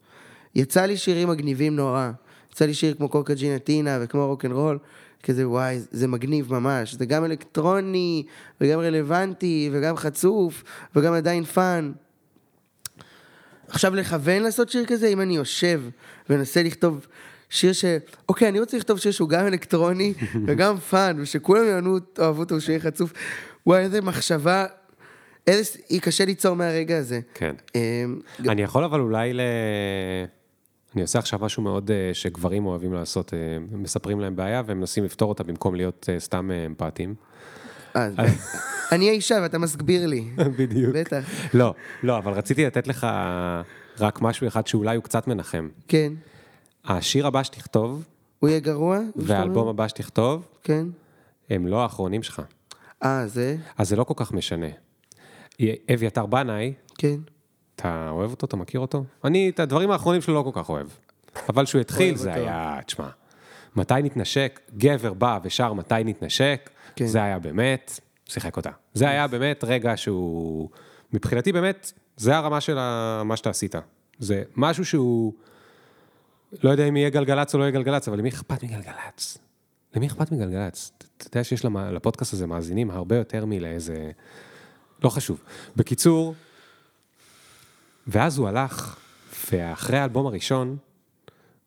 [0.55, 2.11] יצא לי שירים מגניבים נורא.
[2.53, 4.79] יצא לי שיר כמו קוקה ג'ינטינה וכמו רוקנרול,
[5.23, 6.95] כזה וואי, זה מגניב ממש.
[6.95, 8.25] זה גם אלקטרוני,
[8.61, 10.65] וגם רלוונטי, וגם חצוף,
[10.97, 11.93] וגם עדיין fun.
[13.69, 15.83] עכשיו לכוון לעשות שיר כזה, אם אני יושב
[16.31, 17.07] ומנסה לכתוב
[17.51, 17.85] שיר ש...
[18.29, 20.15] אוקיי, אני רוצה לכתוב שיר שהוא גם אלקטרוני
[20.47, 23.13] וגם fun, ושכולם ייהנו, יאהבו אותו, שהוא יהיה חצוף.
[23.67, 24.67] וואי, איזה מחשבה,
[25.49, 25.79] איזה...
[25.89, 27.21] היא קשה ליצור מהרגע הזה.
[27.35, 27.55] כן.
[27.75, 29.41] אמ, אני יכול אבל אולי ל...
[30.95, 33.39] אני עושה עכשיו משהו מאוד אה, שגברים אוהבים לעשות, אה,
[33.71, 37.15] מספרים להם בעיה והם מנסים לפתור אותה במקום להיות אה, סתם אמפתיים.
[38.93, 40.25] אני האישה ואתה מסביר לי.
[40.59, 40.97] בדיוק.
[40.97, 41.25] בטח.
[41.55, 43.07] לא, לא, אבל רציתי לתת לך
[44.01, 45.69] רק משהו אחד שאולי הוא קצת מנחם.
[45.89, 46.13] כן.
[46.85, 48.05] השיר הבא שתכתוב,
[48.39, 48.99] הוא יהיה גרוע?
[49.17, 50.87] והאלבום הבא שתכתוב, כן.
[51.51, 52.43] הם לא האחרונים שלך.
[53.05, 53.57] אה, זה?
[53.79, 54.67] אז זה לא כל כך משנה.
[55.95, 57.17] אביתר בנאי, כן.
[57.77, 58.47] אתה אוהב אותו?
[58.47, 59.05] אתה מכיר אותו?
[59.25, 60.87] אני, את הדברים האחרונים שלו לא כל כך אוהב.
[61.49, 62.35] אבל כשהוא התחיל זה.
[62.35, 63.09] היה, תשמע,
[63.77, 67.07] מתי נתנשק, גבר בא ושר מתי נתנשק, כן.
[67.07, 68.71] זה היה באמת, שיחק אותה.
[68.95, 70.69] זה היה באמת רגע שהוא,
[71.13, 73.75] מבחינתי באמת, זה הרמה של ה- מה שאתה עשית.
[74.19, 75.33] זה משהו שהוא,
[76.63, 79.39] לא יודע אם יהיה גלגלצ או לא יהיה גלגלצ, אבל למי אכפת מגלגלצ?
[79.97, 80.93] למי אכפת מגלגלצ?
[81.17, 84.11] אתה יודע שיש לפודקאסט הזה מאזינים הרבה יותר מלאיזה...
[85.05, 85.41] לא חשוב.
[85.77, 86.35] בקיצור,
[88.07, 88.97] ואז הוא הלך,
[89.53, 90.77] ואחרי האלבום הראשון,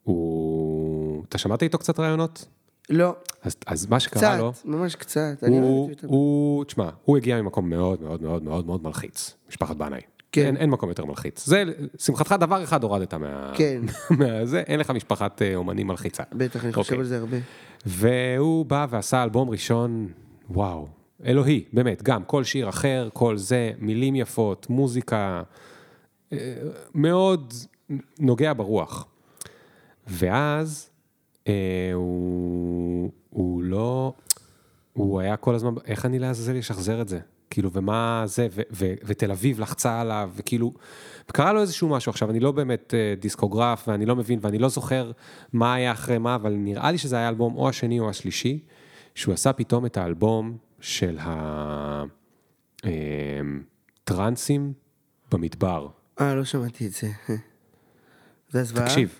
[0.03, 1.23] הוא...
[1.29, 2.45] אתה שמעת איתו קצת רעיונות?
[2.89, 5.43] לא, אז, אז מה שקרה לו, קצת, ממש קצת.
[5.47, 6.07] הוא, אותם.
[6.07, 10.01] הוא, תשמע, הוא הגיע ממקום מאוד מאוד מאוד מאוד מאוד מלחיץ, משפחת בנאי.
[10.31, 10.45] כן.
[10.45, 11.45] אין, אין מקום יותר מלחיץ.
[11.45, 11.63] זה,
[11.97, 13.51] שמחתך דבר אחד הורדת מה...
[13.55, 13.81] כן.
[14.19, 16.23] מהזה, אין לך משפחת אה, אומנים מלחיצה.
[16.31, 16.97] בטח, אני חושב אוקיי.
[16.97, 17.37] על זה הרבה.
[17.85, 20.07] והוא בא ועשה אלבום ראשון,
[20.49, 20.87] וואו,
[21.25, 25.43] אלוהי, באמת, גם כל שיר אחר, כל זה, מילים יפות, מוזיקה,
[26.33, 26.37] אה,
[26.95, 27.53] מאוד
[28.19, 29.07] נוגע ברוח.
[30.07, 30.89] ואז
[31.47, 31.53] אה,
[31.93, 34.13] הוא, הוא לא,
[34.93, 37.19] הוא היה כל הזמן, איך אני לעזאזל אשחזר את זה?
[37.49, 40.73] כאילו, ומה זה, ו, ו, ותל אביב לחצה עליו, וכאילו,
[41.31, 44.69] קרה לו איזשהו משהו עכשיו, אני לא באמת אה, דיסקוגרף, ואני לא מבין, ואני לא
[44.69, 45.11] זוכר
[45.53, 48.59] מה היה אחרי מה, אבל נראה לי שזה היה האלבום או השני או השלישי,
[49.15, 51.17] שהוא עשה פתאום את האלבום של
[54.03, 54.73] הטרנסים
[55.31, 55.87] במדבר.
[56.21, 57.07] אה, לא שמעתי את זה.
[58.49, 58.85] זה הזוועה?
[58.85, 59.19] תקשיב,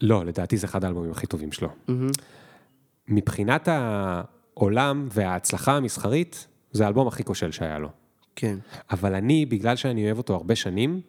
[0.00, 1.68] לא, לדעתי זה אחד האלבומים הכי טובים שלו.
[3.08, 7.88] מבחינת העולם וההצלחה המסחרית, זה האלבום הכי כושל שהיה לו.
[8.36, 8.58] כן.
[8.90, 11.00] אבל אני, בגלל שאני אוהב אותו הרבה שנים,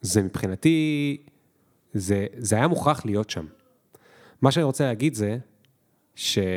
[0.00, 1.16] זה מבחינתי,
[1.94, 3.46] זה, זה היה מוכרח להיות שם.
[4.42, 5.38] מה שאני רוצה להגיד זה,
[6.14, 6.56] שאני,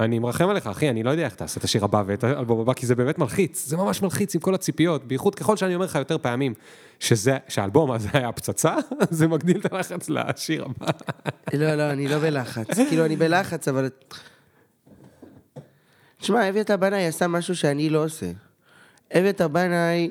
[0.00, 2.74] אני מרחם עליך, אחי, אני לא יודע איך תעשה את השיר הבא ואת האלבום הבא,
[2.74, 5.94] כי זה באמת מלחיץ, זה ממש מלחיץ עם כל הציפיות, בייחוד ככל שאני אומר לך
[5.94, 6.54] יותר פעמים,
[7.00, 8.76] שזה, שהאלבום הזה היה פצצה,
[9.10, 10.86] זה מגדיל את הלחץ לשיר הבא.
[11.60, 12.66] לא, לא, אני לא בלחץ.
[12.88, 13.88] כאילו, אני בלחץ, אבל...
[16.18, 18.30] תשמע, אביתר בנאי עשה משהו שאני לא עושה.
[19.18, 20.10] אביתר בנאי,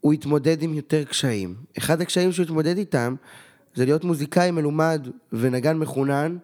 [0.00, 1.54] הוא התמודד עם יותר קשיים.
[1.78, 3.14] אחד הקשיים שהוא התמודד איתם,
[3.74, 6.36] זה להיות מוזיקאי מלומד ונגן מחונן,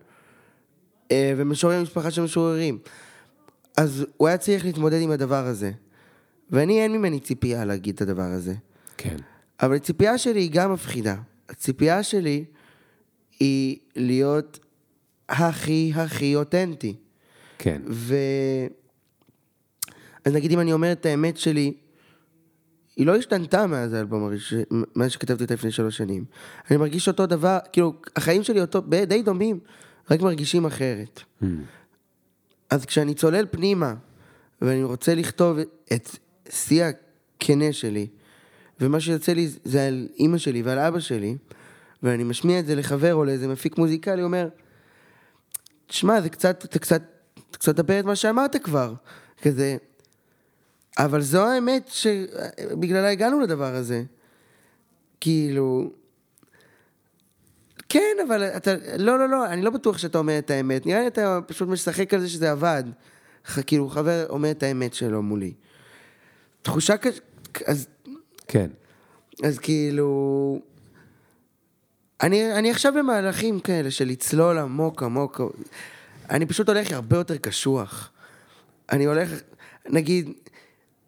[1.12, 2.78] ומשורר משפחה של משוררים.
[3.76, 5.72] אז הוא היה צריך להתמודד עם הדבר הזה.
[6.50, 8.54] ואני, אין ממני ציפייה להגיד את הדבר הזה.
[8.96, 9.16] כן.
[9.62, 11.16] אבל הציפייה שלי היא גם מפחידה.
[11.48, 12.44] הציפייה שלי
[13.40, 14.58] היא להיות
[15.28, 16.96] הכי הכי אותנטי.
[17.58, 17.82] כן.
[17.88, 18.14] ו...
[20.24, 21.72] אז נגיד אם אני אומר את האמת שלי,
[22.96, 24.58] היא לא השתנתה מאז האלבום הראשון,
[24.96, 26.24] מאז שכתבתי אותה לפני שלוש שנים.
[26.70, 29.61] אני מרגיש אותו דבר, כאילו, החיים שלי אותו, די דומים,
[30.11, 31.22] רק מרגישים אחרת.
[32.70, 33.94] אז כשאני צולל פנימה,
[34.62, 35.58] ואני רוצה לכתוב
[35.92, 36.16] את
[36.50, 38.06] שיא הכנה שלי,
[38.80, 41.36] ומה שיוצא לי זה על אימא שלי ועל אבא שלי,
[42.02, 44.48] ואני משמיע את זה לחבר או לאיזה מפיק מוזיקלי, אומר,
[45.86, 47.02] תשמע, זה קצת, אתה קצת,
[47.50, 48.94] אתה קצת מדבר את מה שאמרת כבר,
[49.42, 49.76] כזה,
[50.98, 54.02] אבל זו האמת שבגללה הגענו לדבר הזה.
[55.20, 55.92] כאילו,
[57.93, 61.07] כן, אבל אתה, לא, לא, לא, אני לא בטוח שאתה אומר את האמת, נראה לי
[61.07, 62.84] אתה פשוט משחק על זה שזה עבד.
[63.66, 65.53] כאילו, חבר אומר את האמת שלו מולי.
[66.62, 67.22] תחושה כזאת,
[67.66, 67.86] אז
[68.49, 68.70] כן.
[69.43, 70.61] אז כאילו...
[72.22, 75.41] אני, אני עכשיו במהלכים כאלה של לצלול עמוק עמוק.
[76.30, 78.11] אני פשוט הולך הרבה יותר קשוח.
[78.93, 79.30] אני הולך,
[79.88, 80.30] נגיד,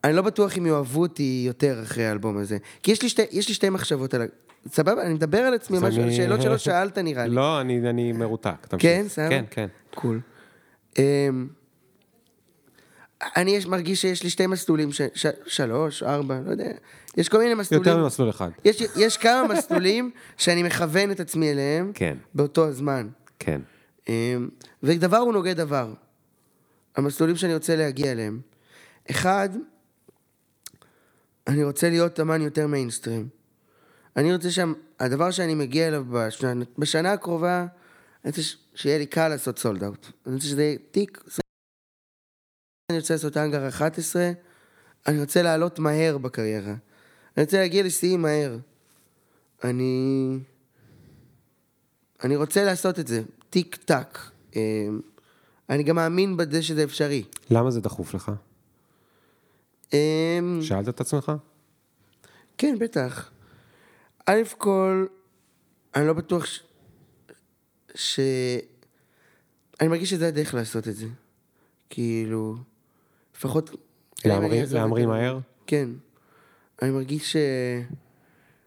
[0.05, 2.59] אני לא בטוח אם יאהבו אותי יותר אחרי האלבום הזה.
[2.83, 4.29] כי יש לי שתי, יש לי שתי מחשבות על.
[4.69, 5.03] סבבה?
[5.03, 7.35] אני מדבר על עצמי, משהו, אני- שאלות שלא שאלת נראה לי.
[7.35, 8.67] לא, אני, אני מרותק.
[8.69, 8.83] תמשיך.
[8.91, 9.29] כן, סבבה?
[9.31, 9.67] כן, כן.
[9.95, 10.21] קול.
[10.99, 11.49] אמ,
[13.37, 16.71] אני יש, מרגיש שיש לי שתי מסלולים, ש, ש, שלוש, ארבע, לא יודע.
[17.17, 17.89] יש כל מיני מסלולים.
[17.89, 18.51] יותר ממסלול אחד.
[18.65, 22.17] יש, יש כמה מסלולים שאני מכוון את עצמי אליהם כן.
[22.35, 23.09] באותו הזמן.
[23.39, 23.61] כן.
[24.09, 24.49] אמ,
[24.83, 25.93] ודבר הוא נוגד דבר.
[26.97, 28.41] המסלולים שאני רוצה להגיע אליהם.
[29.11, 29.49] אחד,
[31.47, 33.29] אני רוצה להיות אמן יותר מיינסטרים.
[34.17, 37.61] אני רוצה שם, הדבר שאני מגיע אליו בשנה, בשנה הקרובה,
[38.25, 40.07] אני רוצה ש- שיהיה לי קל לעשות סולד אאוט.
[40.27, 41.25] אני רוצה שזה יהיה תיק.
[42.91, 44.31] אני רוצה לעשות אנגר 11,
[45.07, 46.75] אני רוצה לעלות מהר בקריירה.
[47.37, 48.59] אני רוצה להגיע לשיאים מהר.
[49.65, 50.39] אני...
[52.25, 54.19] אני רוצה לעשות את זה, טיק טק.
[54.57, 55.01] אמ,
[55.71, 57.25] אני גם מאמין בזה שזה אפשרי.
[57.51, 58.33] למה זה דחוף לך?
[59.93, 61.33] אמ, שאלת את עצמך?
[62.59, 63.31] כן, בטח.
[64.27, 65.07] א' כל,
[65.95, 66.61] אני לא בטוח ש...
[67.95, 68.21] ש...
[69.81, 71.07] אני מרגיש שזה הדרך לעשות את זה.
[71.91, 72.57] כאילו,
[73.37, 73.71] לפחות...
[74.25, 75.07] להמריא-.
[75.07, 75.39] מהר?
[75.67, 75.89] כן.
[76.83, 77.37] אני מרגיש ש...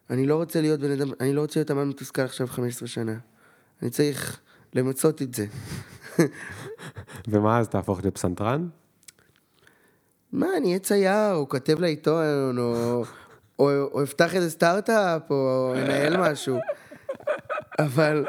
[0.10, 3.18] אני לא רוצה להיות בן אדם, אני לא רוצה להיות אמן מתוסכל עכשיו 15 שנה.
[3.82, 4.40] אני צריך
[4.74, 5.46] למצות את זה.
[7.28, 8.68] ומה אז תהפוך לפסנתרן?
[10.32, 13.04] מה, אני אהיה צייר, או כותב לעיתון, או,
[13.60, 16.60] או, או אפתח איזה סטארט-אפ, או אנהל משהו.
[17.80, 18.26] אבל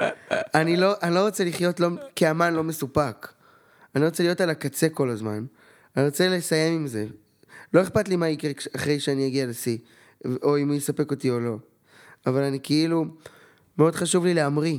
[0.55, 3.29] אני לא, אני לא רוצה לחיות לא, כאמן לא מסופק.
[3.97, 5.45] אני רוצה להיות על הקצה כל הזמן.
[5.97, 7.07] אני רוצה לסיים עם זה.
[7.75, 9.79] לא אכפת לי מה יקרה אחרי שאני אגיע לשיא,
[10.43, 11.57] או אם הוא יספק אותי או לא.
[12.27, 13.05] אבל אני כאילו,
[13.79, 14.79] מאוד חשוב לי להמריא.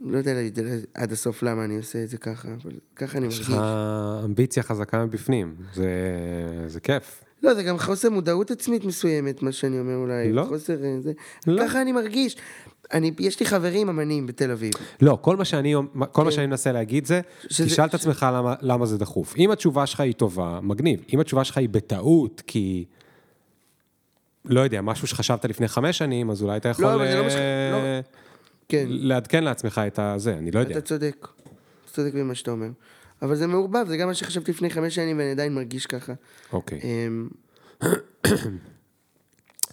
[0.00, 0.58] לא יודע להגיד
[0.94, 3.54] עד הסוף למה אני עושה את זה ככה, אבל ככה אני יש מרגיש.
[3.54, 3.60] לך
[4.24, 5.90] אמביציה חזקה מבפנים, זה,
[6.66, 7.24] זה כיף.
[7.42, 10.32] לא, זה גם חוסר מודעות עצמית מסוימת, מה שאני אומר אולי.
[10.32, 10.44] לא.
[10.48, 11.12] חוסר אה, זה.
[11.46, 11.62] לא.
[11.66, 12.36] ככה אני מרגיש.
[12.92, 14.72] אני, יש לי חברים אמנים בתל אביב.
[15.00, 15.74] לא, כל מה שאני,
[16.12, 16.36] כל מה כן.
[16.36, 17.20] שאני מנסה להגיד זה,
[17.50, 19.34] שזה- תשאל את עצמך למה, למה זה דחוף.
[19.36, 21.00] אם התשובה שלך היא טובה, מגניב.
[21.14, 22.84] אם התשובה שלך היא בטעות, כי...
[24.44, 27.30] לא יודע, משהו שחשבת לפני חמש שנים, אז אולי אתה יכול אבל זה לא מה
[27.30, 27.78] ש- אה, לא.
[28.68, 30.78] כן, לעדכן לעצמך את הזה, אני לא יודע.
[30.78, 31.28] אתה צודק.
[31.86, 32.68] צודק במה שאתה אומר.
[33.22, 36.12] אבל זה מעורבב, זה גם מה שחשבתי לפני חמש שנים ואני עדיין מרגיש ככה.
[36.52, 36.80] אוקיי.
[36.84, 37.28] אמ,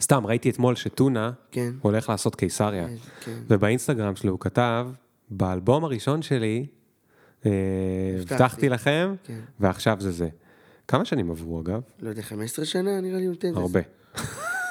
[0.02, 1.74] סתם, ראיתי אתמול שטונה כן.
[1.82, 2.88] הולך לעשות קיסריה,
[3.26, 3.40] כן.
[3.48, 4.88] ובאינסטגרם שלו הוא כתב,
[5.30, 6.65] באלבום הראשון שלי,
[7.45, 7.52] אה,
[8.20, 8.34] הבטחתי.
[8.34, 9.40] הבטחתי לכם, כן.
[9.60, 10.30] ועכשיו זה זה.
[10.88, 11.82] כמה שנים עברו אגב?
[11.99, 13.56] לא יודע, 15 שנה נראה לי נותן.
[13.56, 13.82] הרבה.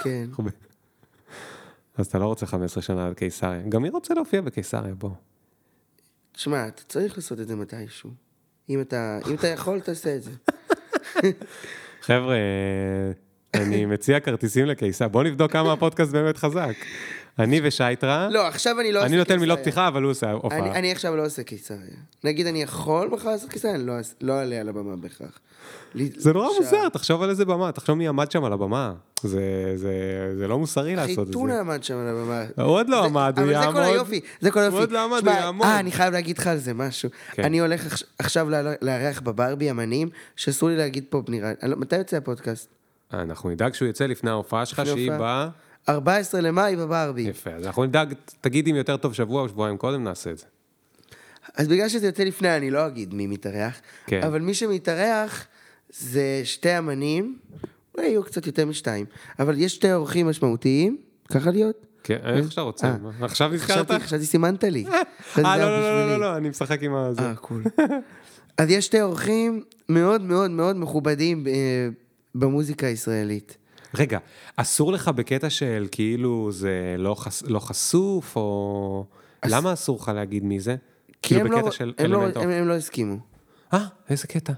[0.02, 0.26] כן.
[0.38, 0.50] הרבה.
[1.96, 3.62] אז אתה לא רוצה 15 שנה על קיסריה.
[3.68, 5.10] גם מי רוצה להופיע בקיסריה, בוא.
[6.32, 8.10] תשמע, אתה צריך לעשות את זה מתישהו.
[8.70, 10.30] אם אתה, אם אתה יכול, תעשה את זה.
[12.02, 12.36] חבר'ה,
[13.54, 15.08] אני מציע כרטיסים לקיסריה.
[15.08, 16.74] בוא נבדוק כמה הפודקאסט באמת חזק.
[17.38, 19.58] אני ושייטרה, לא, עכשיו אני לא עושה אני נותן מילות.
[19.58, 20.58] פתיחה, אבל הוא עושה הופעה.
[20.58, 21.78] אני עכשיו לא עושה קיסריה.
[22.24, 25.38] נגיד אני יכול מחר לעשות קיסריה, אני לא, אעש- לא אעלה על הבמה בהכרח.
[26.16, 26.48] זה נורא.
[26.60, 28.92] מוזר, תחשוב על איזה במה, תחשוב מי עמד שם על הבמה.
[29.22, 29.40] זה-
[29.76, 29.92] זה
[30.38, 31.60] זה לא מוסרי לעשות את זה.
[31.60, 32.44] עמד שם על הבמה.
[32.64, 33.82] עוד לא עמד, הוא אבל זה כל יעמוד.
[33.82, 34.76] היופי, זה כל היופי.
[34.78, 35.66] עוד לא עמד, הוא יעמוד.
[35.66, 37.08] אה, אני חייב להגיד לך על זה משהו.
[37.32, 37.44] כן.
[37.44, 38.46] אני הולך עכש- עכשיו
[38.82, 42.68] לארח בברבי אמנים, שאסור לי להגיד פה נראה, לא- מתי יוצא הפודקאסט?
[43.12, 45.10] אנחנו נדאג שהוא יצא לפני ההופעה שלך, שהיא.
[45.10, 45.48] באה...
[45.88, 47.22] 14 למאי בברבי.
[47.22, 50.44] יפה, אז אנחנו נדאג, תגיד אם יותר טוב שבוע או שבועיים קודם, נעשה את זה.
[51.54, 54.22] אז בגלל שזה יוצא לפני, אני לא אגיד מי מתארח, כן.
[54.22, 55.46] אבל מי שמתארח
[55.90, 57.38] זה שתי אמנים,
[57.94, 59.06] אולי יהיו קצת יותר משתיים,
[59.38, 60.96] אבל יש שתי אורחים משמעותיים,
[61.28, 61.86] ככה להיות?
[62.04, 62.86] כן, איך שאתה רוצה.
[62.86, 62.96] אה.
[63.20, 63.90] עכשיו נזכרת?
[63.90, 64.84] חשבתי, סימנת לי.
[65.38, 66.06] אה, לא, לא, לא.
[66.06, 67.20] לא, לא, אני משחק עם הזה.
[67.20, 67.64] אה, קול.
[68.58, 71.88] אז יש שתי אורחים מאוד מאוד מאוד מכובדים אה,
[72.34, 73.56] במוזיקה הישראלית.
[73.94, 74.18] רגע,
[74.56, 79.04] אסור לך בקטע של כאילו זה לא, חס, לא חשוף, או...
[79.44, 80.76] למה אסור לך להגיד מי זה?
[81.06, 83.16] כי כאילו הם בקטע לא, של הם, לא, אלמנט הם, הם לא הסכימו.
[83.74, 84.52] אה, איזה קטע.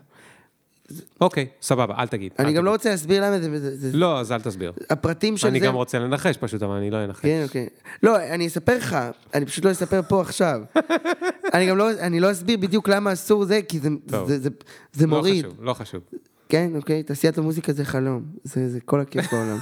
[1.20, 2.32] אוקיי, סבבה, אל תגיד.
[2.38, 2.64] אני אל גם תגיד.
[2.64, 4.72] לא רוצה להסביר למה זה, זה, זה לא, אז אל תסביר.
[4.90, 5.66] הפרטים של אני זה...
[5.66, 7.22] גם רוצה לנחש פשוט, אבל אני לא אנחש.
[7.22, 7.68] כן, אוקיי.
[8.02, 8.96] לא, אני אספר לך,
[9.34, 10.60] אני פשוט לא אספר פה עכשיו.
[11.54, 14.28] אני גם לא, אני לא אסביר בדיוק למה אסור זה, כי זה, טוב.
[14.28, 14.48] זה, זה,
[14.92, 15.44] זה לא מוריד.
[15.44, 16.00] חשוב, לא חשוב.
[16.48, 18.22] כן, אוקיי, תעשיית המוזיקה זה חלום.
[18.44, 19.58] זה, זה כל הכיף בעולם.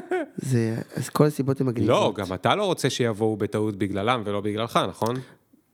[0.36, 1.88] זה, אז כל הסיבות הן מגניבות.
[1.90, 5.16] לא, גם אתה לא רוצה שיבואו בטעות בגללם ולא בגללך, נכון?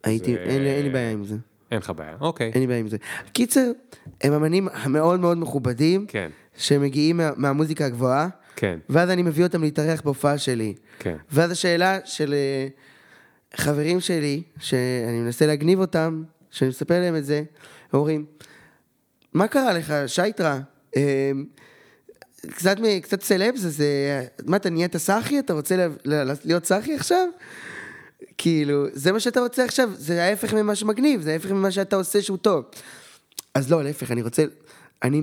[0.04, 1.36] הייתי, זה- אין, אין לי בעיה עם זה.
[1.70, 2.50] אין לך בעיה, אוקיי.
[2.54, 2.96] אין לי בעיה עם זה.
[3.32, 3.70] קיצר,
[4.20, 9.62] הם אמנים מאוד מאוד מכובדים, כן, שמגיעים מה, מהמוזיקה הגבוהה, כן, ואז אני מביא אותם
[9.62, 10.74] להתארח בהופעה שלי.
[10.98, 11.16] כן.
[11.32, 12.66] ואז השאלה של אה,
[13.56, 17.44] חברים שלי, שאני מנסה להגניב אותם, שאני מספר להם את זה, הם
[17.98, 18.24] אומרים,
[19.34, 20.60] מה קרה לך, שייטרה?
[20.96, 21.30] אה,
[22.50, 23.84] קצת, קצת סלבס, אז
[24.46, 25.38] מה, אתה נהיית סאחי?
[25.38, 25.88] אתה רוצה
[26.44, 27.28] להיות סאחי עכשיו?
[28.38, 29.90] כאילו, זה מה שאתה רוצה עכשיו?
[29.94, 32.64] זה ההפך ממה שמגניב, זה ההפך ממה שאתה עושה שהוא טוב.
[33.54, 34.44] אז לא, להפך, אני רוצה...
[35.02, 35.22] אני,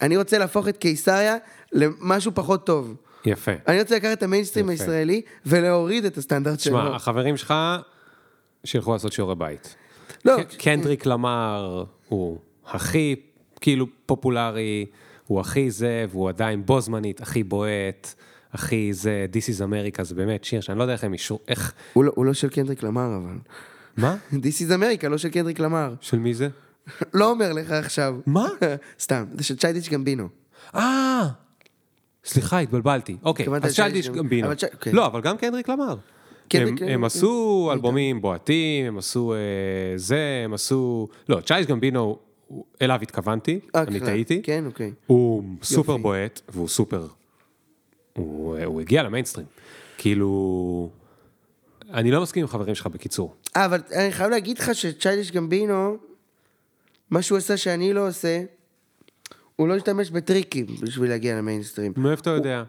[0.00, 1.36] אני רוצה להפוך את קיסריה
[1.72, 2.94] למשהו פחות טוב.
[3.26, 3.52] יפה.
[3.68, 4.82] אני רוצה לקחת את המיינסטרים יפה.
[4.82, 6.78] הישראלי ולהוריד את הסטנדרט שלו.
[6.78, 7.54] שמע, החברים שלך
[8.64, 9.74] שילכו לעשות שיעורי בית.
[10.24, 13.16] לא, קנדריק למר הוא הכי
[13.64, 14.86] כאילו פופולרי,
[15.26, 18.14] הוא הכי זה, והוא עדיין בו זמנית, הכי בועט,
[18.52, 21.72] הכי זה, This is America, זה באמת שיר שאני לא יודע איך הם אישרו, איך,
[21.92, 23.38] הוא לא, הוא לא של קנדריק למר, אבל.
[23.96, 24.16] מה?
[24.32, 25.94] This is America, לא של קנדריק למר.
[26.00, 26.48] של מי זה?
[27.14, 28.14] לא אומר לך עכשיו.
[28.26, 28.48] מה?
[29.00, 30.28] סתם, זה של צ'יידיץ' גמבינו.
[30.74, 31.22] אה,
[32.24, 33.16] סליחה, התבלבלתי.
[33.22, 34.46] אוקיי, אז גם- גמבינו.
[34.46, 34.90] אבל כן.
[34.92, 35.96] לא, אבל גם קנדריק למר.
[36.52, 37.04] הם, הם.
[37.04, 39.38] עשו אלבומים בועטים, הם עשו אה,
[39.96, 41.08] זה, הם עשו...
[41.28, 42.18] לא, צ'ייס גמבינו,
[42.82, 44.08] אליו התכוונתי, אני אחלה.
[44.08, 44.42] טעיתי.
[44.42, 44.92] כן, אוקיי.
[45.06, 47.06] הוא סופר בועט, והוא סופר...
[48.12, 49.46] הוא, הוא הגיע למיינסטרים.
[49.98, 50.90] כאילו...
[51.92, 53.34] אני לא מסכים עם חברים שלך בקיצור.
[53.56, 55.96] אה, אבל אני חייב להגיד לך שצ'יידיץ' גמבינו,
[57.10, 58.42] מה שהוא עשה שאני לא עושה,
[59.56, 61.92] הוא לא השתמש בטריקים בשביל להגיע למיינסטרים.
[61.96, 62.62] מאיפה אתה יודע?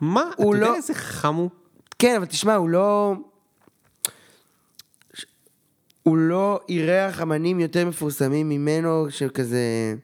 [0.00, 0.30] מה?
[0.34, 1.50] אתה יודע לא- איזה חם הוא?
[1.98, 3.14] כן, אבל תשמע, הוא לא...
[6.04, 9.94] הוא לא אירח אמנים יותר מפורסמים ממנו, שכזה...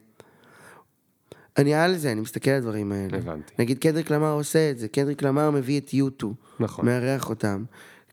[1.59, 3.19] אני על זה, אני מסתכל על הדברים האלה.
[3.19, 3.53] הבנתי.
[3.59, 6.35] נגיד קנדריק למאר עושה את זה, קנדריק למאר מביא את יוטו.
[6.61, 6.87] נכון.
[6.87, 7.65] מארח אותם.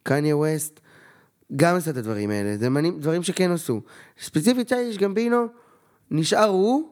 [0.03, 0.79] קניה ווסט
[1.55, 3.81] גם עשה את הדברים האלה, זה אמנים, דברים שכן עשו.
[4.19, 5.45] ספציפית צ'יילדיש גמבינו,
[6.11, 6.89] נשאר הוא,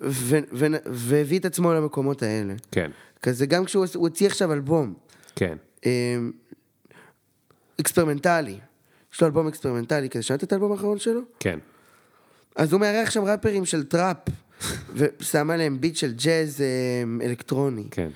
[0.00, 2.54] ו- ו- והביא את עצמו למקומות האלה.
[2.70, 2.90] כן,
[3.22, 4.94] כזה גם כשהוא הוא הוציא עכשיו אלבום
[5.36, 5.56] כן.
[5.86, 6.16] אה,
[7.80, 8.58] אקספרימנטלי,
[9.14, 11.20] יש לו אלבום אקספרימנטלי, כזה שמעת את האלבום האחרון שלו?
[11.40, 11.58] כן.
[12.56, 14.16] אז הוא מארח שם ראפרים של טראפ,
[14.94, 17.84] ושם עליהם ביט של ג'אז אה, אלקטרוני.
[17.90, 18.08] כן.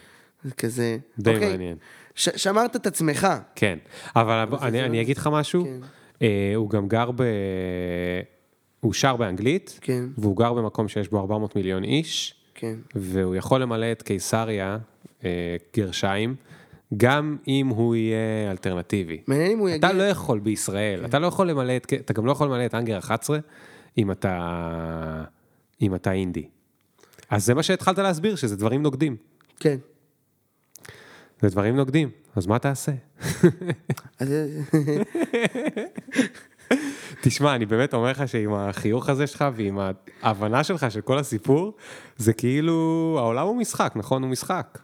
[0.45, 0.97] זה כזה...
[1.19, 1.77] די אוקיי, מעניין.
[2.15, 3.29] ש- שמרת את עצמך.
[3.55, 3.79] כן,
[4.17, 5.81] אבל אני, אני אגיד לך משהו, כן.
[6.23, 7.23] אה, הוא גם גר ב...
[8.81, 10.05] הוא שר באנגלית, כן.
[10.19, 12.75] והוא גר במקום שיש בו 400 מיליון איש, כן.
[12.95, 14.79] והוא יכול למלא את קיסריה,
[15.25, 16.35] אה, גרשיים,
[16.97, 19.23] גם אם הוא יהיה אלטרנטיבי.
[19.27, 19.89] מעניין אם הוא יגיע...
[19.89, 22.75] אתה לא יכול בישראל, אתה לא יכול למלא את, אתה גם לא יכול למלא את
[22.75, 23.39] אנגר 11
[23.99, 25.25] אם אתה,
[25.83, 26.49] אם אתה אינדי.
[27.31, 29.17] אז זה מה שהתחלת להסביר, שזה דברים נוגדים.
[29.61, 29.77] כן.
[31.43, 32.93] זה דברים נוגדים, אז מה תעשה?
[37.23, 39.79] תשמע, אני באמת אומר לך שעם החיוך הזה שלך ועם
[40.23, 41.77] ההבנה שלך של כל הסיפור,
[42.17, 44.23] זה כאילו, העולם הוא משחק, נכון?
[44.23, 44.79] הוא משחק.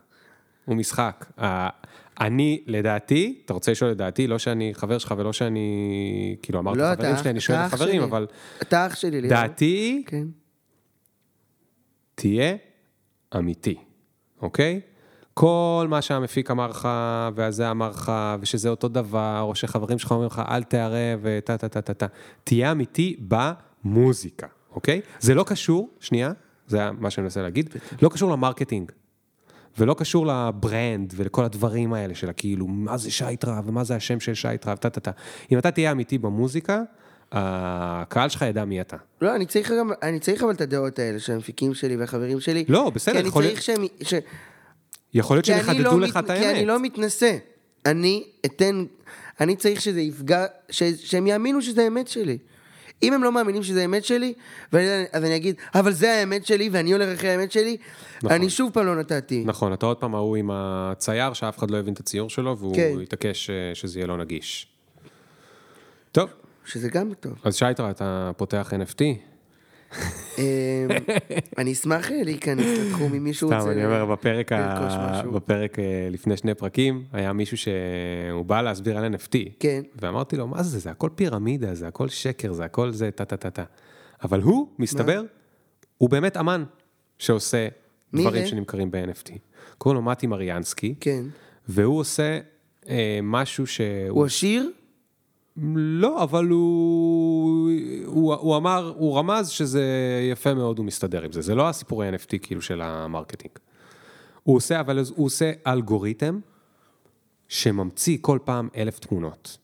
[0.64, 1.24] הוא משחק.
[2.20, 6.84] אני, לדעתי, אתה רוצה לשאול לדעתי, לא שאני חבר שלך ולא שאני, כאילו אמרתי לא,
[6.94, 8.02] חברים אתה שלי, אני שואל את החברים.
[8.02, 8.26] אבל
[8.62, 9.28] אתה אח שלי, ליאור.
[9.28, 10.26] דעתי, כן.
[12.14, 12.56] תהיה
[13.36, 13.74] אמיתי,
[14.42, 14.80] אוקיי?
[15.34, 16.88] כל מה שהמפיק אמר לך,
[17.34, 21.68] והזה אמר לך, ושזה אותו דבר, או שחברים שלך אומרים לך, אל תערב, וטה טה
[21.68, 22.06] טה טה טה.
[22.44, 25.00] תהיה אמיתי במוזיקה, אוקיי?
[25.20, 26.32] זה לא קשור, שנייה,
[26.66, 28.92] זה מה שאני מנסה להגיד, לא קשור ל marketing.
[29.78, 33.96] ולא קשור ל brand ולכל הדברים האלה של הכאילו, מה זה שי טרא ומה זה
[33.96, 35.10] השם של שי טרא וטה טה טה.
[35.52, 36.82] אם אתה תהיה אמיתי במוזיקה,
[37.32, 38.96] הקהל שלך ידע מי אתה.
[39.20, 42.64] לא, אני צריך גם, אני צריך אבל את הדעות האלה של המפיקים שלי והחברים שלי.
[42.68, 43.84] לא, בסדר, כי אני יכול צריך שהם...
[44.02, 44.14] ש...
[45.14, 46.66] יכול להיות שהם לא יחדדו מת- לך את כי אני האמת.
[46.66, 47.36] לא מתנשא.
[47.86, 48.84] אני אתן...
[49.40, 50.46] אני צריך שזה יפגע...
[50.70, 50.82] ש...
[50.82, 52.38] שהם יאמינו שזה האמת שלי.
[53.02, 54.34] אם הם לא מאמינים שזה האמת שלי,
[54.72, 57.76] ואני, אז אני אגיד, אבל זה האמת שלי, ואני הולך אחרי האמת שלי,
[58.16, 58.32] נכון.
[58.32, 59.42] אני שוב פעם לא נתתי.
[59.46, 62.76] נכון, אתה עוד פעם ההוא עם הצייר שאף אחד לא הבין את הציור שלו, והוא
[62.76, 62.96] כן.
[63.02, 64.68] התעקש אה, שזה יהיה לא נגיש.
[66.12, 66.30] טוב,
[66.64, 67.32] שזה גם טוב.
[67.44, 69.33] אז שייטרה, אתה פותח NFT?
[70.38, 70.42] אמ,
[71.58, 73.60] אני אשמח אה, להיכנס לתחום אם מישהו רוצה...
[73.60, 74.58] סתם, אני אומר, בפרק, ה...
[74.58, 75.32] לרכוש משהו.
[75.32, 79.36] בפרק אה, לפני שני פרקים, היה מישהו שהוא בא להסביר על NFT.
[79.60, 79.82] כן.
[80.00, 83.36] ואמרתי לו, מה זה, זה הכל פירמידה, זה הכל שקר, זה הכל זה טה טה
[83.36, 83.64] טה טה.
[84.22, 85.22] אבל הוא, מסתבר,
[85.98, 86.64] הוא באמת אמן
[87.18, 87.68] שעושה
[88.14, 88.48] דברים זה?
[88.48, 89.32] שנמכרים ב-NFT.
[89.78, 91.24] קוראים לו מתי מריאנסקי, כן.
[91.68, 92.38] והוא עושה
[92.88, 93.88] אה, משהו שהוא...
[94.08, 94.70] הוא עשיר?
[95.56, 97.70] לא, אבל הוא,
[98.06, 99.82] הוא, הוא אמר, הוא רמז שזה
[100.30, 101.42] יפה מאוד, הוא מסתדר עם זה.
[101.42, 103.52] זה לא הסיפורי NFT כאילו של ה marketing.
[104.42, 106.40] הוא עושה, אבל הוא עושה אלגוריתם
[107.48, 109.58] שממציא כל פעם אלף תמונות.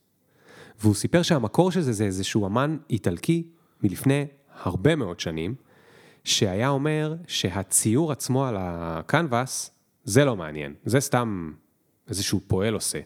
[0.81, 3.47] והוא סיפר שהמקור של זה זה איזשהו אמן איטלקי
[3.83, 4.27] מלפני
[4.63, 5.55] הרבה מאוד שנים,
[6.25, 9.71] שהיה אומר שהציור עצמו על הקנבס,
[10.05, 11.53] זה לא מעניין, זה סתם
[12.09, 12.99] איזשהו פועל עושה.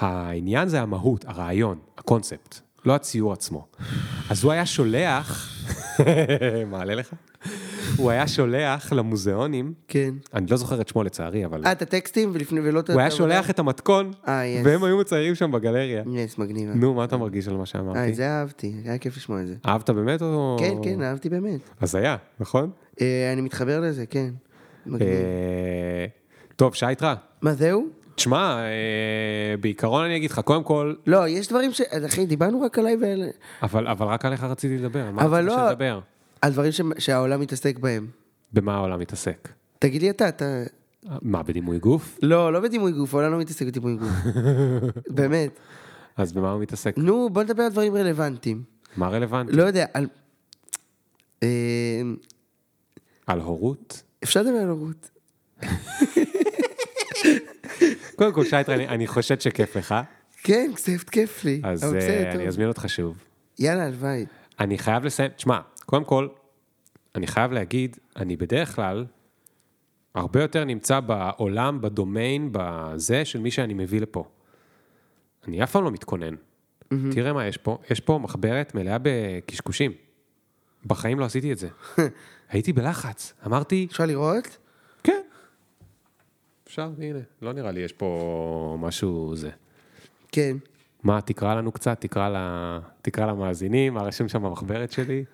[0.00, 3.66] העניין זה המהות, הרעיון, הקונספט, לא הציור עצמו.
[4.30, 5.58] אז הוא היה שולח,
[6.70, 7.14] מעלה לך?
[7.96, 10.14] הוא היה שולח למוזיאונים, כן.
[10.34, 12.90] אני לא זוכר את שמו לצערי, אבל אה, את הטקסטים ולפני ולא את...
[12.90, 14.62] הוא היה שולח את המתכון, אה.
[14.64, 16.02] והם היו מציירים שם בגלריה.
[16.12, 16.74] יס, מגניבה.
[16.74, 18.08] נו, מה אתה מרגיש על מה אה, שאמרתי?
[18.08, 19.54] את זה אהבתי, היה כיף לשמוע את זה.
[19.66, 20.56] אהבת באמת או...
[20.60, 21.60] כן, כן, אהבתי באמת.
[21.80, 22.70] הזיה, נכון?
[23.00, 24.30] אה, אני מתחבר לזה, כן.
[24.86, 25.10] מגניב.
[25.10, 26.06] אה,
[26.56, 27.99] טוב, שייטרה, מה, זהו?
[28.20, 31.80] תשמע, אה, בעיקרון אני אגיד לך, קודם כל, לא, יש דברים ש...
[31.80, 33.22] אחי, דיברנו רק עליי ועל...
[33.62, 36.00] אבל אבל רק עליך רציתי לדבר, מה רציתי לא- שתדבר?
[36.42, 38.06] על דברים ש- שהעולם מתעסק בהם.
[38.52, 39.48] במה העולם מתעסק?
[39.78, 40.62] תגיד לי אתה, אתה...
[41.22, 42.18] מה, בדימוי גוף?
[42.22, 44.08] לא, לא, לא בדימוי גוף, העולם לא מתעסק בדימוי גוף.
[45.16, 45.50] באמת.
[46.16, 46.94] אז במה הוא מתעסק?
[46.98, 48.62] נו, בוא נדבר על דברים רלוונטיים.
[48.96, 49.52] מה רלוונטי?
[49.52, 50.06] לא יודע, על...
[51.42, 51.48] אה,
[53.26, 54.02] על הורות?
[54.24, 55.10] אפשר לדבר על הורות.
[58.20, 59.94] קודם כל, שייטרה, אני- חושד שכיף לך,
[60.42, 61.60] כן, קצת כיף לי.
[61.64, 62.48] אז אה, אני.
[62.48, 63.18] אזמין אותך שוב.
[63.58, 64.26] יאללה, הלוואי.
[64.60, 66.28] אני חייב לסיים, תשמע, קודם כל,
[67.14, 69.06] אני חייב להגיד, אני בדרך כלל
[70.14, 74.24] הרבה יותר נמצא בעולם, בדומיין, בזה של מי שאני מביא לפה.
[75.48, 76.34] אני אף פעם לא מתכונן.
[77.10, 79.92] תראה מה יש פה, יש פה מחברת מלאה בקשקושים.
[80.86, 81.68] בחיים לא עשיתי את זה.
[82.50, 84.58] הייתי בלחץ, אמרתי, אפשר לראות?
[86.70, 89.50] אפשר, הנה, לא נראה לי יש פה משהו זה.
[90.32, 90.56] כן.
[91.02, 92.36] מה, תקרא לנו קצת, תקרא, ל...
[93.02, 95.24] תקרא למאזינים, מה רשום שם במחברת שלי?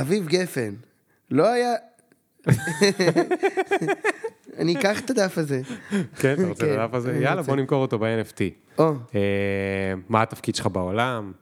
[0.00, 0.74] אביב גפן.
[1.30, 1.74] לא היה...
[4.58, 5.62] אני אקח את הדף הזה.
[6.18, 7.18] כן, אתה רוצה את כן, הדף הזה?
[7.22, 7.42] יאללה.
[7.42, 8.40] בוא נמכור אותו ב-NFT.
[8.78, 11.32] או, אה, מה התפקיד שלך בעולם?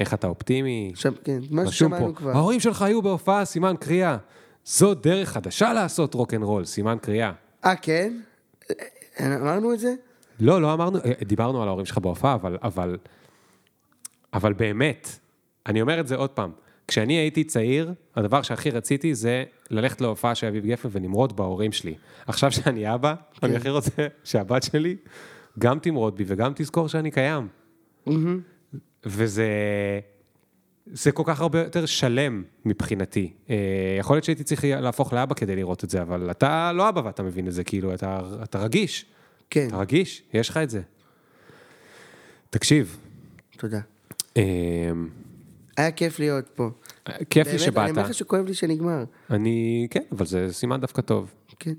[0.00, 0.90] איך אתה אופטימי?
[0.92, 2.30] עכשיו, כן, מה ששמענו כבר.
[2.30, 4.16] ההורים שלך היו בהופעה, סימן קריאה.
[4.64, 7.32] זו דרך חדשה לעשות רוקנרול, סימן קריאה.
[7.64, 8.20] אה, כן?
[9.20, 9.94] אה, אמרנו את זה?
[10.40, 12.96] לא, לא אמרנו, אה, דיברנו על ההורים שלך בהופעה, אבל, אבל,
[14.32, 15.08] אבל באמת,
[15.66, 16.50] אני אומר את זה עוד פעם,
[16.88, 21.94] כשאני הייתי צעיר, הדבר שהכי רציתי זה ללכת להופעה של אביב גפן ונמרוד בהורים שלי.
[22.26, 24.96] עכשיו שאני אבא, אני הכי רוצה שהבת שלי
[25.58, 27.48] גם תמרוד בי וגם תזכור שאני קיים.
[29.06, 29.48] וזה...
[30.92, 33.32] זה כל כך הרבה יותר שלם מבחינתי.
[33.50, 33.56] אה,
[33.98, 37.22] יכול להיות שהייתי צריך להפוך לאבא כדי לראות את זה, אבל אתה לא אבא ואתה
[37.22, 39.06] מבין את זה, כאילו, אתה, אתה רגיש.
[39.50, 40.80] כן, אתה רגיש, יש לך את זה.
[42.50, 42.98] תקשיב,
[43.56, 43.80] תודה.
[44.36, 44.42] אה,
[45.76, 46.70] היה כיף להיות פה.
[47.30, 47.78] כיף לי שבאת.
[47.78, 49.04] אני אומר לך שכואב לי שנגמר.
[49.30, 51.34] אני, כן, אבל זה סימן דווקא טוב.
[51.58, 51.74] כן.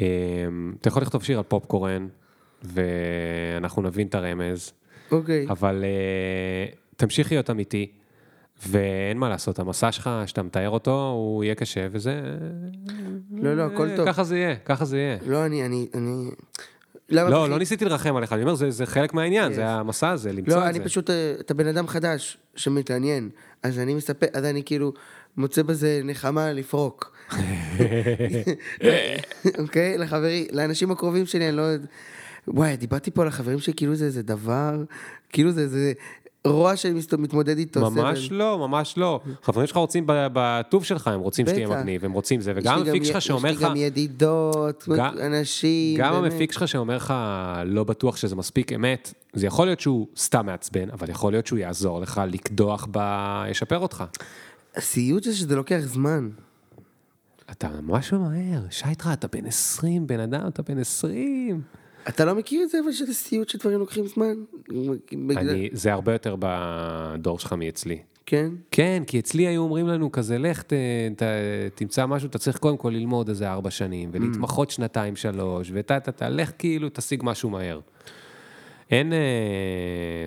[0.00, 0.06] אה,
[0.80, 2.08] אתה יכול לכתוב שיר על פופקורן,
[2.62, 4.72] ואנחנו נבין את הרמז,
[5.12, 5.46] אוקיי.
[5.48, 7.92] אבל אה, תמשיך להיות אמיתי,
[8.68, 12.22] ואין מה לעשות, המסע שלך, שאתה מתאר אותו, הוא יהיה קשה, וזה...
[13.42, 14.06] לא, לא, הכל טוב.
[14.06, 15.16] ככה זה יהיה, ככה זה יהיה.
[15.26, 16.30] לא, אני, אני, אני...
[17.08, 20.10] למה לא, בכי- לא ניסיתי לרחם עליך, אני אומר, זה, זה חלק מהעניין, זה המסע
[20.10, 20.84] הזה, למצוא לא, את אני זה.
[20.84, 23.28] פשוט, אה, אתה בן אדם חדש שמתעניין,
[23.62, 24.92] אז אני מספר, אז אני כאילו
[25.36, 27.12] מוצא בזה נחמה לפרוק.
[29.58, 29.98] אוקיי?
[29.98, 31.62] לחברי, לאנשים הקרובים שלי, אני לא...
[32.48, 34.84] וואי, דיברתי פה על החברים שלי כאילו זה איזה דבר,
[35.32, 35.92] כאילו זה איזה
[36.44, 37.90] רוע שאני מתמודד איתו.
[37.90, 38.36] ממש סבל.
[38.36, 39.20] לא, ממש לא.
[39.42, 41.68] חברים שלך רוצים בטוב שלך, הם רוצים שתהיה.
[41.68, 43.62] מגניב, הם רוצים זה, יש וגם המפיק שלך שאומר יש לך...
[43.62, 44.88] לי גם ידידות,
[45.26, 45.98] אנשים.
[45.98, 46.14] גם.
[46.14, 47.14] המפיק שלך שאומר לך
[47.64, 51.58] לא בטוח שזה מספיק אמת, זה יכול להיות שהוא סתם מעצבן, אבל יכול להיות שהוא
[51.58, 52.98] יעזור לך לקדוח ב...
[53.50, 54.04] ישפר אותך.
[54.76, 56.28] הסיוט זה שזה לוקח זמן.
[57.50, 61.62] אתה ממש ממהר, שייטרה, אתה בן 20, בן אדם, אתה בן 20.
[62.08, 64.34] אתה לא מכיר את זה, אבל שזה סיוט שדברים לוקחים זמן?
[65.36, 67.98] אני, זה הרבה יותר בדור שלך מאצלי.
[68.26, 68.50] כן?
[68.70, 70.72] כן, כי אצלי היו אומרים לנו כזה, לך ת,
[71.16, 71.22] ת,
[71.74, 76.12] תמצא משהו, אתה צריך קודם כל ללמוד איזה ארבע שנים, ולהתמחות שנתיים, שלוש, ותה, תה,
[76.12, 77.80] תה, לך כאילו, תשיג משהו מהר.
[78.90, 79.12] אין...
[79.12, 79.18] אה,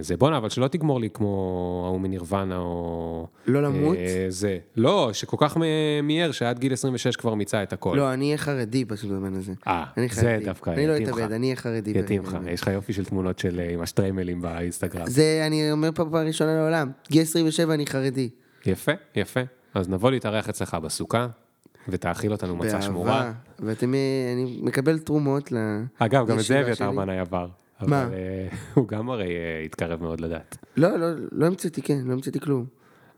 [0.01, 3.27] זה בואנה, אבל שלא תגמור לי כמו ההוא מנירוונה, או...
[3.47, 3.97] לא למות?
[3.97, 4.57] אה, זה.
[4.75, 5.57] לא, שכל כך
[6.03, 7.95] מיהר, שעד גיל 26 כבר מיצה את הכל.
[7.97, 9.53] לא, אני אהיה חרדי פשוט בזמן הזה.
[9.67, 10.45] אה, זה חרדי.
[10.45, 10.97] דווקא אני לא.
[10.97, 11.91] אתאבד, אני אהיה חרדי.
[11.99, 12.37] יתאים לך.
[12.47, 15.07] יש לך יופי של תמונות של אה, עם השטריימלים באינסטגרם.
[15.07, 16.91] זה, אני אומר פה פעם ראשונה לעולם.
[17.09, 18.29] גיל 27 אני חרדי.
[18.65, 19.41] יפה, יפה.
[19.73, 21.27] אז נבוא להתארח אצלך בסוכה,
[21.89, 23.11] ותאכיל אותנו מצה שמורה.
[23.11, 23.31] באהבה.
[23.59, 23.99] ואתם, אה,
[24.33, 25.57] אני מקבל תרומות ל...
[25.99, 26.91] אגב, גם את זה אביתר.
[26.91, 27.47] בנאי עבר.
[27.87, 28.03] מה?
[28.03, 30.57] אבל אה, הוא גם הרי אה, התקרב מאוד לדת.
[30.77, 32.65] לא, לא, לא המצאתי, כן, לא המצאתי כלום.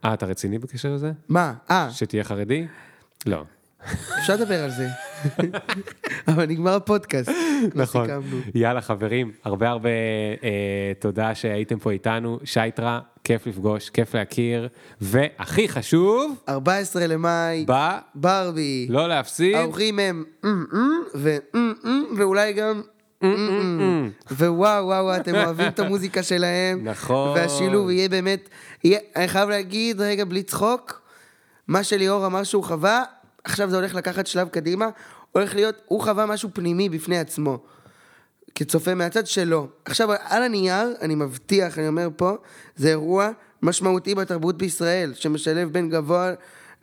[0.05, 1.11] אה, אתה רציני בקשר לזה?
[1.29, 1.53] מה?
[1.71, 2.67] אה, שתהיה חרדי?
[3.25, 3.43] לא.
[4.19, 4.87] אפשר לדבר על זה.
[6.27, 7.31] אבל נגמר הפודקאסט.
[7.75, 8.07] נכון.
[8.55, 9.89] יאללה, חברים, הרבה הרבה
[10.43, 12.39] אה, תודה שהייתם פה איתנו.
[12.43, 14.67] שייטרה, כיף לפגוש, כיף להכיר,
[15.01, 17.73] והכי חשוב, 14 למאי, ב...
[18.15, 18.87] ברבי.
[18.89, 19.55] לא להפסיד.
[19.55, 20.23] האורחים הם
[22.17, 22.81] ואולי גם...
[24.31, 26.87] ווואו, וואו, וואו, אתם אוהבים את המוזיקה שלהם.
[26.87, 27.37] נכון.
[27.37, 28.49] והשילוב יהיה באמת...
[28.83, 31.01] יהיה- אני חייב להגיד, רגע, בלי צחוק,
[31.67, 33.03] מה שליאור אמר שהוא חווה,
[33.43, 34.87] עכשיו זה הולך לקחת שלב קדימה,
[35.31, 37.59] הולך להיות, הוא חווה משהו פנימי בפני עצמו.
[38.55, 39.67] כצופה מהצד שלו.
[39.85, 42.31] עכשיו, על הנייר, אני מבטיח, אני אומר פה,
[42.75, 43.29] זה אירוע
[43.61, 46.33] משמעותי בתרבות בישראל, שמשלב בין גבוה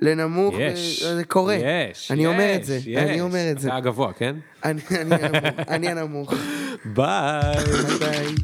[0.03, 1.03] לנמוך, יש.
[1.03, 1.55] ו- זה קורה.
[1.55, 2.11] יש.
[2.11, 2.97] אני יש, אומר את זה, יש.
[2.97, 3.69] אני אומר את זה.
[3.69, 4.37] אתה הגבוה, כן?
[4.65, 6.35] אני אני הנמוך, אני הנמוך.
[6.97, 7.55] ביי.
[7.99, 8.35] ביי.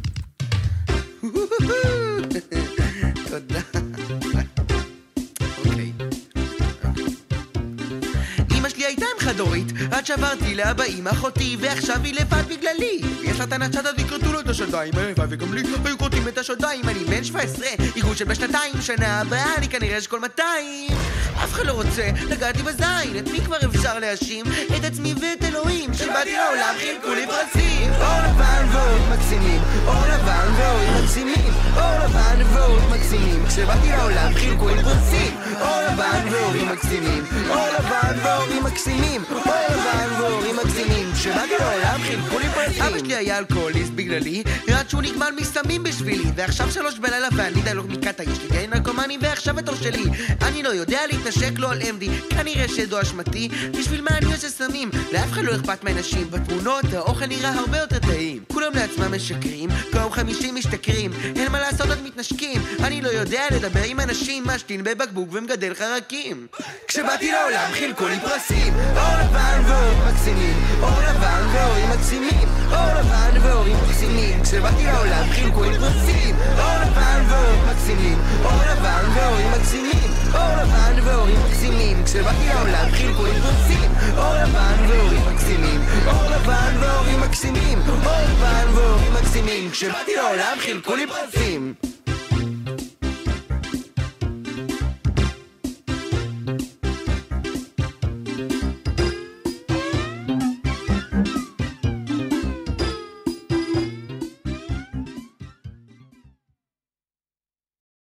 [3.30, 3.87] תודה.
[9.28, 13.00] חד-הורית, עד שעברתי לאבא עם אחותי, ועכשיו היא לבד בגללי.
[13.22, 16.38] יש לה טענת שד, אז יכרתו לו את השדיים, הלוואי וגם לי היו כורתים את
[16.38, 16.88] השדיים.
[16.88, 20.90] אני בן 17, עיגול של בשנתיים, שנה הבאה אני כנראה אשכול 200.
[21.44, 24.46] אף אחד לא רוצה לגעת לי בזין, את מי כבר אפשר להאשים?
[24.76, 27.92] את עצמי ואת אלוהים, כשבאתי לעולם חילקו לי פרסים.
[27.92, 34.68] אור לבן ואור מקסימים, אור לבן ואור מקסימים, אור לבן ואור מקסימים, כשבאתי לעולם חילקו
[34.68, 35.36] לי פרסים.
[35.60, 42.38] אור לבן ואור מקסימים, אור לבן ואור מקסימים, אור לבן ואור מקסימים, כשבאתי לעולם חילקו
[42.38, 42.82] לי פרסים.
[42.82, 44.42] אבא שלי היה אלכוהוליסט בגללי,
[44.74, 48.66] עד שהוא נגמל מסמים בשבילי, ועכשיו שלוש בלילה ואני די לא מקטע, יש לי די
[48.66, 50.04] נרקומני ועכשיו התור שלי.
[50.42, 54.90] אני לא יודע להתנשק לו על MD, כנראה שזו אשמתי, בשביל מה אני עושה סמים?
[55.12, 58.44] לאף אחד לא אכפת מהנשים, בתמונות האוכל נראה הרבה יותר טעים.
[58.52, 62.62] כולם לעצמם משקרים, כל יום חמישי משתכרים, אין מה לעשות עוד מתנשקים.
[62.84, 66.46] אני לא יודע לדבר עם אנשים, משתין בבקבוק ומגדל חרקים.
[66.88, 73.40] כשבאתי לעולם חילקו לי פרסים, אור לבן ואור מקסימים, אור לבן והורים מקסימים, אור לבן
[73.42, 80.10] והורים מקסימים, כשבאתי לעולם חילקו לי פרסים, אור לבן והורים מקסימים, אור לבן והורים מקסימים,
[80.34, 86.74] אור לבן והורים מקסימים, כשבאתי לעולם חילקו לי פרסים, אור לבן והורים מקסימים, אור לבן
[86.80, 91.74] והורים מקסימים, אור לבן והורים מקסימים, כשבאתי לעולם חילקו לי פרסים.